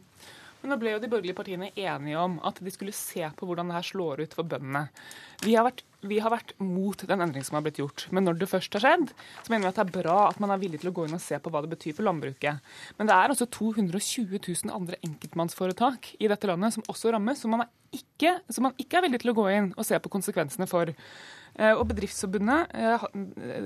[0.66, 3.68] Men nå ble jo de borgerlige partiene enige om at de skulle se på hvordan
[3.70, 4.88] det her slår ut for bøndene.
[5.44, 8.08] Vi har, vært, vi har vært mot den endringen som har blitt gjort.
[8.10, 9.12] Men når det først har skjedd,
[9.46, 11.14] så mener vi at det er bra at man er villig til å gå inn
[11.14, 12.66] og se på hva det betyr for landbruket.
[12.98, 17.54] Men det er altså 220 000 andre enkeltmannsforetak i dette landet som også rammes, som
[17.54, 20.66] man ikke, som man ikke er villig til å gå inn og se på konsekvensene
[20.66, 20.90] for.
[21.56, 23.04] Eh, og Bedriftsforbundet, eh,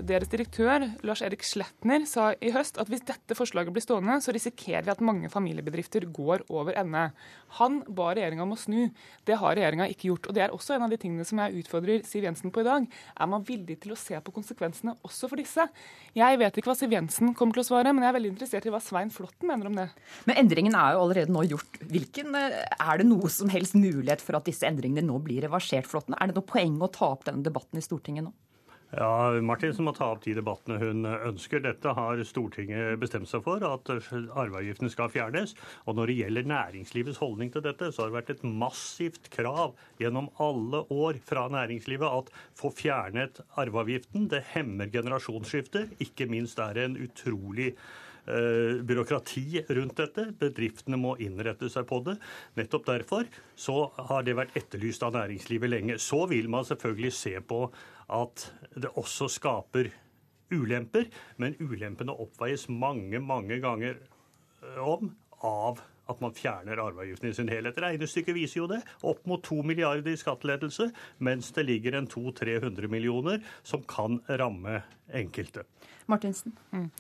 [0.06, 4.30] deres direktør Lars Erik Sletner sa i høst at hvis dette forslaget blir stående, så
[4.30, 7.10] risikerer vi at mange familiebedrifter går over ende.
[7.58, 8.92] Han ba regjeringa om å snu.
[9.26, 10.28] Det har regjeringa ikke gjort.
[10.28, 12.68] og Det er også en av de tingene som jeg utfordrer Siv Jensen på i
[12.68, 12.86] dag.
[13.18, 15.66] Er man villig til å se på konsekvensene også for disse?
[16.14, 18.66] Jeg vet ikke hva Siv Jensen kommer til å svare, men jeg er veldig interessert
[18.66, 19.88] i hva Svein Flåtten mener om det.
[20.30, 21.82] Men endringen er jo allerede nå gjort.
[21.90, 25.90] Hvilken, eh, er det noe som helst mulighet for at disse endringene nå blir reversert,
[25.90, 26.14] Flåtten?
[26.20, 28.36] Er det noe poeng å ta opp denne debatten i Stortinget nå?
[28.90, 31.62] Ja, Martin må ta opp de debattene hun ønsker.
[31.62, 35.54] Dette har Stortinget bestemt seg for, at arveavgiften skal fjernes.
[35.86, 39.78] Og når det gjelder næringslivets holdning til dette, så har det vært et massivt krav
[40.02, 44.26] gjennom alle år fra næringslivet at få fjernet arveavgiften.
[44.32, 45.92] Det hemmer generasjonsskifter.
[46.02, 47.76] Ikke minst er det en utrolig
[48.86, 50.26] byråkrati rundt dette.
[50.40, 52.16] Bedriftene må innrette seg på det.
[52.58, 53.78] Nettopp derfor så
[54.10, 55.98] har det vært etterlyst av næringslivet lenge.
[56.02, 57.64] Så vil man selvfølgelig se på
[58.10, 58.46] at
[58.76, 59.90] det også skaper
[60.50, 61.06] ulemper,
[61.38, 64.00] men ulempene oppveies mange, mange ganger
[64.82, 65.12] om
[65.46, 65.80] av
[66.10, 67.78] at man fjerner arveavgiften i sin helhet.
[67.80, 68.80] Regnestykket viser jo det.
[69.06, 70.88] Opp mot to milliarder i skattelettelse,
[71.22, 74.80] mens det ligger en 200-300 millioner som kan ramme
[75.14, 75.66] enkelte.
[76.10, 76.56] Martinsen?
[76.74, 76.90] Mm.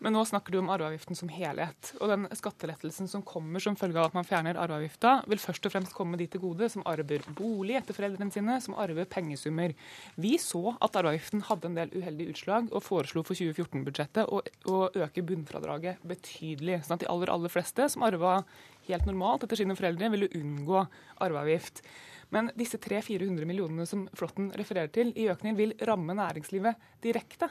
[0.00, 1.90] Men nå snakker du om arveavgiften som helhet.
[2.00, 5.74] Og den skattelettelsen som kommer som følge av at man fjerner arveavgifta, vil først og
[5.74, 9.76] fremst komme de til gode som arver bolig etter foreldrene sine, som arver pengesummer.
[10.16, 14.40] Vi så at arveavgiften hadde en del uheldige utslag, og foreslo for 2014-budsjettet å,
[14.72, 16.80] å, øke bunnfradraget betydelig.
[16.86, 18.40] Sånn at de aller, aller fleste som arva
[18.88, 20.86] helt normalt etter sine foreldre, ville unngå
[21.20, 21.84] arveavgift.
[22.32, 27.50] Men disse 300-400 millionene som Flåtten refererer til i økning, vil ramme næringslivet direkte.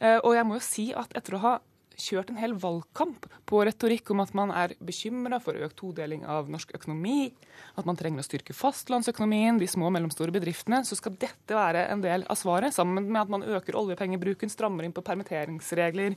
[0.00, 1.58] Eh, og jeg må jo si at etter å ha
[1.98, 6.48] kjørt en hel valgkamp på retorikk om at man er bekymra for økt todeling av
[6.52, 7.32] norsk økonomi,
[7.78, 11.84] at man trenger å styrke fastlandsøkonomien, de små og mellomstore bedriftene, så skal dette være
[11.92, 16.16] en del av svaret, sammen med at man øker oljepengebruken, strammer inn på permitteringsregler,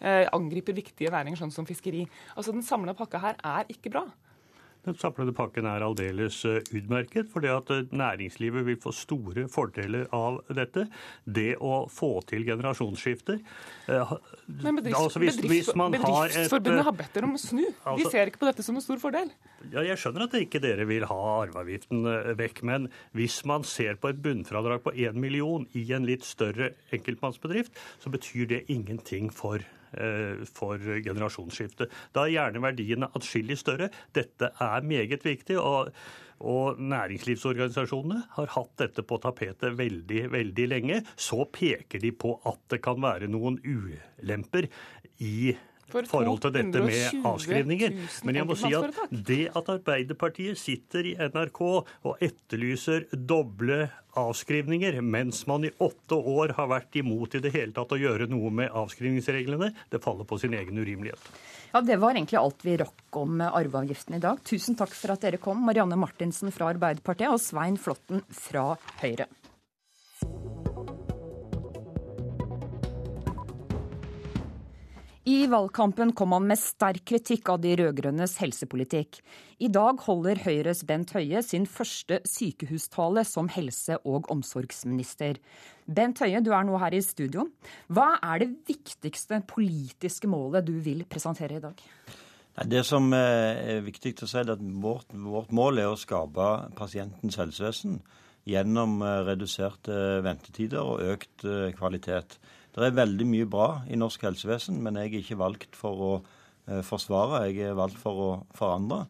[0.00, 2.06] eh, angriper viktige næringer sånn som fiskeri.
[2.36, 4.06] Altså Den samla pakka her er ikke bra.
[4.84, 10.06] Den samlede pakken er aldeles utmerket, utmerket, fordi at eh, næringslivet vil få store fordeler
[10.12, 10.86] av dette.
[11.24, 13.38] Det å få til generasjonsskifter
[13.88, 14.14] eh,
[14.62, 17.64] Men bedrifts, altså hvis, bedrifts, hvis Bedriftsforbundet et, har bedt dere om å snu.
[17.64, 19.30] De altså, ser ikke på dette som en stor fordel.
[19.72, 22.04] Ja, Jeg skjønner at ikke dere vil ha arveavgiften
[22.38, 26.74] vekk, men hvis man ser på et bunnfradrag på 1 million i en litt større
[26.94, 29.83] enkeltmannsbedrift, så betyr det ingenting for Eh,
[30.54, 31.88] for generasjonsskifte.
[32.14, 33.90] Da er gjerne verdiene atskillig større.
[34.14, 35.58] Dette er meget viktig.
[35.58, 35.92] og
[36.44, 40.98] og næringslivsorganisasjonene har hatt dette på tapetet veldig, veldig lenge.
[41.16, 44.68] Så peker de på at det kan være noen ulemper
[45.22, 45.54] i
[45.92, 47.98] forhold til dette med avskrivninger.
[48.26, 53.84] Men jeg må si at det at Arbeiderpartiet sitter i NRK og etterlyser doble
[54.18, 58.28] avskrivninger, mens man i åtte år har vært imot i det hele tatt å gjøre
[58.30, 61.30] noe med avskrivningsreglene, det faller på sin egen urimelighet.
[61.74, 64.38] Ja, Det var egentlig alt vi rakk om arveavgiften i dag.
[64.46, 69.26] Tusen takk for at dere kom, Marianne Martinsen fra Arbeiderpartiet og Svein Flåtten fra Høyre.
[75.24, 79.22] I valgkampen kom han med sterk kritikk av de rød-grønnes helsepolitikk.
[79.64, 85.38] I dag holder Høyres Bent Høie sin første sykehustale som helse- og omsorgsminister.
[85.88, 87.46] Bent Høie, du er nå her i studio.
[87.88, 91.80] Hva er det viktigste politiske målet du vil presentere i dag?
[92.68, 97.40] Det som er viktig å si, er at vårt, vårt mål er å skape pasientens
[97.40, 97.96] helsevesen
[98.44, 101.48] gjennom reduserte ventetider og økt
[101.80, 102.36] kvalitet.
[102.74, 106.14] Det er veldig mye bra i norsk helsevesen, men jeg er ikke valgt for å
[106.82, 109.04] forsvare, jeg er valgt for å forandre.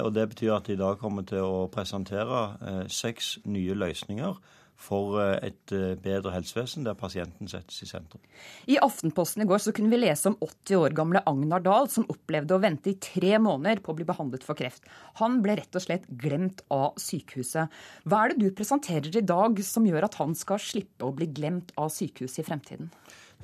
[0.00, 4.38] Og Det betyr at jeg i dag kommer til å presentere seks nye løsninger
[4.80, 8.22] for eh, et eh, bedre helsevesen, der pasienten settes i sentrum.
[8.70, 12.06] I Aftenposten i går så kunne vi lese om 80 år gamle Agnar Dahl, som
[12.12, 14.86] opplevde å vente i tre måneder på å bli behandlet for kreft.
[15.22, 17.72] Han ble rett og slett glemt av sykehuset.
[18.08, 21.30] Hva er det du presenterer i dag som gjør at han skal slippe å bli
[21.34, 22.90] glemt av sykehuset i fremtiden?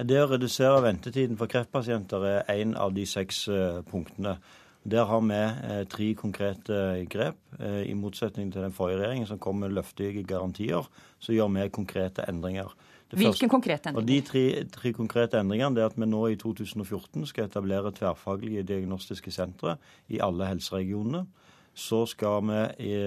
[0.01, 4.39] Det å redusere ventetiden for kreftpasienter er en av de seks eh, punktene.
[4.85, 7.37] Der har vi eh, tre konkrete grep.
[7.61, 10.89] Eh, I motsetning til den forrige regjeringen som kom med løftige garantier,
[11.19, 12.73] så gjør vi konkrete endringer.
[13.11, 14.01] Hvilke konkrete endringer?
[14.01, 18.63] Og De tre, tre, konkrete endringene er at vi nå i 2014 skal etablere tverrfaglige
[18.63, 19.77] diagnostiske sentre
[20.09, 21.27] i alle helseregionene.
[21.75, 23.05] Så skal vi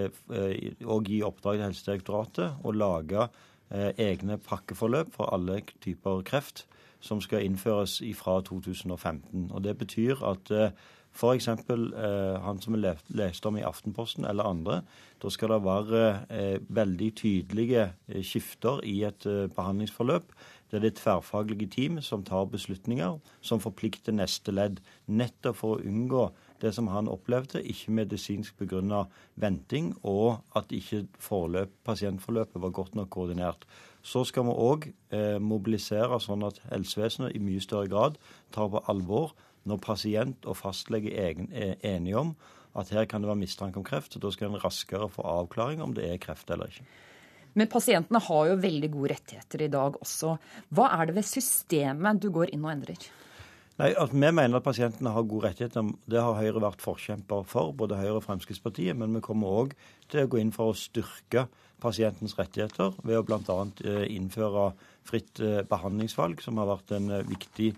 [0.85, 3.29] òg eh, gi oppdrag til Helsedirektoratet å lage
[3.73, 6.67] egne pakkeforløp for alle typer kreft,
[7.01, 9.49] som skal innføres fra 2015.
[9.49, 10.51] Og Det betyr at
[11.13, 11.47] F.eks.
[11.47, 14.81] Eh, han som vi leste om i Aftenposten, eller andre.
[15.21, 20.33] Da skal det være eh, veldig tydelige eh, skifter i et eh, behandlingsforløp.
[20.73, 24.79] Det er det tverrfaglige team som tar beslutninger, som forplikter neste ledd.
[25.05, 26.31] Nettopp for å unngå
[26.63, 29.03] det som han opplevde, ikke medisinsk begrunna
[29.37, 33.67] venting, og at ikke forløp, pasientforløpet var godt nok koordinert.
[34.01, 38.17] Så skal vi òg eh, mobilisere sånn at helsevesenet i mye større grad
[38.55, 39.35] tar på alvor
[39.69, 41.39] når pasient og fastlege er
[41.79, 42.35] enige om
[42.79, 45.93] at her kan det være mistanke om kreft, da skal en raskere få avklaring om
[45.93, 46.85] det er kreft eller ikke.
[47.53, 50.37] Men pasientene har jo veldig gode rettigheter i dag også.
[50.73, 53.03] Hva er det ved systemet du går inn og endrer?
[53.77, 55.85] Nei, at Vi mener at pasientene har gode rettigheter.
[56.09, 58.97] Det har Høyre vært forkjemper for, både Høyre og Fremskrittspartiet.
[58.97, 59.77] Men vi kommer òg
[60.09, 61.47] til å gå inn for å styrke
[61.81, 63.57] pasientens rettigheter ved å bl.a.
[63.85, 64.71] Eh, innføre
[65.05, 67.73] fritt eh, behandlingsvalg, som har vært en eh, viktig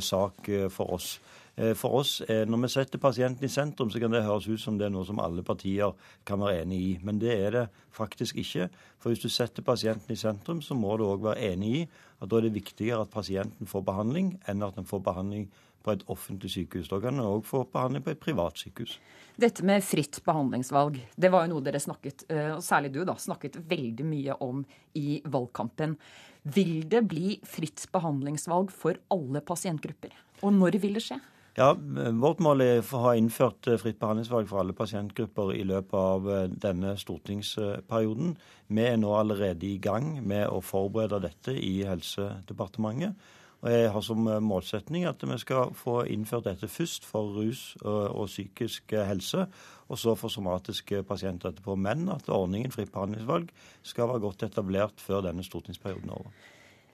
[0.00, 1.20] sak eh, for oss.
[1.56, 4.78] Eh, for oss, Når vi setter pasienten i sentrum, så kan det høres ut som
[4.78, 5.92] det er noe som alle partier
[6.24, 6.98] kan være enig i.
[7.02, 8.68] Men det er det faktisk ikke.
[8.98, 11.88] For hvis du setter pasienten i sentrum, så må du òg være enig i
[12.20, 15.50] at da er det viktigere at pasienten får behandling, enn at den får behandling
[15.82, 16.88] på et offentlig sykehus.
[16.88, 18.98] Da kan en òg få behandling på et privat sykehus.
[19.40, 23.56] Dette med fritt behandlingsvalg, det var jo noe dere snakket, og særlig du, da, snakket
[23.70, 24.60] veldig mye om
[25.00, 25.96] i valgkampen.
[26.42, 30.14] Vil det bli fritt behandlingsvalg for alle pasientgrupper?
[30.40, 31.20] Og når vil det skje?
[31.58, 35.96] Ja, Vårt mål er å ha innført eh, fritt behandlingsvalg for alle pasientgrupper i løpet
[35.98, 38.36] av eh, denne stortingsperioden.
[38.70, 43.18] Vi er nå allerede i gang med å forberede dette i Helsedepartementet.
[43.60, 47.74] Og Jeg har som eh, målsetning at vi skal få innført dette først for rus
[47.82, 49.46] og, psykisk helse,
[49.88, 51.76] og så for somatiske pasienter etterpå.
[51.76, 53.50] Men at ordningen fritt behandlingsvalg
[53.82, 56.32] skal være godt etablert før denne stortingsperioden er over.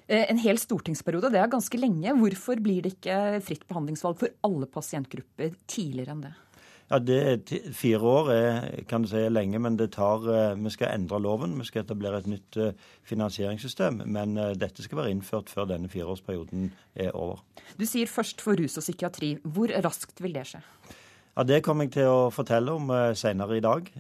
[0.07, 2.15] Eh, en hel stortingsperiode, det er ganske lenge.
[2.19, 6.35] Hvorfor blir det ikke fritt behandlingsvalg for alle pasientgrupper tidligere enn det?
[6.87, 10.93] Ja, det Fire år er, kan du si, lenge, men det tar, eh, vi skal
[10.95, 11.57] endre loven.
[11.59, 14.05] Vi skal etablere et nytt eh, finansieringssystem.
[14.07, 17.43] Men eh, dette skal være innført før denne fireårsperioden er over.
[17.75, 19.33] Du sier først for rus og psykiatri.
[19.43, 20.63] Hvor raskt vil det skje?
[21.37, 23.91] Ja, Det kommer jeg til å fortelle om senere i dag.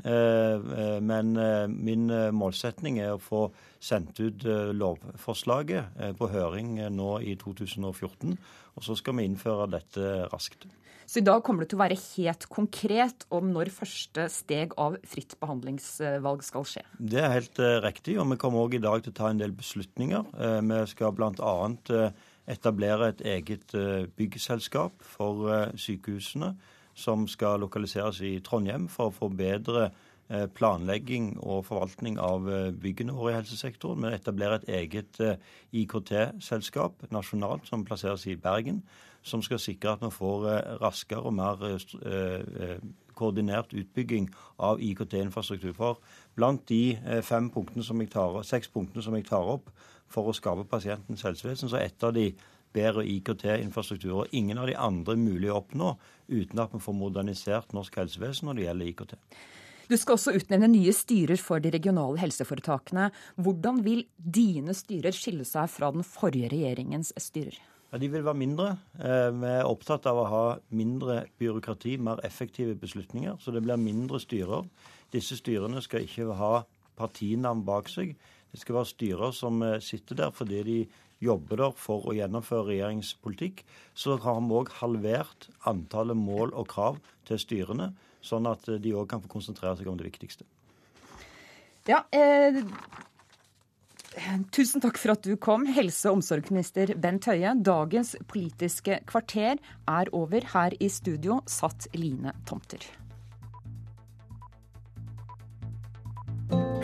[1.04, 1.34] Men
[1.68, 3.42] min målsetning er å få
[3.76, 8.38] sendt ut lovforslaget på høring nå i 2014.
[8.76, 10.64] Og så skal vi innføre dette raskt.
[11.06, 14.96] Så i dag kommer det til å være helt konkret om når første steg av
[15.06, 16.82] fritt behandlingsvalg skal skje.
[16.98, 19.38] Det er helt uh, riktig, og vi kommer òg i dag til å ta en
[19.38, 20.26] del beslutninger.
[20.34, 21.54] Uh, vi skal bl.a.
[21.92, 23.72] Uh, etablere et eget
[24.18, 25.48] byggselskap for
[25.82, 26.52] sykehusene,
[26.94, 29.88] som skal lokaliseres i Trondheim for å få bedre
[30.54, 32.46] planlegging og forvaltning av
[32.78, 34.06] byggene våre i helsesektoren.
[34.06, 35.18] Vi etablerer et eget
[35.74, 38.78] IKT-selskap nasjonalt som plasseres i Bergen
[39.26, 41.76] som skal sikre at vi får eh, raskere og mer eh,
[42.06, 42.78] eh,
[43.16, 44.28] koordinert utbygging
[44.62, 45.72] av IKT-infrastruktur.
[45.76, 46.00] For
[46.36, 49.70] blant de fem punktene som jeg tar, seks punktene som jeg tar opp
[50.12, 52.26] for å skape pasientens helsevesen, så er et av de
[52.76, 54.12] bedre IKT-infrastruktur.
[54.20, 55.94] Og ingen av de andre er mulig å oppnå
[56.28, 59.16] uten at vi får modernisert norsk helsevesen når det gjelder IKT.
[59.86, 63.08] Du skal også utnevne nye styrer for de regionale helseforetakene.
[63.38, 67.56] Hvordan vil dine styrer skille seg fra den forrige regjeringens styrer?
[67.96, 68.64] Ja, De vil være mindre.
[69.00, 73.38] Eh, vi er opptatt av å ha mindre byråkrati, mer effektive beslutninger.
[73.40, 74.66] Så det blir mindre styrer.
[75.14, 76.66] Disse styrene skal ikke ha
[77.00, 78.12] partinavn bak seg.
[78.52, 80.76] Det skal være styrer som eh, sitter der fordi de
[81.24, 83.64] jobber der for å gjennomføre regjeringspolitikk.
[83.96, 89.08] Så har vi òg halvert antallet mål og krav til styrene, sånn at de òg
[89.08, 90.44] kan få konsentrere seg om det viktigste.
[91.88, 92.60] Ja, eh,
[94.52, 97.52] Tusen takk for at du kom, helse- og omsorgsminister Bent Høie.
[97.60, 100.46] Dagens Politiske kvarter er over.
[100.52, 102.84] Her i studio satt Line Tomter.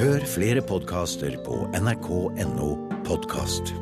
[0.03, 2.69] Hør flere podkaster på nrk.no
[3.07, 3.75] podkast.